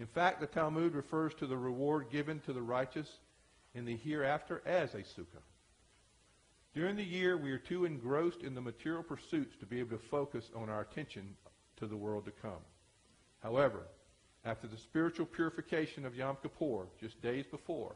In 0.00 0.06
fact, 0.06 0.40
the 0.40 0.48
Talmud 0.48 0.96
refers 0.96 1.32
to 1.34 1.46
the 1.46 1.56
reward 1.56 2.10
given 2.10 2.40
to 2.40 2.52
the 2.52 2.60
righteous 2.60 3.08
in 3.74 3.84
the 3.84 3.96
hereafter 3.96 4.60
as 4.66 4.94
a 4.94 4.98
sukkah. 4.98 5.44
During 6.74 6.96
the 6.96 7.04
year, 7.04 7.36
we 7.36 7.52
are 7.52 7.58
too 7.58 7.84
engrossed 7.84 8.42
in 8.42 8.56
the 8.56 8.60
material 8.60 9.04
pursuits 9.04 9.54
to 9.60 9.66
be 9.66 9.78
able 9.78 9.96
to 9.96 10.02
focus 10.02 10.50
on 10.56 10.68
our 10.68 10.80
attention 10.80 11.36
to 11.76 11.86
the 11.86 11.96
world 11.96 12.24
to 12.24 12.32
come. 12.32 12.64
However, 13.44 13.86
after 14.44 14.66
the 14.66 14.76
spiritual 14.76 15.26
purification 15.26 16.04
of 16.04 16.16
Yom 16.16 16.36
Kippur, 16.42 16.86
just 17.00 17.22
days 17.22 17.46
before, 17.46 17.94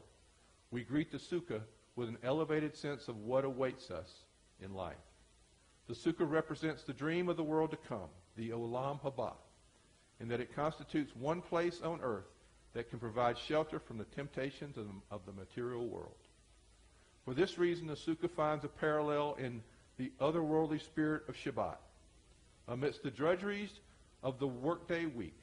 we 0.71 0.85
greet 0.85 1.11
the 1.11 1.17
sukkah 1.17 1.61
with 1.97 2.07
an 2.07 2.19
elevated 2.23 2.77
sense 2.77 3.09
of 3.09 3.17
what 3.17 3.43
awaits 3.43 3.91
us 3.91 4.23
in 4.61 4.73
life. 4.73 4.95
The 5.87 5.93
sukkah 5.93 6.29
represents 6.29 6.83
the 6.83 6.93
dream 6.93 7.27
of 7.27 7.35
the 7.35 7.43
world 7.43 7.71
to 7.71 7.77
come, 7.77 8.09
the 8.35 8.49
Olam 8.49 8.99
Haba, 9.01 9.33
in 10.19 10.27
that 10.29 10.39
it 10.39 10.55
constitutes 10.55 11.15
one 11.15 11.41
place 11.41 11.81
on 11.81 11.99
earth 12.01 12.25
that 12.73 12.89
can 12.89 12.99
provide 12.99 13.37
shelter 13.37 13.79
from 13.79 13.97
the 13.97 14.03
temptations 14.03 14.77
of 14.77 14.85
the, 14.85 14.93
of 15.09 15.21
the 15.25 15.31
material 15.31 15.87
world. 15.87 16.15
For 17.23 17.33
this 17.33 17.57
reason, 17.57 17.87
the 17.87 17.95
sukkah 17.95 18.29
finds 18.29 18.63
a 18.65 18.67
parallel 18.67 19.35
in 19.39 19.63
the 19.97 20.11
otherworldly 20.19 20.81
spirit 20.81 21.23
of 21.27 21.35
Shabbat. 21.35 21.77
Amidst 22.67 23.03
the 23.03 23.11
drudgeries 23.11 23.71
of 24.23 24.39
the 24.39 24.47
workday 24.47 25.05
week, 25.05 25.37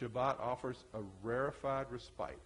Shabbat 0.00 0.40
offers 0.40 0.76
a 0.94 1.00
rarefied 1.22 1.86
respite, 1.90 2.38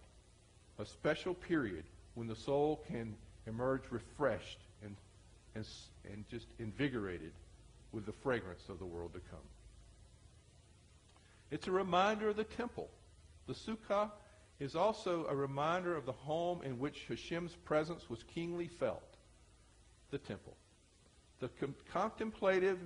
a 0.79 0.85
special 0.85 1.33
period 1.33 1.83
when 2.15 2.27
the 2.27 2.35
soul 2.35 2.83
can 2.87 3.15
emerge 3.47 3.83
refreshed 3.91 4.59
and, 4.83 4.95
and, 5.55 5.65
and 6.11 6.25
just 6.29 6.47
invigorated 6.59 7.31
with 7.91 8.05
the 8.05 8.11
fragrance 8.11 8.63
of 8.69 8.79
the 8.79 8.85
world 8.85 9.13
to 9.13 9.19
come. 9.31 9.39
It's 11.51 11.67
a 11.67 11.71
reminder 11.71 12.29
of 12.29 12.35
the 12.35 12.43
temple. 12.43 12.89
The 13.47 13.53
sukkah 13.53 14.11
is 14.59 14.75
also 14.75 15.25
a 15.27 15.35
reminder 15.35 15.95
of 15.95 16.05
the 16.05 16.11
home 16.11 16.61
in 16.63 16.79
which 16.79 17.05
Hashem's 17.07 17.55
presence 17.55 18.09
was 18.09 18.23
keenly 18.23 18.67
felt, 18.67 19.15
the 20.11 20.17
temple. 20.17 20.55
The 21.39 21.47
com- 21.59 21.75
contemplative 21.91 22.79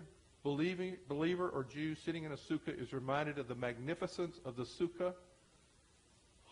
believing, 0.44 0.98
believer 1.08 1.50
or 1.50 1.64
Jew 1.64 1.96
sitting 1.96 2.26
in 2.26 2.32
a 2.32 2.38
sukkah 2.38 2.80
is 2.80 2.94
reminded 2.94 3.40
of 3.40 3.48
the 3.48 3.56
magnificence 3.56 4.40
of 4.46 4.56
the 4.56 4.64
sukkah 4.64 5.14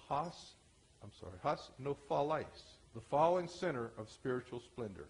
has, 0.09 0.33
I'm 1.03 1.11
sorry, 1.19 1.37
has 1.43 1.69
nophalais, 1.79 2.45
the 2.95 3.01
falling 3.01 3.47
center 3.47 3.91
of 3.97 4.09
spiritual 4.09 4.59
splendor. 4.59 5.05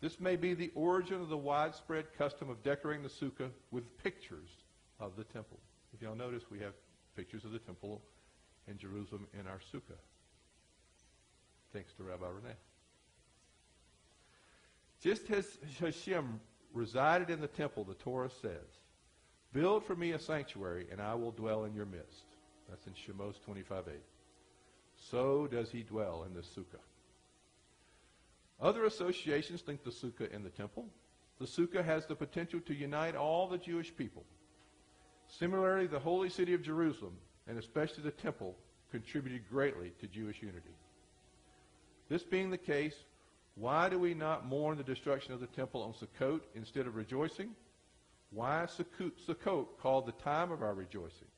This 0.00 0.20
may 0.20 0.36
be 0.36 0.54
the 0.54 0.70
origin 0.74 1.20
of 1.20 1.28
the 1.28 1.36
widespread 1.36 2.06
custom 2.16 2.50
of 2.50 2.62
decorating 2.62 3.02
the 3.02 3.08
sukkah 3.08 3.50
with 3.70 3.84
pictures 4.02 4.48
of 5.00 5.16
the 5.16 5.24
temple. 5.24 5.58
If 5.94 6.02
y'all 6.02 6.14
notice, 6.14 6.44
we 6.50 6.58
have 6.60 6.74
pictures 7.16 7.44
of 7.44 7.52
the 7.52 7.58
temple 7.58 8.02
in 8.66 8.78
Jerusalem 8.78 9.26
in 9.38 9.46
our 9.46 9.60
sukkah. 9.72 9.98
Thanks 11.72 11.92
to 11.94 12.02
Rabbi 12.02 12.26
Renee. 12.26 12.56
Just 15.02 15.30
as 15.30 15.58
Hashem 15.80 16.40
resided 16.72 17.30
in 17.30 17.40
the 17.40 17.46
temple, 17.46 17.84
the 17.84 17.94
Torah 17.94 18.30
says, 18.42 18.78
Build 19.52 19.84
for 19.84 19.96
me 19.96 20.12
a 20.12 20.18
sanctuary, 20.18 20.86
and 20.90 21.00
I 21.00 21.14
will 21.14 21.32
dwell 21.32 21.64
in 21.64 21.74
your 21.74 21.86
midst. 21.86 22.24
That's 22.68 22.86
in 22.86 22.92
Shemos 22.92 23.36
25.8. 23.48 23.84
So 24.96 25.46
does 25.46 25.70
he 25.70 25.82
dwell 25.82 26.24
in 26.26 26.34
the 26.34 26.40
sukkah. 26.40 26.82
Other 28.60 28.84
associations 28.84 29.62
think 29.62 29.84
the 29.84 29.90
sukkah 29.90 30.30
in 30.32 30.42
the 30.42 30.50
temple. 30.50 30.86
The 31.38 31.46
sukkah 31.46 31.84
has 31.84 32.06
the 32.06 32.16
potential 32.16 32.60
to 32.66 32.74
unite 32.74 33.14
all 33.14 33.48
the 33.48 33.58
Jewish 33.58 33.94
people. 33.96 34.24
Similarly, 35.28 35.86
the 35.86 35.98
holy 35.98 36.30
city 36.30 36.54
of 36.54 36.62
Jerusalem, 36.62 37.16
and 37.46 37.58
especially 37.58 38.02
the 38.02 38.10
temple, 38.10 38.56
contributed 38.90 39.48
greatly 39.48 39.92
to 40.00 40.06
Jewish 40.06 40.40
unity. 40.40 40.74
This 42.08 42.22
being 42.22 42.50
the 42.50 42.58
case, 42.58 42.94
why 43.54 43.88
do 43.88 43.98
we 43.98 44.14
not 44.14 44.46
mourn 44.46 44.78
the 44.78 44.84
destruction 44.84 45.34
of 45.34 45.40
the 45.40 45.46
temple 45.48 45.82
on 45.82 45.92
Sukkot 45.92 46.40
instead 46.54 46.86
of 46.86 46.96
rejoicing? 46.96 47.50
Why 48.30 48.64
is 48.64 48.70
Sukkot 48.70 49.66
called 49.80 50.06
the 50.06 50.12
time 50.12 50.50
of 50.50 50.62
our 50.62 50.74
rejoicing? 50.74 51.28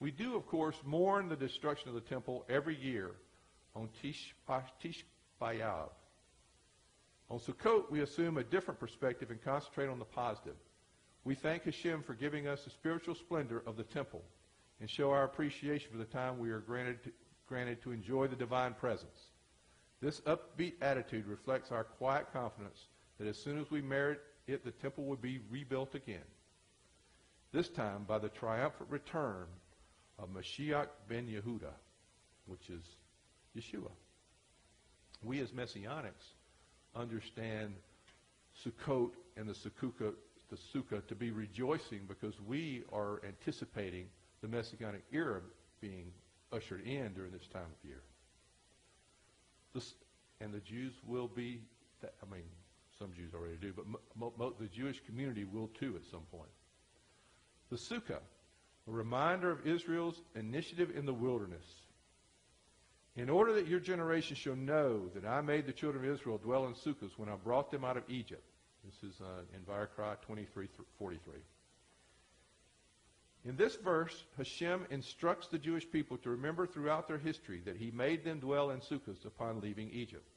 We 0.00 0.10
do, 0.10 0.36
of 0.36 0.46
course, 0.46 0.76
mourn 0.84 1.28
the 1.28 1.36
destruction 1.36 1.88
of 1.88 1.94
the 1.94 2.00
temple 2.00 2.44
every 2.48 2.76
year 2.76 3.12
on 3.74 3.88
Tish, 4.02 4.34
Tish 4.80 5.04
B'Av. 5.40 5.90
On 7.30 7.38
Sukkot, 7.38 7.90
we 7.90 8.00
assume 8.00 8.36
a 8.36 8.44
different 8.44 8.80
perspective 8.80 9.30
and 9.30 9.42
concentrate 9.42 9.88
on 9.88 9.98
the 9.98 10.04
positive. 10.04 10.56
We 11.24 11.34
thank 11.34 11.64
Hashem 11.64 12.02
for 12.02 12.14
giving 12.14 12.48
us 12.48 12.64
the 12.64 12.70
spiritual 12.70 13.14
splendor 13.14 13.62
of 13.66 13.76
the 13.76 13.84
temple 13.84 14.22
and 14.80 14.90
show 14.90 15.10
our 15.10 15.24
appreciation 15.24 15.90
for 15.92 15.98
the 15.98 16.04
time 16.04 16.38
we 16.38 16.50
are 16.50 16.58
granted 16.58 17.04
to, 17.04 17.12
granted 17.48 17.80
to 17.82 17.92
enjoy 17.92 18.26
the 18.26 18.36
divine 18.36 18.74
presence. 18.74 19.28
This 20.00 20.20
upbeat 20.22 20.74
attitude 20.80 21.26
reflects 21.26 21.70
our 21.70 21.84
quiet 21.84 22.32
confidence 22.32 22.86
that 23.18 23.28
as 23.28 23.38
soon 23.38 23.60
as 23.60 23.70
we 23.70 23.80
merit 23.80 24.20
it, 24.48 24.64
the 24.64 24.72
temple 24.72 25.04
will 25.04 25.16
be 25.16 25.40
rebuilt 25.48 25.94
again. 25.94 26.24
This 27.52 27.68
time 27.68 28.04
by 28.08 28.18
the 28.18 28.28
triumphant 28.28 28.90
return 28.90 29.46
of 30.18 30.30
Mashiach 30.30 30.88
ben 31.08 31.28
Yehuda, 31.28 31.72
which 32.46 32.68
is 32.68 32.82
Yeshua. 33.56 33.90
We 35.22 35.38
as 35.40 35.52
Messianics 35.52 36.34
understand 36.96 37.74
Sukkot 38.64 39.10
and 39.36 39.48
the 39.48 39.52
Sukkot, 39.52 40.14
the 40.52 40.78
Sukkah 40.78 41.06
to 41.06 41.14
be 41.14 41.30
rejoicing 41.30 42.00
because 42.06 42.34
we 42.46 42.82
are 42.92 43.22
anticipating 43.26 44.06
the 44.42 44.48
Messianic 44.48 45.02
era 45.10 45.40
being 45.80 46.12
ushered 46.52 46.86
in 46.86 47.14
during 47.14 47.32
this 47.32 47.46
time 47.50 47.62
of 47.62 47.88
year. 47.88 48.02
This, 49.72 49.94
and 50.42 50.52
the 50.52 50.60
Jews 50.60 50.92
will 51.06 51.26
be, 51.26 51.62
I 52.04 52.30
mean, 52.30 52.44
some 52.98 53.14
Jews 53.14 53.32
already 53.34 53.56
do, 53.56 53.72
but 54.14 54.58
the 54.58 54.66
Jewish 54.66 55.00
community 55.06 55.44
will 55.44 55.68
too 55.68 55.96
at 55.96 56.04
some 56.10 56.26
point. 56.30 56.50
The 57.70 57.76
Sukkah, 57.76 58.20
a 58.86 58.90
reminder 58.90 59.50
of 59.50 59.66
Israel's 59.66 60.20
initiative 60.34 60.90
in 60.94 61.06
the 61.06 61.14
wilderness. 61.14 61.64
In 63.16 63.30
order 63.30 63.54
that 63.54 63.68
your 63.68 63.80
generation 63.80 64.36
shall 64.36 64.56
know 64.56 65.08
that 65.14 65.24
I 65.24 65.40
made 65.40 65.66
the 65.66 65.72
children 65.72 66.04
of 66.04 66.14
Israel 66.14 66.36
dwell 66.36 66.66
in 66.66 66.74
sukkahs 66.74 67.16
when 67.16 67.30
I 67.30 67.36
brought 67.36 67.70
them 67.70 67.84
out 67.84 67.96
of 67.96 68.04
Egypt. 68.08 68.44
This 68.84 69.10
is 69.10 69.20
uh, 69.20 69.42
in 69.54 69.60
Vayikra 69.60 70.16
23:43. 70.28 71.18
In 73.44 73.56
this 73.56 73.76
verse, 73.76 74.24
Hashem 74.36 74.86
instructs 74.90 75.48
the 75.48 75.58
Jewish 75.58 75.90
people 75.90 76.16
to 76.18 76.30
remember 76.30 76.66
throughout 76.66 77.08
their 77.08 77.18
history 77.18 77.60
that 77.64 77.76
he 77.76 77.90
made 77.90 78.24
them 78.24 78.38
dwell 78.38 78.70
in 78.70 78.80
sukkahs 78.80 79.24
upon 79.24 79.60
leaving 79.60 79.90
Egypt. 79.90 80.28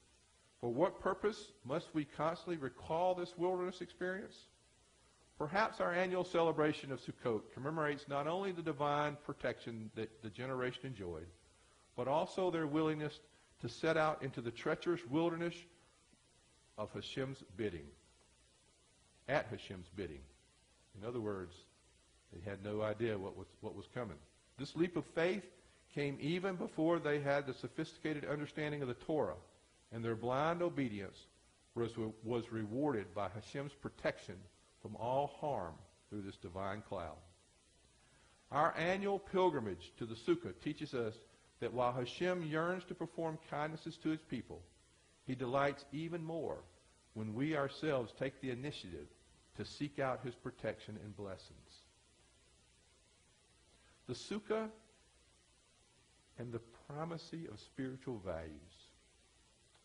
For 0.60 0.70
what 0.70 1.00
purpose 1.00 1.52
must 1.64 1.94
we 1.94 2.06
constantly 2.06 2.58
recall 2.58 3.14
this 3.14 3.38
wilderness 3.38 3.82
experience? 3.82 4.36
Perhaps 5.38 5.82
our 5.82 5.94
annual 5.94 6.24
celebration 6.24 6.92
of 6.92 7.02
Sukkot 7.02 7.42
commemorates 7.54 8.08
not 8.08 8.26
only 8.26 8.52
the 8.52 8.62
divine 8.62 9.18
protection 9.26 9.92
that 9.96 10.10
the 10.24 10.30
generation 10.30 10.86
enjoyed, 10.86 11.28
but 11.98 12.08
also 12.08 12.50
their 12.50 12.68
willingness 12.68 13.20
to 13.62 13.70
set 13.70 13.98
out 13.98 14.24
into 14.24 14.42
the 14.42 14.52
treacherous 14.52 15.06
wilderness 15.10 15.56
of 16.78 16.92
Hashem's 16.94 17.44
bidding, 17.58 17.86
at 19.28 19.48
Hashem's 19.48 19.88
bidding. 19.96 20.22
In 21.00 21.08
other 21.08 21.20
words, 21.20 21.54
they 22.34 22.50
had 22.50 22.64
no 22.64 22.82
idea 22.82 23.18
what 23.18 23.38
was, 23.38 23.48
what 23.62 23.76
was 23.76 23.86
coming. 23.94 24.18
This 24.58 24.76
leap 24.76 24.96
of 24.96 25.06
faith 25.14 25.44
came 25.94 26.18
even 26.22 26.56
before 26.56 27.00
they 27.00 27.20
had 27.20 27.46
the 27.46 27.54
sophisticated 27.54 28.26
understanding 28.26 28.82
of 28.82 28.88
the 28.88 28.94
Torah, 28.94 29.36
and 29.92 30.04
their 30.04 30.16
blind 30.16 30.62
obedience 30.62 31.18
was, 31.76 31.92
was 32.24 32.52
rewarded 32.52 33.14
by 33.14 33.30
Hashem's 33.30 33.74
protection 33.82 34.36
from 34.82 34.96
all 34.96 35.28
harm 35.40 35.74
through 36.10 36.22
this 36.22 36.38
divine 36.38 36.84
cloud. 36.88 37.18
Our 38.52 38.76
annual 38.78 39.20
pilgrimage 39.20 39.92
to 40.00 40.06
the 40.06 40.16
Sukkah 40.16 40.54
teaches 40.64 40.94
us 40.94 41.14
that 41.60 41.74
while 41.74 41.92
Hashem 41.92 42.44
yearns 42.44 42.84
to 42.86 42.96
perform 42.96 43.40
kindnesses 43.50 43.98
to 44.04 44.10
his 44.10 44.22
people, 44.30 44.62
he 45.26 45.36
delights 45.36 45.84
even 45.92 46.24
more 46.24 46.58
when 47.14 47.34
we 47.34 47.56
ourselves 47.56 48.14
take 48.20 48.40
the 48.42 48.52
initiative 48.52 49.08
to 49.58 49.66
seek 49.66 50.00
out 50.00 50.22
his 50.24 50.36
protection 50.36 50.98
and 51.04 51.16
blessings. 51.16 51.82
The 54.08 54.14
Sukkah 54.14 54.70
and 56.38 56.52
the 56.52 56.62
primacy 56.88 57.48
of 57.52 57.60
spiritual 57.60 58.22
values. 58.26 58.52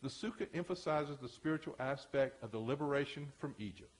The 0.02 0.08
Sukkah 0.08 0.48
emphasizes 0.54 1.18
the 1.18 1.28
spiritual 1.28 1.76
aspect 1.78 2.42
of 2.42 2.50
the 2.50 2.58
liberation 2.58 3.28
from 3.38 3.54
Egypt. 3.58 3.90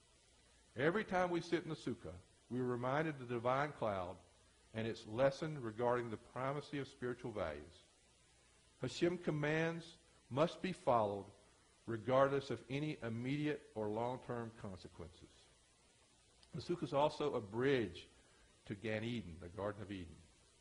Every 0.77 1.05
time 1.05 1.31
we 1.31 1.41
sit 1.41 1.63
in 1.63 1.69
the 1.69 1.77
Sukkah, 1.77 2.15
we 2.51 2.61
are 2.61 2.65
reminded 2.65 3.15
of 3.15 3.29
the 3.29 3.35
divine 3.35 3.73
cloud 3.79 4.17
and 4.75 4.87
its 4.87 5.07
lesson 5.07 5.59
regarding 5.61 6.11
the 6.11 6.17
primacy 6.17 6.79
of 6.79 6.89
spiritual 6.89 7.33
values. 7.33 7.85
Hashem 8.81 9.19
commands 9.19 9.85
must 10.31 10.63
be 10.63 10.73
followed 10.73 11.27
regardless 11.87 12.51
of 12.51 12.61
any 12.71 12.97
immediate 13.03 13.63
or 13.75 13.89
long-term 13.89 14.51
consequences. 14.63 15.29
The 16.55 16.61
Sukkah 16.61 16.85
is 16.85 16.93
also 16.93 17.35
a 17.35 17.41
bridge 17.41 18.09
to 18.67 18.75
Gan 18.75 19.05
Eden, 19.05 19.37
the 19.41 19.49
Garden 19.49 19.83
of 19.83 19.91
Eden. 19.91 20.17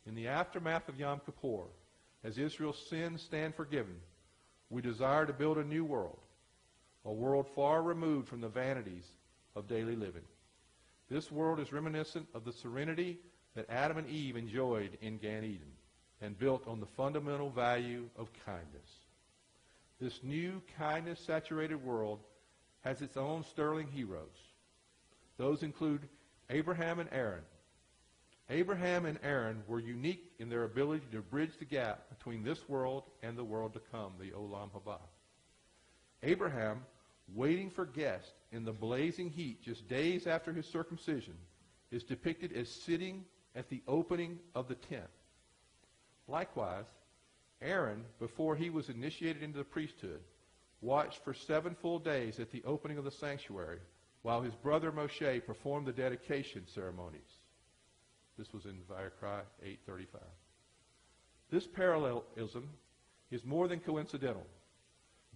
In 0.06 0.14
the 0.14 0.28
aftermath 0.28 0.88
of 0.88 0.98
Yom 0.98 1.20
Kippur, 1.24 1.66
as 2.24 2.38
Israel's 2.38 2.86
sins 2.88 3.22
stand 3.22 3.54
forgiven, 3.54 3.96
we 4.68 4.82
desire 4.82 5.26
to 5.26 5.32
build 5.32 5.58
a 5.58 5.64
new 5.64 5.84
world, 5.84 6.18
a 7.04 7.12
world 7.12 7.46
far 7.54 7.82
removed 7.82 8.28
from 8.28 8.40
the 8.40 8.48
vanities 8.48 9.04
of 9.56 9.68
daily 9.68 9.96
living. 9.96 10.22
This 11.10 11.30
world 11.30 11.58
is 11.58 11.72
reminiscent 11.72 12.28
of 12.34 12.44
the 12.44 12.52
serenity 12.52 13.18
that 13.56 13.68
Adam 13.68 13.98
and 13.98 14.08
Eve 14.08 14.36
enjoyed 14.36 14.96
in 15.00 15.18
Gan 15.18 15.44
Eden 15.44 15.72
and 16.20 16.38
built 16.38 16.68
on 16.68 16.78
the 16.78 16.86
fundamental 16.86 17.50
value 17.50 18.08
of 18.16 18.30
kindness. 18.46 18.88
This 20.00 20.20
new 20.22 20.62
kindness-saturated 20.78 21.82
world 21.82 22.20
has 22.82 23.02
its 23.02 23.16
own 23.16 23.44
sterling 23.44 23.88
heroes. 23.88 24.28
Those 25.40 25.62
include 25.62 26.06
Abraham 26.50 26.98
and 26.98 27.08
Aaron, 27.10 27.44
Abraham 28.50 29.06
and 29.06 29.18
Aaron 29.22 29.62
were 29.66 29.80
unique 29.80 30.32
in 30.38 30.50
their 30.50 30.64
ability 30.64 31.06
to 31.12 31.22
bridge 31.22 31.52
the 31.58 31.64
gap 31.64 32.10
between 32.10 32.44
this 32.44 32.68
world 32.68 33.04
and 33.22 33.38
the 33.38 33.44
world 33.44 33.72
to 33.72 33.80
come, 33.90 34.12
the 34.20 34.32
Olam 34.32 34.68
Haba. 34.70 34.98
Abraham 36.22 36.82
waiting 37.34 37.70
for 37.70 37.86
guests 37.86 38.30
in 38.52 38.66
the 38.66 38.72
blazing 38.72 39.30
heat 39.30 39.62
just 39.62 39.88
days 39.88 40.26
after 40.26 40.52
his 40.52 40.66
circumcision, 40.66 41.38
is 41.90 42.02
depicted 42.02 42.52
as 42.52 42.68
sitting 42.68 43.24
at 43.56 43.70
the 43.70 43.80
opening 43.88 44.38
of 44.54 44.68
the 44.68 44.74
tent. 44.74 45.08
Likewise, 46.28 46.84
Aaron, 47.62 48.04
before 48.18 48.56
he 48.56 48.68
was 48.68 48.90
initiated 48.90 49.42
into 49.42 49.56
the 49.56 49.64
priesthood, 49.64 50.20
watched 50.82 51.24
for 51.24 51.32
seven 51.32 51.74
full 51.80 51.98
days 51.98 52.38
at 52.38 52.50
the 52.50 52.62
opening 52.66 52.98
of 52.98 53.04
the 53.04 53.10
sanctuary 53.10 53.78
while 54.22 54.42
his 54.42 54.54
brother 54.54 54.92
Moshe 54.92 55.44
performed 55.46 55.86
the 55.86 55.92
dedication 55.92 56.66
ceremonies. 56.66 57.20
This 58.36 58.52
was 58.52 58.64
in 58.64 58.78
Vayikra 58.90 59.42
835. 59.62 60.20
This 61.50 61.66
parallelism 61.66 62.68
is 63.30 63.44
more 63.44 63.68
than 63.68 63.80
coincidental. 63.80 64.46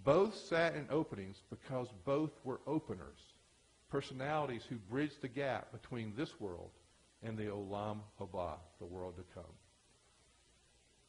Both 0.05 0.35
sat 0.35 0.75
in 0.75 0.87
openings 0.91 1.37
because 1.51 1.89
both 2.05 2.33
were 2.45 2.61
openers, 2.67 3.19
personalities 3.91 4.65
who 4.69 4.77
bridged 4.77 5.23
the 5.23 5.29
gap 5.29 5.73
between 5.73 6.13
this 6.17 6.41
world 6.41 6.71
and 7.23 7.39
the 7.39 7.45
Olam 7.45 7.99
Haba, 8.21 8.59
the 8.79 8.87
world 8.87 9.17
to 9.17 9.25
come. 9.35 9.45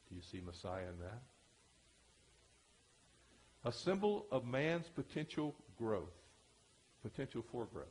Do 0.10 0.16
you 0.16 0.22
see 0.22 0.42
Messiah 0.46 0.84
in 0.84 1.00
that? 1.00 1.22
A 3.66 3.72
symbol 3.72 4.28
of 4.32 4.46
man's 4.46 4.88
potential 4.88 5.56
growth, 5.78 6.14
potential 7.10 7.44
for 7.52 7.66
growth. 7.66 7.86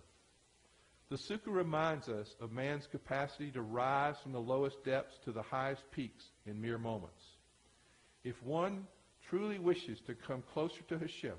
The 1.10 1.16
Sukkah 1.16 1.54
reminds 1.54 2.08
us 2.08 2.34
of 2.40 2.50
man's 2.50 2.86
capacity 2.86 3.50
to 3.52 3.62
rise 3.62 4.16
from 4.22 4.32
the 4.32 4.40
lowest 4.40 4.82
depths 4.84 5.18
to 5.24 5.32
the 5.32 5.42
highest 5.42 5.82
peaks 5.92 6.24
in 6.46 6.60
mere 6.60 6.78
moments. 6.78 7.22
If 8.24 8.42
one 8.42 8.86
truly 9.28 9.58
wishes 9.58 10.00
to 10.06 10.14
come 10.14 10.42
closer 10.52 10.82
to 10.88 10.98
Hashem, 10.98 11.36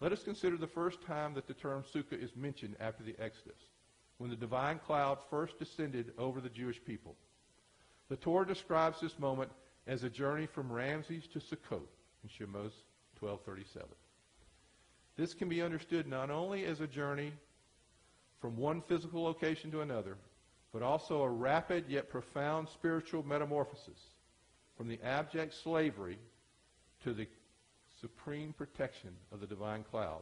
let 0.00 0.12
us 0.12 0.22
consider 0.22 0.56
the 0.56 0.66
first 0.66 1.02
time 1.02 1.34
that 1.34 1.46
the 1.46 1.54
term 1.54 1.84
Sukkah 1.94 2.22
is 2.22 2.34
mentioned 2.36 2.76
after 2.80 3.02
the 3.02 3.16
Exodus, 3.18 3.60
when 4.18 4.30
the 4.30 4.36
divine 4.36 4.78
cloud 4.78 5.18
first 5.28 5.58
descended 5.58 6.12
over 6.16 6.40
the 6.40 6.48
Jewish 6.48 6.82
people. 6.84 7.16
The 8.08 8.16
Torah 8.16 8.46
describes 8.46 9.00
this 9.00 9.18
moment 9.18 9.50
as 9.86 10.04
a 10.04 10.10
journey 10.10 10.46
from 10.46 10.72
Ramses 10.72 11.26
to 11.32 11.40
Sukkot 11.40 11.88
in 12.22 12.30
Shemos 12.30 12.72
1237. 13.20 13.88
This 15.16 15.32
can 15.32 15.48
be 15.48 15.62
understood 15.62 16.06
not 16.06 16.30
only 16.30 16.64
as 16.64 16.80
a 16.80 16.86
journey 16.86 17.32
from 18.40 18.56
one 18.56 18.82
physical 18.82 19.22
location 19.22 19.70
to 19.70 19.80
another, 19.80 20.18
but 20.72 20.82
also 20.82 21.22
a 21.22 21.30
rapid 21.30 21.86
yet 21.88 22.10
profound 22.10 22.68
spiritual 22.68 23.22
metamorphosis 23.22 23.98
from 24.76 24.88
the 24.88 25.00
abject 25.02 25.54
slavery 25.54 26.18
to 27.02 27.14
the 27.14 27.26
supreme 28.00 28.52
protection 28.52 29.10
of 29.32 29.40
the 29.40 29.46
divine 29.46 29.84
cloud, 29.90 30.20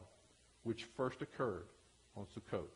which 0.63 0.85
first 0.97 1.23
occurred 1.23 1.67
on 2.17 2.27
Sukkot. 2.27 2.69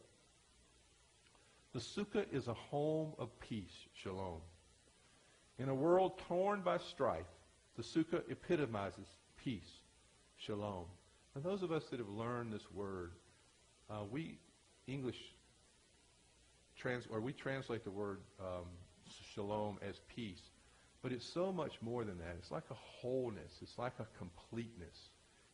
The 1.72 1.78
Sukkah 1.78 2.26
is 2.32 2.48
a 2.48 2.54
home 2.54 3.12
of 3.18 3.28
peace, 3.38 3.86
shalom. 3.94 4.40
In 5.58 5.68
a 5.68 5.74
world 5.74 6.18
torn 6.26 6.62
by 6.62 6.78
strife, 6.78 7.26
the 7.76 7.82
Sukkah 7.82 8.28
epitomizes 8.28 9.06
peace, 9.36 9.70
shalom. 10.36 10.86
And 11.34 11.44
those 11.44 11.62
of 11.62 11.70
us 11.72 11.84
that 11.90 11.98
have 11.98 12.08
learned 12.08 12.52
this 12.52 12.70
word, 12.72 13.12
uh, 13.90 14.04
we 14.10 14.38
English 14.86 15.18
trans 16.76 17.04
or 17.10 17.20
we 17.20 17.32
translate 17.32 17.84
the 17.84 17.90
word 17.90 18.20
um, 18.40 18.66
shalom 19.34 19.78
as 19.86 20.00
peace, 20.14 20.42
but 21.02 21.12
it's 21.12 21.26
so 21.26 21.52
much 21.52 21.80
more 21.80 22.04
than 22.04 22.18
that. 22.18 22.36
It's 22.38 22.50
like 22.50 22.64
a 22.70 22.74
wholeness. 22.74 23.52
It's 23.62 23.78
like 23.78 23.94
a 23.98 24.06
completeness. 24.18 25.10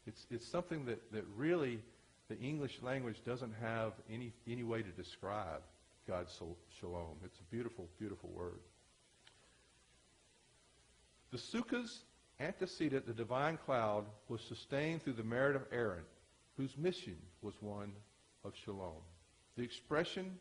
It's 0.07 0.27
it's 0.31 0.47
something 0.47 0.85
that 0.87 1.01
that 1.13 1.25
really 1.37 1.81
the 2.29 2.39
English 2.39 2.79
language 2.83 3.17
doesn't 3.25 3.55
have 3.61 3.93
any 4.11 4.33
any 4.49 4.63
way 4.63 4.83
to 4.83 4.91
describe 4.91 5.63
God's 6.07 6.33
shalom. 6.81 7.17
It's 7.25 7.39
a 7.39 7.45
beautiful, 7.51 7.89
beautiful 7.99 8.31
word. 8.31 8.61
The 11.33 11.39
Sukkah's 11.39 12.05
antecedent, 12.41 13.07
the 13.07 13.13
divine 13.13 13.59
cloud, 13.65 14.05
was 14.29 14.41
sustained 14.43 15.03
through 15.03 15.15
the 15.15 15.23
merit 15.23 15.57
of 15.57 15.63
Aaron, 15.73 16.05
whose 16.57 16.77
mission 16.77 17.17
was 17.43 17.55
one 17.61 17.93
of 18.45 18.53
shalom. 18.65 19.03
The 19.57 19.63
expression 19.63 20.39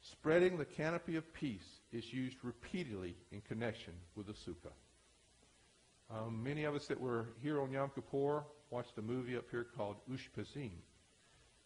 spreading 0.00 0.58
the 0.58 0.64
canopy 0.64 1.16
of 1.16 1.32
peace 1.34 1.80
is 1.92 2.12
used 2.12 2.36
repeatedly 2.42 3.16
in 3.32 3.40
connection 3.42 3.94
with 4.16 4.26
the 4.26 4.32
Sukkah. 4.32 4.72
Um, 6.10 6.42
many 6.42 6.64
of 6.64 6.74
us 6.74 6.86
that 6.86 7.00
were 7.00 7.28
here 7.42 7.60
on 7.60 7.72
Yom 7.72 7.90
Kippur 7.94 8.44
watched 8.70 8.98
a 8.98 9.02
movie 9.02 9.36
up 9.36 9.44
here 9.50 9.66
called 9.76 9.96
Ushpizim. 10.10 10.72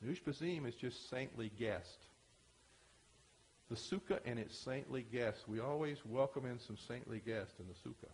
Ushpizim 0.07 0.67
is 0.67 0.75
just 0.75 1.11
saintly 1.11 1.51
guest. 1.59 1.99
The 3.69 3.77
Sukkah 3.77 4.21
and 4.25 4.39
its 4.39 4.57
saintly 4.57 5.05
guests. 5.13 5.47
We 5.47 5.61
always 5.61 5.99
welcome 6.07 6.47
in 6.47 6.59
some 6.59 6.77
saintly 6.77 7.21
guests 7.25 7.55
in 7.59 7.67
the 7.67 7.75
Sukkah. 7.75 8.13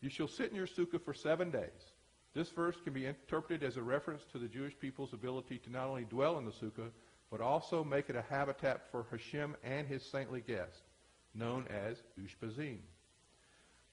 You 0.00 0.10
shall 0.10 0.28
sit 0.28 0.50
in 0.50 0.56
your 0.56 0.66
sukkah 0.66 1.02
for 1.02 1.14
seven 1.14 1.50
days. 1.50 1.92
This 2.34 2.50
verse 2.50 2.76
can 2.84 2.92
be 2.92 3.06
interpreted 3.06 3.66
as 3.66 3.76
a 3.76 3.82
reference 3.82 4.24
to 4.32 4.38
the 4.38 4.48
Jewish 4.48 4.78
people's 4.78 5.14
ability 5.14 5.58
to 5.58 5.70
not 5.70 5.86
only 5.88 6.04
dwell 6.04 6.38
in 6.38 6.44
the 6.44 6.50
sukkah, 6.50 6.90
but 7.30 7.40
also 7.40 7.82
make 7.82 8.10
it 8.10 8.16
a 8.16 8.22
habitat 8.22 8.90
for 8.90 9.06
Hashem 9.10 9.56
and 9.64 9.86
his 9.86 10.04
saintly 10.04 10.42
guest, 10.46 10.82
known 11.34 11.66
as 11.68 12.02
Ushpizim. 12.18 12.78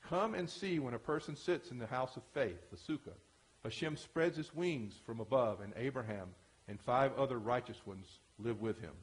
Come 0.10 0.36
and 0.36 0.50
see 0.50 0.80
when 0.80 0.94
a 0.94 1.00
person 1.00 1.36
sits 1.36 1.72
in 1.72 1.80
the 1.80 1.88
house 1.88 2.18
of 2.18 2.24
faith, 2.34 2.60
the 2.70 2.76
sukkah. 2.78 3.16
Hashem 3.64 3.96
spreads 3.96 4.36
his 4.36 4.54
wings 4.54 5.00
from 5.06 5.22
above, 5.22 5.62
and 5.62 5.74
Abraham 5.78 6.28
and 6.68 6.80
five 6.82 7.14
other 7.18 7.40
righteous 7.40 7.86
ones 7.86 8.20
live 8.38 8.62
with 8.62 8.80
him. 8.82 8.94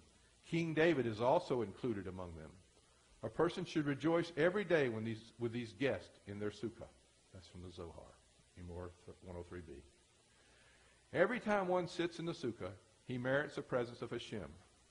King 0.50 0.74
David 0.74 1.06
is 1.06 1.20
also 1.20 1.62
included 1.62 2.06
among 2.06 2.34
them. 2.36 2.50
A 3.22 3.28
person 3.28 3.64
should 3.64 3.86
rejoice 3.86 4.32
every 4.36 4.64
day 4.64 4.88
when 4.88 5.04
these, 5.04 5.32
with 5.38 5.52
these 5.52 5.72
guests 5.78 6.20
in 6.26 6.38
their 6.38 6.50
sukkah. 6.50 6.88
That's 7.34 7.48
from 7.48 7.62
the 7.62 7.72
Zohar, 7.72 8.14
Emor 8.58 8.88
103b. 9.28 9.82
Every 11.12 11.40
time 11.40 11.68
one 11.68 11.86
sits 11.86 12.18
in 12.18 12.24
the 12.24 12.32
sukkah, 12.32 12.70
he 13.06 13.18
merits 13.18 13.56
the 13.56 13.62
presence 13.62 14.00
of 14.00 14.10
Hashem 14.10 14.46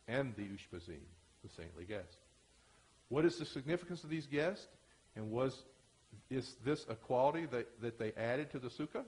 and 0.08 0.36
the 0.36 0.44
Ushpizim, 0.44 1.00
the 1.44 1.50
saintly 1.56 1.86
guest. 1.86 2.18
What 3.08 3.26
is 3.26 3.38
the 3.38 3.46
significance 3.46 4.04
of 4.04 4.10
these 4.10 4.28
guests? 4.28 4.68
And 5.16 5.32
was 5.32 5.64
is 6.30 6.56
this 6.66 6.86
a 6.90 6.96
quality 6.96 7.46
that, 7.48 7.82
that 7.82 8.00
they 8.00 8.12
added 8.14 8.52
to 8.52 8.60
the 8.60 8.70
sukkah? 8.70 9.04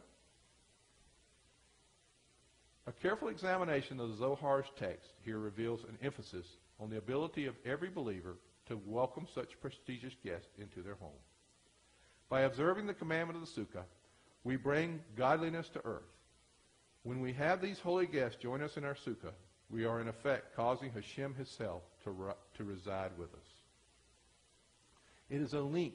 A 2.87 2.91
careful 2.91 3.29
examination 3.29 3.99
of 3.99 4.09
the 4.09 4.23
Zohar's 4.23 4.67
text 4.79 5.11
here 5.23 5.37
reveals 5.37 5.83
an 5.83 5.97
emphasis 6.01 6.45
on 6.79 6.89
the 6.89 6.97
ability 6.97 7.45
of 7.45 7.55
every 7.65 7.89
believer 7.89 8.35
to 8.67 8.79
welcome 8.85 9.27
such 9.33 9.59
prestigious 9.61 10.13
guests 10.23 10.49
into 10.57 10.81
their 10.81 10.95
home. 10.95 11.11
By 12.29 12.41
observing 12.41 12.87
the 12.87 12.93
commandment 12.93 13.41
of 13.41 13.53
the 13.53 13.61
Sukkah, 13.61 13.83
we 14.43 14.55
bring 14.55 15.01
godliness 15.15 15.69
to 15.69 15.85
earth. 15.85 16.03
When 17.03 17.19
we 17.21 17.33
have 17.33 17.61
these 17.61 17.79
holy 17.79 18.07
guests 18.07 18.41
join 18.41 18.61
us 18.61 18.77
in 18.77 18.85
our 18.85 18.95
Sukkah, 18.95 19.33
we 19.69 19.85
are 19.85 20.01
in 20.01 20.07
effect 20.07 20.55
causing 20.55 20.91
Hashem 20.91 21.33
himself 21.35 21.81
to, 22.03 22.33
to 22.57 22.63
reside 22.63 23.11
with 23.17 23.33
us. 23.33 23.47
It 25.29 25.41
is 25.41 25.53
a 25.53 25.61
link 25.61 25.93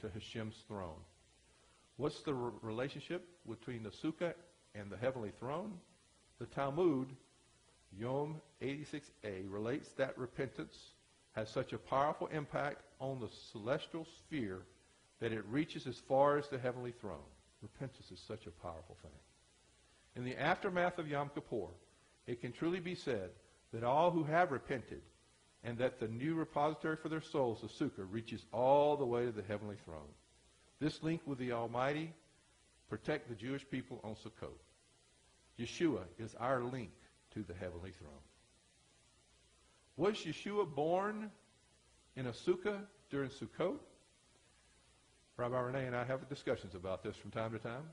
to 0.00 0.08
Hashem's 0.08 0.56
throne. 0.68 1.00
What's 1.96 2.22
the 2.22 2.34
re- 2.34 2.52
relationship 2.62 3.26
between 3.48 3.82
the 3.82 3.90
Sukkah 3.90 4.34
and 4.74 4.90
the 4.90 4.96
heavenly 4.96 5.32
throne? 5.38 5.72
The 6.38 6.46
Talmud, 6.46 7.08
Yoma 8.00 8.36
86a, 8.62 9.44
relates 9.48 9.90
that 9.92 10.16
repentance 10.16 10.76
has 11.32 11.48
such 11.48 11.72
a 11.72 11.78
powerful 11.78 12.28
impact 12.28 12.82
on 13.00 13.20
the 13.20 13.28
celestial 13.52 14.06
sphere 14.18 14.62
that 15.20 15.32
it 15.32 15.44
reaches 15.48 15.86
as 15.86 15.96
far 15.96 16.36
as 16.36 16.48
the 16.48 16.58
heavenly 16.58 16.92
throne. 16.92 17.18
Repentance 17.62 18.10
is 18.10 18.20
such 18.20 18.46
a 18.46 18.62
powerful 18.62 18.96
thing. 19.02 19.10
In 20.16 20.24
the 20.24 20.36
aftermath 20.36 20.98
of 20.98 21.08
Yom 21.08 21.30
Kippur, 21.34 21.68
it 22.26 22.40
can 22.40 22.52
truly 22.52 22.80
be 22.80 22.94
said 22.94 23.30
that 23.72 23.84
all 23.84 24.10
who 24.10 24.24
have 24.24 24.52
repented 24.52 25.00
and 25.64 25.78
that 25.78 26.00
the 26.00 26.08
new 26.08 26.34
repository 26.34 26.96
for 26.96 27.08
their 27.08 27.22
souls, 27.22 27.60
the 27.60 27.68
Sukkah, 27.68 28.06
reaches 28.10 28.44
all 28.52 28.96
the 28.96 29.06
way 29.06 29.24
to 29.24 29.32
the 29.32 29.44
heavenly 29.48 29.76
throne. 29.84 30.10
This 30.80 31.02
link 31.02 31.20
with 31.24 31.38
the 31.38 31.52
Almighty 31.52 32.12
protect 32.88 33.28
the 33.28 33.34
Jewish 33.34 33.64
people 33.70 34.00
on 34.02 34.16
Sukkot. 34.16 34.58
Yeshua 35.58 36.02
is 36.18 36.34
our 36.40 36.62
link 36.62 36.90
to 37.34 37.44
the 37.44 37.54
heavenly 37.54 37.92
throne. 37.98 38.12
Was 39.96 40.16
Yeshua 40.16 40.72
born 40.74 41.30
in 42.16 42.26
a 42.26 42.32
sukkah 42.32 42.80
during 43.10 43.30
Sukkot? 43.30 43.78
Rabbi 45.36 45.58
Renee 45.58 45.86
and 45.86 45.96
I 45.96 46.04
have 46.04 46.28
discussions 46.28 46.74
about 46.74 47.02
this 47.02 47.16
from 47.16 47.30
time 47.30 47.52
to 47.52 47.58
time. 47.58 47.84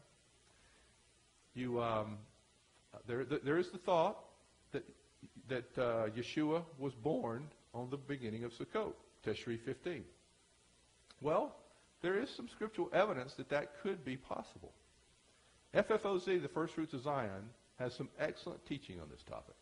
You, 1.55 1.81
um, 1.81 2.17
there, 3.07 3.25
there 3.25 3.57
is 3.57 3.69
the 3.69 3.77
thought 3.79 4.17
that, 4.71 4.83
that 5.47 5.77
uh, 5.77 6.09
Yeshua 6.09 6.63
was 6.77 6.93
born 6.93 7.47
on 7.73 7.89
the 7.89 7.97
beginning 7.97 8.43
of 8.43 8.53
Sukkot, 8.53 8.93
Tishri 9.25 9.59
15. 9.59 10.03
Well, 11.21 11.55
there 12.01 12.17
is 12.17 12.29
some 12.29 12.47
scriptural 12.47 12.89
evidence 12.93 13.33
that 13.33 13.49
that 13.49 13.81
could 13.83 14.05
be 14.05 14.15
possible. 14.15 14.71
FFOZ, 15.73 16.41
the 16.41 16.47
First 16.47 16.75
Fruits 16.75 16.93
of 16.93 17.03
Zion, 17.03 17.49
has 17.77 17.93
some 17.93 18.09
excellent 18.19 18.65
teaching 18.65 18.99
on 19.01 19.09
this 19.09 19.23
topic. 19.23 19.55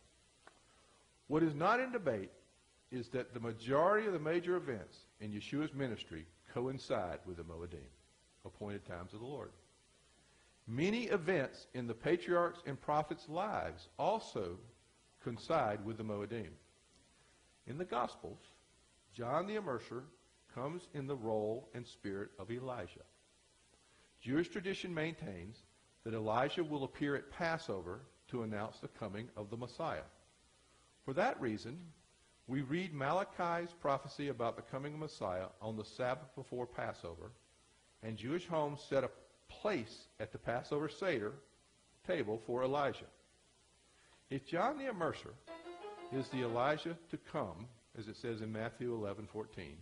What 1.28 1.42
is 1.42 1.54
not 1.54 1.80
in 1.80 1.92
debate 1.92 2.30
is 2.90 3.08
that 3.08 3.34
the 3.34 3.40
majority 3.40 4.06
of 4.06 4.14
the 4.14 4.18
major 4.18 4.56
events 4.56 4.96
in 5.20 5.30
Yeshua's 5.30 5.74
ministry 5.74 6.26
coincide 6.52 7.20
with 7.26 7.36
the 7.36 7.44
Moedim, 7.44 7.90
appointed 8.44 8.84
times 8.86 9.12
of 9.12 9.20
the 9.20 9.26
Lord. 9.26 9.50
Many 10.66 11.04
events 11.04 11.66
in 11.74 11.86
the 11.86 11.94
patriarchs 11.94 12.60
and 12.66 12.80
prophets' 12.80 13.28
lives 13.28 13.88
also 13.98 14.58
coincide 15.22 15.84
with 15.84 15.98
the 15.98 16.04
Moedim. 16.04 16.50
In 17.66 17.76
the 17.76 17.84
Gospels, 17.84 18.38
John 19.14 19.46
the 19.46 19.56
Immerser 19.56 20.04
comes 20.54 20.88
in 20.94 21.06
the 21.06 21.16
role 21.16 21.68
and 21.74 21.86
spirit 21.86 22.30
of 22.38 22.50
Elijah. 22.50 23.04
Jewish 24.20 24.48
tradition 24.48 24.94
maintains 24.94 25.62
that 26.04 26.14
Elijah 26.14 26.64
will 26.64 26.84
appear 26.84 27.16
at 27.16 27.30
Passover 27.30 28.00
to 28.28 28.42
announce 28.42 28.78
the 28.78 28.88
coming 28.88 29.28
of 29.36 29.50
the 29.50 29.56
Messiah. 29.56 30.02
For 31.08 31.14
that 31.14 31.40
reason, 31.40 31.78
we 32.46 32.60
read 32.60 32.92
Malachi's 32.92 33.72
prophecy 33.80 34.28
about 34.28 34.56
the 34.56 34.62
coming 34.70 34.92
of 34.92 35.00
Messiah 35.00 35.46
on 35.62 35.74
the 35.74 35.84
Sabbath 35.86 36.28
before 36.36 36.66
Passover, 36.66 37.30
and 38.02 38.18
Jewish 38.18 38.46
homes 38.46 38.84
set 38.90 39.04
a 39.04 39.10
place 39.48 40.08
at 40.20 40.32
the 40.32 40.38
Passover 40.38 40.90
Seder 40.90 41.32
table 42.06 42.42
for 42.46 42.62
Elijah. 42.62 43.06
If 44.28 44.44
John 44.44 44.76
the 44.76 44.84
Immerser 44.84 45.32
is 46.12 46.28
the 46.28 46.42
Elijah 46.42 46.94
to 47.10 47.16
come, 47.16 47.68
as 47.98 48.06
it 48.06 48.18
says 48.18 48.42
in 48.42 48.52
Matthew 48.52 48.94
11:14, 48.94 49.78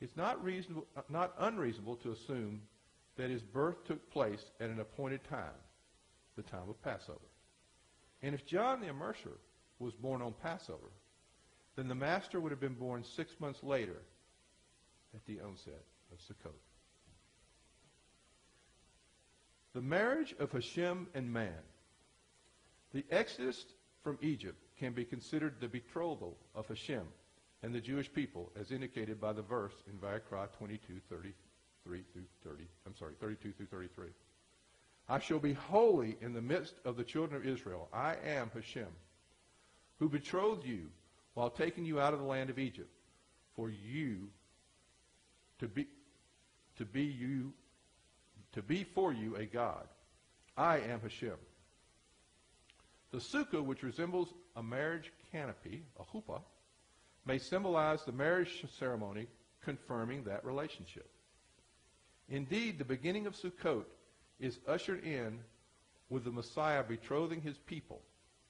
it's 0.00 0.16
not 0.16 0.42
reasonable, 0.42 0.88
not 1.08 1.34
unreasonable 1.38 1.94
to 1.98 2.10
assume 2.10 2.62
that 3.14 3.30
his 3.30 3.44
birth 3.44 3.84
took 3.84 4.10
place 4.10 4.50
at 4.58 4.70
an 4.70 4.80
appointed 4.80 5.22
time, 5.22 5.62
the 6.34 6.42
time 6.42 6.68
of 6.68 6.82
Passover. 6.82 7.30
And 8.22 8.34
if 8.34 8.44
John 8.44 8.80
the 8.80 8.88
Immerser 8.88 9.38
was 9.82 9.94
born 9.94 10.22
on 10.22 10.32
Passover, 10.42 10.90
then 11.76 11.88
the 11.88 11.94
master 11.94 12.40
would 12.40 12.52
have 12.52 12.60
been 12.60 12.74
born 12.74 13.04
six 13.04 13.38
months 13.40 13.62
later 13.62 14.02
at 15.14 15.24
the 15.26 15.40
onset 15.40 15.84
of 16.12 16.18
Sukkot. 16.18 16.52
The 19.74 19.80
marriage 19.80 20.34
of 20.38 20.52
Hashem 20.52 21.08
and 21.14 21.32
man. 21.32 21.62
The 22.92 23.04
exodus 23.10 23.64
from 24.02 24.18
Egypt 24.20 24.58
can 24.78 24.92
be 24.92 25.04
considered 25.04 25.54
the 25.60 25.68
betrothal 25.68 26.36
of 26.54 26.68
Hashem 26.68 27.04
and 27.62 27.74
the 27.74 27.80
Jewish 27.80 28.12
people, 28.12 28.50
as 28.58 28.70
indicated 28.70 29.20
by 29.20 29.32
the 29.32 29.42
verse 29.42 29.72
in 29.86 29.96
Vayikra 29.98 30.48
22, 30.58 31.00
33 31.08 32.02
through 32.12 32.22
30. 32.44 32.64
I'm 32.86 32.96
sorry, 32.96 33.14
32 33.20 33.52
through 33.52 33.66
33. 33.66 34.08
I 35.08 35.18
shall 35.18 35.38
be 35.38 35.52
holy 35.52 36.16
in 36.20 36.32
the 36.32 36.42
midst 36.42 36.74
of 36.84 36.96
the 36.96 37.04
children 37.04 37.40
of 37.40 37.46
Israel. 37.46 37.88
I 37.92 38.16
am 38.24 38.50
Hashem, 38.54 38.88
who 40.02 40.08
betrothed 40.08 40.66
you 40.66 40.88
while 41.34 41.48
taking 41.48 41.84
you 41.84 42.00
out 42.00 42.12
of 42.12 42.18
the 42.18 42.26
land 42.26 42.50
of 42.50 42.58
Egypt, 42.58 42.90
for 43.54 43.70
you 43.70 44.28
to 45.60 45.68
be 45.68 45.86
to 46.76 46.84
be 46.84 47.04
you 47.04 47.52
to 48.52 48.62
be 48.62 48.82
for 48.82 49.12
you 49.12 49.36
a 49.36 49.46
God. 49.46 49.86
I 50.56 50.78
am 50.78 50.98
Hashem. 50.98 51.36
The 53.12 53.18
sukkah, 53.18 53.64
which 53.64 53.84
resembles 53.84 54.34
a 54.56 54.62
marriage 54.62 55.12
canopy, 55.30 55.84
a 56.00 56.02
chuppah, 56.02 56.42
may 57.24 57.38
symbolize 57.38 58.02
the 58.02 58.10
marriage 58.10 58.64
ceremony 58.76 59.28
confirming 59.64 60.24
that 60.24 60.44
relationship. 60.44 61.08
Indeed, 62.28 62.78
the 62.78 62.84
beginning 62.84 63.28
of 63.28 63.36
Sukkot 63.36 63.84
is 64.40 64.58
ushered 64.66 65.04
in 65.04 65.38
with 66.10 66.24
the 66.24 66.32
Messiah 66.32 66.82
betrothing 66.82 67.40
his 67.40 67.56
people. 67.56 68.02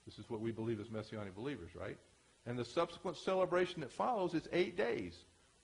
This 0.05 0.17
is 0.19 0.29
what 0.29 0.41
we 0.41 0.51
believe 0.51 0.79
as 0.79 0.89
Messianic 0.89 1.35
believers, 1.35 1.69
right? 1.75 1.97
And 2.45 2.57
the 2.57 2.65
subsequent 2.65 3.17
celebration 3.17 3.81
that 3.81 3.91
follows 3.91 4.33
is 4.33 4.47
eight 4.51 4.75
days, 4.75 5.15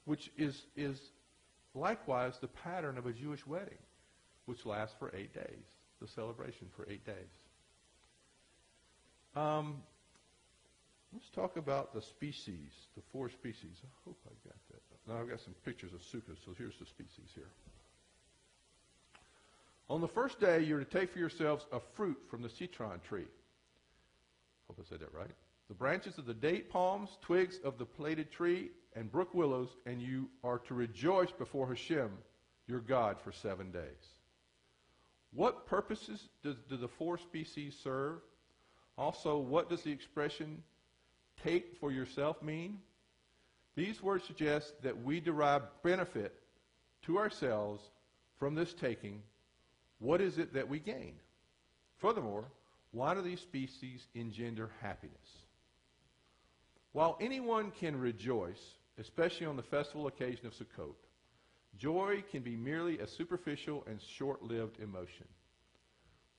which 0.05 0.31
is, 0.37 0.61
is 0.75 0.99
likewise 1.73 2.37
the 2.39 2.47
pattern 2.47 2.97
of 2.97 3.05
a 3.05 3.11
Jewish 3.11 3.45
wedding, 3.45 3.77
which 4.45 4.65
lasts 4.65 4.95
for 4.97 5.11
eight 5.15 5.33
days, 5.33 5.65
the 6.01 6.07
celebration 6.07 6.67
for 6.75 6.87
eight 6.89 7.05
days. 7.05 7.15
Um, 9.35 9.81
let's 11.13 11.29
talk 11.29 11.57
about 11.57 11.93
the 11.93 12.01
species, 12.01 12.71
the 12.95 13.03
four 13.11 13.29
species. 13.29 13.75
I 13.83 13.89
hope 14.05 14.17
I 14.25 14.33
got 14.47 14.57
that. 14.69 14.79
Now 15.09 15.19
I've 15.19 15.29
got 15.29 15.39
some 15.41 15.55
pictures 15.65 15.91
of 15.93 16.01
sukkahs, 16.01 16.37
so 16.45 16.51
here's 16.57 16.77
the 16.77 16.85
species 16.85 17.29
here. 17.33 17.49
On 19.89 20.01
the 20.01 20.07
first 20.07 20.39
day, 20.39 20.61
you're 20.61 20.79
to 20.79 20.85
take 20.85 21.11
for 21.11 21.19
yourselves 21.19 21.65
a 21.71 21.79
fruit 21.95 22.17
from 22.29 22.43
the 22.43 22.49
citron 22.49 23.01
tree. 23.07 23.25
Hope 24.69 24.79
I 24.85 24.87
said 24.87 24.99
that 24.99 25.13
right 25.13 25.31
the 25.67 25.75
branches 25.75 26.17
of 26.17 26.25
the 26.25 26.33
date 26.33 26.69
palms, 26.69 27.17
twigs 27.21 27.59
of 27.63 27.77
the 27.77 27.85
plaited 27.85 28.31
tree, 28.31 28.71
and 28.95 29.11
brook 29.11 29.33
willows, 29.35 29.69
and 29.85 30.01
you 30.01 30.27
are 30.43 30.57
to 30.59 30.73
rejoice 30.73 31.31
before 31.31 31.67
Hashem, 31.67 32.09
your 32.67 32.79
God, 32.79 33.17
for 33.23 33.31
seven 33.31 33.71
days. 33.71 34.15
What 35.31 35.67
purposes 35.67 36.27
do, 36.43 36.55
do 36.69 36.75
the 36.75 36.87
four 36.87 37.19
species 37.19 37.77
serve? 37.83 38.19
Also, 38.97 39.37
what 39.37 39.69
does 39.69 39.83
the 39.83 39.91
expression 39.91 40.63
take 41.43 41.77
for 41.79 41.91
yourself 41.91 42.41
mean? 42.41 42.79
These 43.75 44.01
words 44.01 44.25
suggest 44.25 44.81
that 44.81 45.03
we 45.03 45.19
derive 45.19 45.61
benefit 45.83 46.33
to 47.03 47.19
ourselves 47.19 47.83
from 48.39 48.55
this 48.55 48.73
taking. 48.73 49.21
What 49.99 50.19
is 50.19 50.39
it 50.39 50.53
that 50.53 50.67
we 50.67 50.79
gain? 50.79 51.13
Furthermore, 51.97 52.45
why 52.91 53.13
do 53.13 53.21
these 53.21 53.41
species 53.41 54.07
engender 54.15 54.71
happiness? 54.81 55.15
While 56.91 57.17
anyone 57.21 57.71
can 57.71 57.99
rejoice, 57.99 58.61
especially 58.97 59.45
on 59.45 59.55
the 59.55 59.63
festival 59.63 60.07
occasion 60.07 60.47
of 60.47 60.53
Sukkot, 60.53 60.95
joy 61.77 62.23
can 62.31 62.41
be 62.41 62.55
merely 62.55 62.99
a 62.99 63.07
superficial 63.07 63.83
and 63.87 64.01
short-lived 64.01 64.79
emotion. 64.79 65.27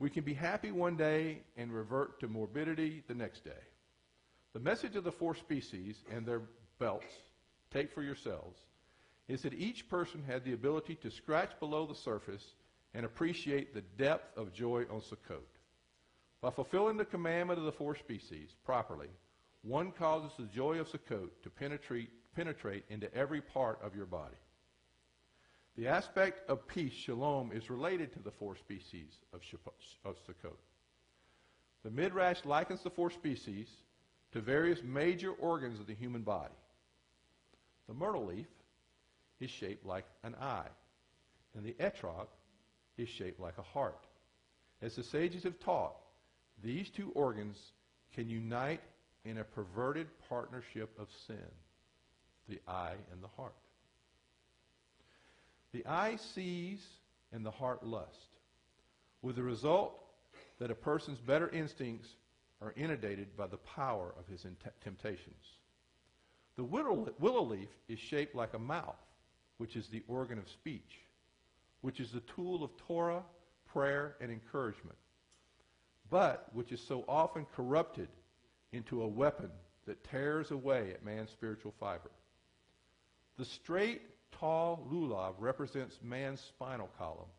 We 0.00 0.10
can 0.10 0.24
be 0.24 0.34
happy 0.34 0.72
one 0.72 0.96
day 0.96 1.42
and 1.56 1.72
revert 1.72 2.20
to 2.20 2.28
morbidity 2.28 3.04
the 3.06 3.14
next 3.14 3.44
day. 3.44 3.50
The 4.54 4.60
message 4.60 4.96
of 4.96 5.04
the 5.04 5.12
four 5.12 5.36
species 5.36 6.02
and 6.10 6.26
their 6.26 6.42
belts, 6.78 7.12
take 7.72 7.92
for 7.92 8.02
yourselves, 8.02 8.58
is 9.28 9.42
that 9.42 9.54
each 9.54 9.88
person 9.88 10.24
had 10.26 10.44
the 10.44 10.54
ability 10.54 10.96
to 10.96 11.10
scratch 11.10 11.52
below 11.60 11.86
the 11.86 11.94
surface 11.94 12.54
and 12.94 13.06
appreciate 13.06 13.72
the 13.72 13.82
depth 13.96 14.36
of 14.36 14.52
joy 14.52 14.84
on 14.90 15.00
Sukkot. 15.00 15.59
By 16.40 16.50
fulfilling 16.50 16.96
the 16.96 17.04
commandment 17.04 17.58
of 17.58 17.66
the 17.66 17.72
four 17.72 17.94
species 17.94 18.54
properly, 18.64 19.08
one 19.62 19.92
causes 19.92 20.32
the 20.38 20.46
joy 20.46 20.78
of 20.78 20.88
Sukkot 20.88 21.28
to 21.42 21.50
penetrate, 21.50 22.08
penetrate 22.34 22.84
into 22.88 23.14
every 23.14 23.42
part 23.42 23.78
of 23.82 23.94
your 23.94 24.06
body. 24.06 24.36
The 25.76 25.88
aspect 25.88 26.48
of 26.48 26.66
peace, 26.66 26.92
shalom, 26.92 27.52
is 27.52 27.70
related 27.70 28.12
to 28.14 28.18
the 28.20 28.30
four 28.30 28.56
species 28.56 29.08
of, 29.34 29.40
of 30.04 30.16
Sukkot. 30.26 30.56
The 31.84 31.90
Midrash 31.90 32.44
likens 32.44 32.82
the 32.82 32.90
four 32.90 33.10
species 33.10 33.68
to 34.32 34.40
various 34.40 34.80
major 34.82 35.32
organs 35.32 35.78
of 35.78 35.86
the 35.86 35.94
human 35.94 36.22
body. 36.22 36.54
The 37.88 37.94
myrtle 37.94 38.26
leaf 38.26 38.46
is 39.40 39.50
shaped 39.50 39.84
like 39.84 40.06
an 40.22 40.34
eye, 40.40 40.68
and 41.54 41.64
the 41.64 41.74
etrog 41.80 42.28
is 42.96 43.08
shaped 43.08 43.40
like 43.40 43.58
a 43.58 43.62
heart. 43.62 44.06
As 44.82 44.96
the 44.96 45.02
sages 45.02 45.42
have 45.44 45.58
taught, 45.60 45.96
these 46.62 46.90
two 46.90 47.10
organs 47.14 47.56
can 48.14 48.28
unite 48.28 48.80
in 49.24 49.38
a 49.38 49.44
perverted 49.44 50.06
partnership 50.28 50.90
of 50.98 51.08
sin, 51.26 51.36
the 52.48 52.60
eye 52.66 52.96
and 53.12 53.22
the 53.22 53.28
heart. 53.28 53.54
The 55.72 55.86
eye 55.86 56.16
sees 56.34 56.84
and 57.32 57.44
the 57.44 57.50
heart 57.50 57.86
lust, 57.86 58.36
with 59.22 59.36
the 59.36 59.42
result 59.42 60.00
that 60.58 60.70
a 60.70 60.74
person's 60.74 61.18
better 61.18 61.48
instincts 61.50 62.08
are 62.60 62.74
inundated 62.76 63.36
by 63.36 63.46
the 63.46 63.56
power 63.56 64.14
of 64.18 64.26
his 64.26 64.44
temptations. 64.82 65.44
The 66.56 66.64
willow, 66.64 67.08
willow 67.18 67.44
leaf 67.44 67.68
is 67.88 67.98
shaped 67.98 68.34
like 68.34 68.52
a 68.54 68.58
mouth, 68.58 68.98
which 69.58 69.76
is 69.76 69.88
the 69.88 70.02
organ 70.08 70.38
of 70.38 70.48
speech, 70.48 70.98
which 71.80 72.00
is 72.00 72.10
the 72.10 72.22
tool 72.34 72.62
of 72.62 72.76
Torah, 72.86 73.22
prayer, 73.72 74.16
and 74.20 74.30
encouragement, 74.30 74.98
but 76.10 76.48
which 76.52 76.72
is 76.72 76.80
so 76.80 77.04
often 77.08 77.46
corrupted 77.56 78.08
into 78.72 79.02
a 79.02 79.08
weapon 79.08 79.50
that 79.86 80.04
tears 80.10 80.50
away 80.50 80.90
at 80.92 81.04
man's 81.04 81.30
spiritual 81.30 81.72
fiber. 81.80 82.10
The 83.38 83.44
straight, 83.44 84.02
tall 84.38 84.86
lulav 84.92 85.34
represents 85.38 85.98
man's 86.02 86.40
spinal 86.40 86.90
column, 86.98 87.30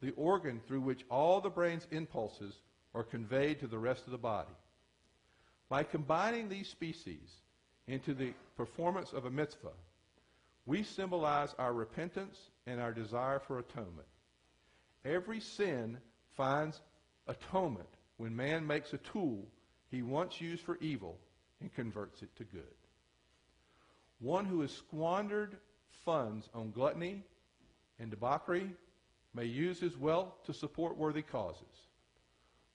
the 0.00 0.12
organ 0.12 0.60
through 0.66 0.80
which 0.80 1.04
all 1.10 1.40
the 1.40 1.50
brain's 1.50 1.86
impulses 1.90 2.54
are 2.94 3.02
conveyed 3.02 3.60
to 3.60 3.66
the 3.66 3.78
rest 3.78 4.06
of 4.06 4.12
the 4.12 4.18
body. 4.18 4.54
By 5.68 5.82
combining 5.82 6.48
these 6.48 6.68
species 6.68 7.28
into 7.86 8.14
the 8.14 8.32
performance 8.56 9.12
of 9.12 9.24
a 9.24 9.30
mitzvah, 9.30 9.72
we 10.66 10.82
symbolize 10.82 11.54
our 11.58 11.72
repentance 11.72 12.38
and 12.66 12.80
our 12.80 12.92
desire 12.92 13.40
for 13.40 13.58
atonement. 13.58 14.08
Every 15.04 15.40
sin 15.40 15.98
finds 16.36 16.80
atonement 17.26 17.88
when 18.16 18.34
man 18.36 18.66
makes 18.66 18.92
a 18.92 18.98
tool 18.98 19.46
he 19.90 20.02
once 20.02 20.40
used 20.40 20.62
for 20.62 20.78
evil 20.80 21.18
and 21.60 21.72
converts 21.74 22.22
it 22.22 22.34
to 22.36 22.44
good. 22.44 22.62
One 24.20 24.44
who 24.44 24.60
has 24.62 24.70
squandered 24.70 25.56
funds 26.04 26.48
on 26.54 26.70
gluttony 26.70 27.22
and 27.98 28.10
debauchery 28.10 28.70
may 29.34 29.44
use 29.44 29.80
his 29.80 29.96
wealth 29.96 30.32
to 30.46 30.54
support 30.54 30.96
worthy 30.96 31.22
causes. 31.22 31.62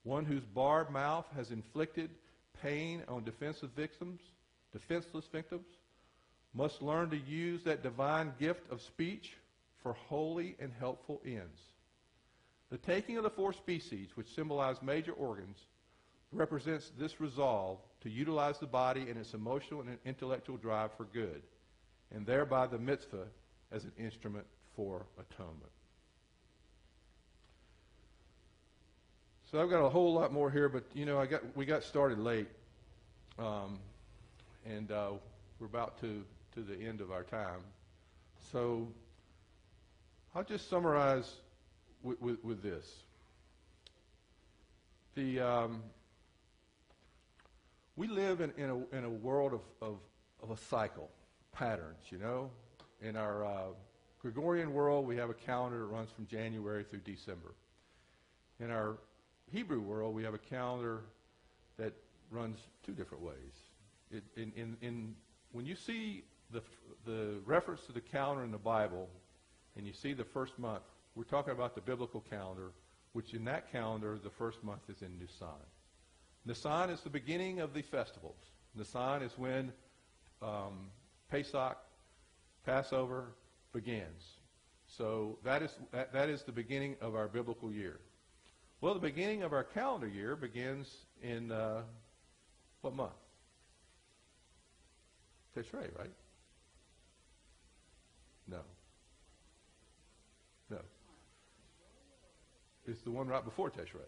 One 0.03 0.25
whose 0.25 0.43
barbed 0.43 0.91
mouth 0.91 1.25
has 1.35 1.51
inflicted 1.51 2.09
pain 2.61 3.03
on 3.07 3.23
defensive 3.23 3.71
victims, 3.75 4.21
defenseless 4.71 5.25
victims, 5.31 5.67
must 6.53 6.81
learn 6.81 7.09
to 7.11 7.17
use 7.17 7.63
that 7.63 7.83
divine 7.83 8.33
gift 8.39 8.71
of 8.71 8.81
speech 8.81 9.37
for 9.83 9.93
holy 9.93 10.55
and 10.59 10.71
helpful 10.79 11.21
ends. 11.25 11.61
The 12.69 12.77
taking 12.77 13.17
of 13.17 13.23
the 13.23 13.29
four 13.29 13.53
species, 13.53 14.09
which 14.15 14.33
symbolize 14.33 14.81
major 14.81 15.13
organs, 15.13 15.57
represents 16.31 16.91
this 16.97 17.19
resolve 17.19 17.79
to 18.01 18.09
utilize 18.09 18.59
the 18.59 18.67
body 18.67 19.01
and 19.09 19.17
its 19.17 19.33
emotional 19.33 19.81
and 19.81 19.97
intellectual 20.05 20.57
drive 20.57 20.91
for 20.95 21.05
good, 21.05 21.41
and 22.13 22.25
thereby 22.25 22.67
the 22.67 22.77
mitzvah 22.77 23.25
as 23.71 23.83
an 23.83 23.91
instrument 23.97 24.45
for 24.75 25.05
atonement. 25.17 25.71
So 29.51 29.59
I've 29.59 29.69
got 29.71 29.83
a 29.83 29.89
whole 29.89 30.13
lot 30.13 30.31
more 30.31 30.51
here, 30.51 30.69
but 30.69 30.83
you 30.93 31.05
know, 31.05 31.19
I 31.19 31.25
got 31.25 31.41
we 31.57 31.65
got 31.65 31.83
started 31.83 32.19
late, 32.19 32.47
um, 33.39 33.79
and 34.63 34.91
uh, 34.91 35.11
we're 35.59 35.65
about 35.65 35.99
to 36.01 36.23
to 36.53 36.61
the 36.61 36.79
end 36.79 37.01
of 37.01 37.11
our 37.11 37.23
time. 37.23 37.61
So 38.51 38.87
I'll 40.35 40.43
just 40.43 40.69
summarize 40.69 41.33
with, 42.03 42.21
with, 42.21 42.43
with 42.43 42.63
this. 42.63 42.85
The 45.15 45.39
um, 45.39 45.83
we 47.99 48.07
live 48.07 48.39
in, 48.39 48.53
in, 48.57 48.69
a, 48.69 48.97
in 48.97 49.03
a 49.03 49.09
world 49.09 49.53
of, 49.53 49.61
of, 49.81 49.97
of 50.41 50.51
a 50.51 50.57
cycle, 50.69 51.09
patterns, 51.51 51.99
you 52.09 52.17
know. 52.17 52.49
In 53.01 53.17
our 53.17 53.45
uh, 53.45 53.63
Gregorian 54.21 54.73
world, 54.73 55.05
we 55.05 55.17
have 55.17 55.29
a 55.29 55.33
calendar 55.33 55.79
that 55.79 55.85
runs 55.85 56.09
from 56.11 56.25
January 56.27 56.85
through 56.85 57.01
December. 57.01 57.53
In 58.61 58.71
our 58.71 58.99
Hebrew 59.51 59.81
world, 59.81 60.15
we 60.15 60.23
have 60.23 60.33
a 60.33 60.39
calendar 60.39 61.01
that 61.77 61.93
runs 62.31 62.59
two 62.85 62.93
different 62.93 63.21
ways. 63.21 63.35
It, 64.11 64.23
in, 64.37 64.53
in, 64.55 64.77
in, 64.81 65.15
when 65.51 65.65
you 65.65 65.75
see 65.75 66.23
the, 66.51 66.61
the 67.05 67.39
reference 67.45 67.81
to 67.87 67.91
the 67.91 68.01
calendar 68.01 68.45
in 68.45 68.51
the 68.51 68.57
Bible, 68.57 69.09
and 69.75 69.85
you 69.85 69.91
see 69.91 70.13
the 70.13 70.23
first 70.23 70.57
month, 70.57 70.83
we're 71.19 71.25
talking 71.25 71.51
about 71.51 71.75
the 71.75 71.81
biblical 71.81 72.23
calendar, 72.29 72.71
which 73.11 73.33
in 73.33 73.43
that 73.43 73.69
calendar, 73.73 74.17
the 74.23 74.29
first 74.29 74.63
month 74.63 74.79
is 74.87 75.01
in 75.01 75.19
Nisan. 75.19 75.49
Nisan 76.45 76.89
is 76.89 77.01
the 77.01 77.09
beginning 77.09 77.59
of 77.59 77.73
the 77.73 77.81
festivals. 77.81 78.39
Nisan 78.73 79.21
is 79.21 79.37
when 79.37 79.73
um, 80.41 80.87
Pesach, 81.29 81.75
Passover, 82.65 83.33
begins. 83.73 84.23
So 84.87 85.37
that 85.43 85.61
is, 85.61 85.71
that, 85.91 86.13
that 86.13 86.29
is 86.29 86.43
the 86.43 86.53
beginning 86.53 86.95
of 87.01 87.15
our 87.15 87.27
biblical 87.27 87.69
year. 87.69 87.99
Well, 88.79 88.93
the 88.93 89.01
beginning 89.01 89.43
of 89.43 89.51
our 89.51 89.65
calendar 89.65 90.07
year 90.07 90.37
begins 90.37 90.87
in 91.21 91.51
uh, 91.51 91.81
what 92.79 92.95
month? 92.95 93.11
Tishrei, 95.53 95.93
right? 95.97 96.13
No. 98.47 98.59
No. 98.59 98.78
It's 102.89 103.01
the 103.01 103.11
one 103.11 103.27
right 103.27 103.43
before 103.43 103.69
Tishrei 103.69 104.07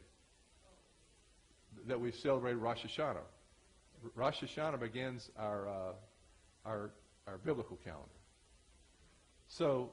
that 1.88 2.00
we 2.00 2.12
celebrate 2.12 2.56
Rosh 2.56 2.84
Hashanah. 2.86 3.24
Rosh 4.16 4.42
Hashanah 4.42 4.80
begins 4.80 5.30
our, 5.38 5.70
uh, 5.70 5.74
our, 6.66 6.92
our 7.28 7.38
biblical 7.38 7.78
calendar. 7.78 8.10
So, 9.48 9.92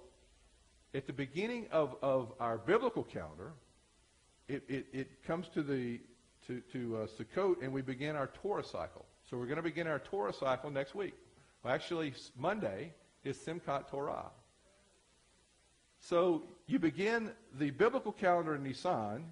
at 0.95 1.07
the 1.07 1.13
beginning 1.13 1.67
of, 1.71 1.97
of 2.03 2.33
our 2.41 2.57
biblical 2.59 3.05
calendar, 3.05 3.53
it, 4.49 4.65
it, 4.69 4.87
it 4.93 5.23
comes 5.27 5.49
to 5.51 5.63
the 5.63 6.01
to, 6.47 6.63
to 6.73 6.97
uh, 6.97 7.07
Sukkot, 7.07 7.63
and 7.63 7.73
we 7.73 7.83
begin 7.83 8.17
our 8.17 8.29
Torah 8.29 8.65
cycle. 8.65 9.05
So 9.29 9.37
we're 9.37 9.47
going 9.47 9.57
to 9.57 9.63
begin 9.63 9.87
our 9.87 9.99
Torah 9.99 10.33
cycle 10.33 10.71
next 10.71 10.95
week. 10.95 11.13
Well, 11.63 11.75
actually, 11.75 12.15
Monday 12.39 12.95
is 13.25 13.37
Simchat 13.37 13.89
Torah. 13.89 14.31
So 16.01 16.45
you 16.67 16.79
begin 16.79 17.31
the 17.59 17.71
biblical 17.71 18.13
calendar 18.13 18.55
in 18.55 18.63
Nisan, 18.63 19.25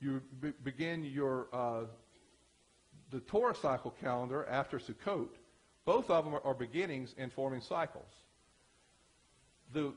you 0.00 0.22
be- 0.40 0.52
begin 0.62 1.04
your 1.04 1.48
uh, 1.52 1.84
the 3.10 3.20
Torah 3.20 3.54
cycle 3.54 3.94
calendar 4.00 4.46
after 4.46 4.78
Sukkot. 4.78 5.30
Both 5.84 6.10
of 6.10 6.24
them 6.24 6.34
are, 6.34 6.42
are 6.44 6.54
beginnings 6.54 7.14
and 7.16 7.32
forming 7.32 7.62
cycles. 7.62 8.12
The 9.72 9.94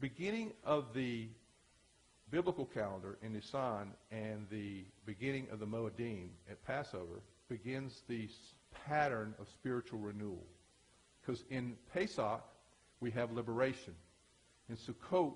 beginning 0.00 0.52
of 0.64 0.94
the 0.94 1.28
biblical 2.30 2.66
calendar 2.66 3.18
in 3.22 3.32
Nisan 3.32 3.92
and 4.10 4.46
the 4.50 4.84
beginning 5.04 5.48
of 5.50 5.58
the 5.58 5.66
Moedim 5.66 6.28
at 6.50 6.64
Passover 6.64 7.22
begins 7.48 8.02
the 8.08 8.28
pattern 8.86 9.34
of 9.40 9.48
spiritual 9.48 10.00
renewal. 10.00 10.44
Because 11.20 11.44
in 11.50 11.76
Pesach, 11.92 12.42
we 13.00 13.10
have 13.12 13.32
liberation. 13.32 13.94
In 14.68 14.76
Sukkot, 14.76 15.34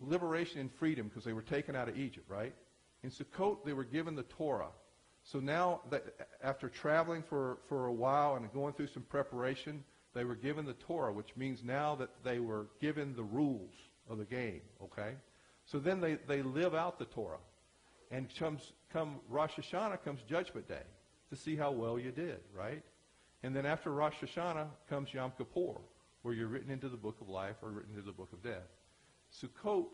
liberation 0.00 0.60
and 0.60 0.72
freedom 0.72 1.08
because 1.08 1.24
they 1.24 1.32
were 1.32 1.42
taken 1.42 1.74
out 1.74 1.88
of 1.88 1.98
Egypt, 1.98 2.30
right? 2.30 2.54
In 3.02 3.10
Sukkot, 3.10 3.64
they 3.64 3.72
were 3.72 3.84
given 3.84 4.14
the 4.14 4.22
Torah. 4.24 4.70
So 5.24 5.40
now, 5.40 5.80
that, 5.90 6.04
after 6.42 6.68
traveling 6.68 7.22
for, 7.28 7.58
for 7.68 7.86
a 7.86 7.92
while 7.92 8.36
and 8.36 8.52
going 8.52 8.74
through 8.74 8.88
some 8.88 9.02
preparation, 9.02 9.82
they 10.14 10.24
were 10.24 10.36
given 10.36 10.64
the 10.64 10.74
Torah, 10.74 11.12
which 11.12 11.34
means 11.36 11.64
now 11.64 11.96
that 11.96 12.10
they 12.24 12.38
were 12.38 12.68
given 12.80 13.14
the 13.14 13.24
rules 13.24 13.74
of 14.08 14.18
the 14.18 14.24
game, 14.24 14.62
okay? 14.82 15.14
So 15.64 15.78
then 15.78 16.00
they, 16.00 16.14
they 16.28 16.42
live 16.42 16.74
out 16.74 16.98
the 16.98 17.06
Torah. 17.06 17.38
And 18.12 18.28
comes, 18.38 18.72
come 18.92 19.16
Rosh 19.28 19.52
Hashanah 19.58 20.04
comes 20.04 20.20
Judgment 20.28 20.68
Day 20.68 20.84
to 21.30 21.36
see 21.36 21.56
how 21.56 21.72
well 21.72 21.98
you 21.98 22.12
did, 22.12 22.38
right? 22.56 22.82
And 23.42 23.54
then 23.54 23.66
after 23.66 23.90
Rosh 23.90 24.14
Hashanah 24.22 24.68
comes 24.88 25.12
Yom 25.12 25.32
Kippur, 25.36 25.80
where 26.26 26.34
you're 26.34 26.48
written 26.48 26.72
into 26.72 26.88
the 26.88 26.96
book 26.96 27.16
of 27.20 27.28
life 27.28 27.54
or 27.62 27.70
written 27.70 27.92
into 27.92 28.04
the 28.04 28.10
book 28.10 28.32
of 28.32 28.42
death. 28.42 28.66
Sukkot 29.32 29.86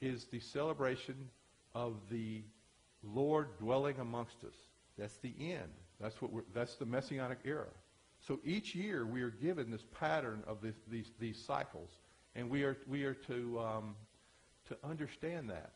is 0.00 0.24
the 0.24 0.40
celebration 0.40 1.28
of 1.74 1.96
the 2.10 2.42
Lord 3.02 3.48
dwelling 3.58 3.98
amongst 3.98 4.42
us. 4.44 4.54
That's 4.96 5.18
the 5.18 5.34
end. 5.38 5.68
That's 6.00 6.22
what 6.22 6.30
that's 6.54 6.76
the 6.76 6.86
messianic 6.86 7.40
era. 7.44 7.66
So 8.26 8.40
each 8.46 8.74
year 8.74 9.04
we 9.04 9.20
are 9.20 9.28
given 9.28 9.70
this 9.70 9.84
pattern 9.98 10.42
of 10.46 10.62
this, 10.62 10.76
these 10.90 11.10
these 11.18 11.38
cycles, 11.38 11.90
and 12.34 12.48
we 12.48 12.62
are 12.62 12.78
we 12.88 13.04
are 13.04 13.12
to 13.12 13.60
um, 13.60 13.96
to 14.68 14.76
understand 14.82 15.50
that, 15.50 15.72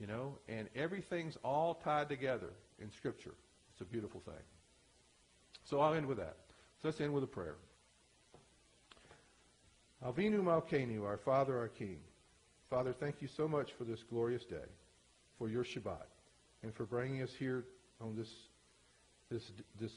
you 0.00 0.08
know, 0.08 0.38
and 0.48 0.68
everything's 0.74 1.38
all 1.44 1.74
tied 1.74 2.08
together 2.08 2.50
in 2.82 2.90
Scripture. 2.90 3.34
It's 3.70 3.80
a 3.80 3.84
beautiful 3.84 4.20
thing. 4.24 4.42
So 5.62 5.78
I'll 5.78 5.94
end 5.94 6.06
with 6.06 6.18
that. 6.18 6.36
So 6.82 6.88
let's 6.88 7.00
end 7.00 7.12
with 7.12 7.22
a 7.22 7.28
prayer. 7.28 7.58
Avinu 10.04 10.42
Malkenu, 10.42 11.04
our 11.04 11.18
Father, 11.18 11.58
our 11.58 11.68
King. 11.68 11.98
Father, 12.70 12.92
thank 12.92 13.20
you 13.20 13.28
so 13.28 13.48
much 13.48 13.72
for 13.72 13.84
this 13.84 14.02
glorious 14.02 14.44
day, 14.44 14.56
for 15.38 15.48
your 15.48 15.64
Shabbat, 15.64 16.06
and 16.62 16.74
for 16.74 16.84
bringing 16.84 17.22
us 17.22 17.32
here 17.38 17.64
on 18.00 18.14
this, 18.14 18.30
this, 19.30 19.50
this 19.80 19.92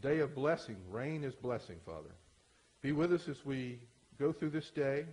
day 0.00 0.18
of 0.20 0.34
blessing. 0.34 0.76
Rain 0.90 1.22
is 1.22 1.34
blessing, 1.34 1.76
Father. 1.84 2.10
Be 2.82 2.92
with 2.92 3.12
us 3.12 3.28
as 3.28 3.44
we 3.44 3.78
go 4.18 4.32
through 4.32 4.50
this 4.50 4.70
day. 4.70 5.04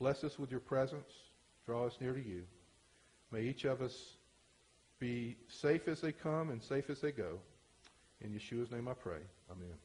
Bless 0.00 0.24
us 0.24 0.38
with 0.38 0.50
your 0.50 0.60
presence. 0.60 1.12
Draw 1.66 1.86
us 1.86 1.96
near 2.00 2.14
to 2.14 2.22
you. 2.22 2.44
May 3.30 3.42
each 3.42 3.64
of 3.64 3.82
us 3.82 3.94
be 4.98 5.36
safe 5.48 5.86
as 5.86 6.00
they 6.00 6.12
come 6.12 6.50
and 6.50 6.62
safe 6.62 6.88
as 6.90 7.00
they 7.00 7.12
go. 7.12 7.38
In 8.20 8.30
Yeshua's 8.30 8.70
name 8.70 8.88
I 8.88 8.94
pray. 8.94 9.20
Amen. 9.50 9.76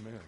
Amen. 0.00 0.20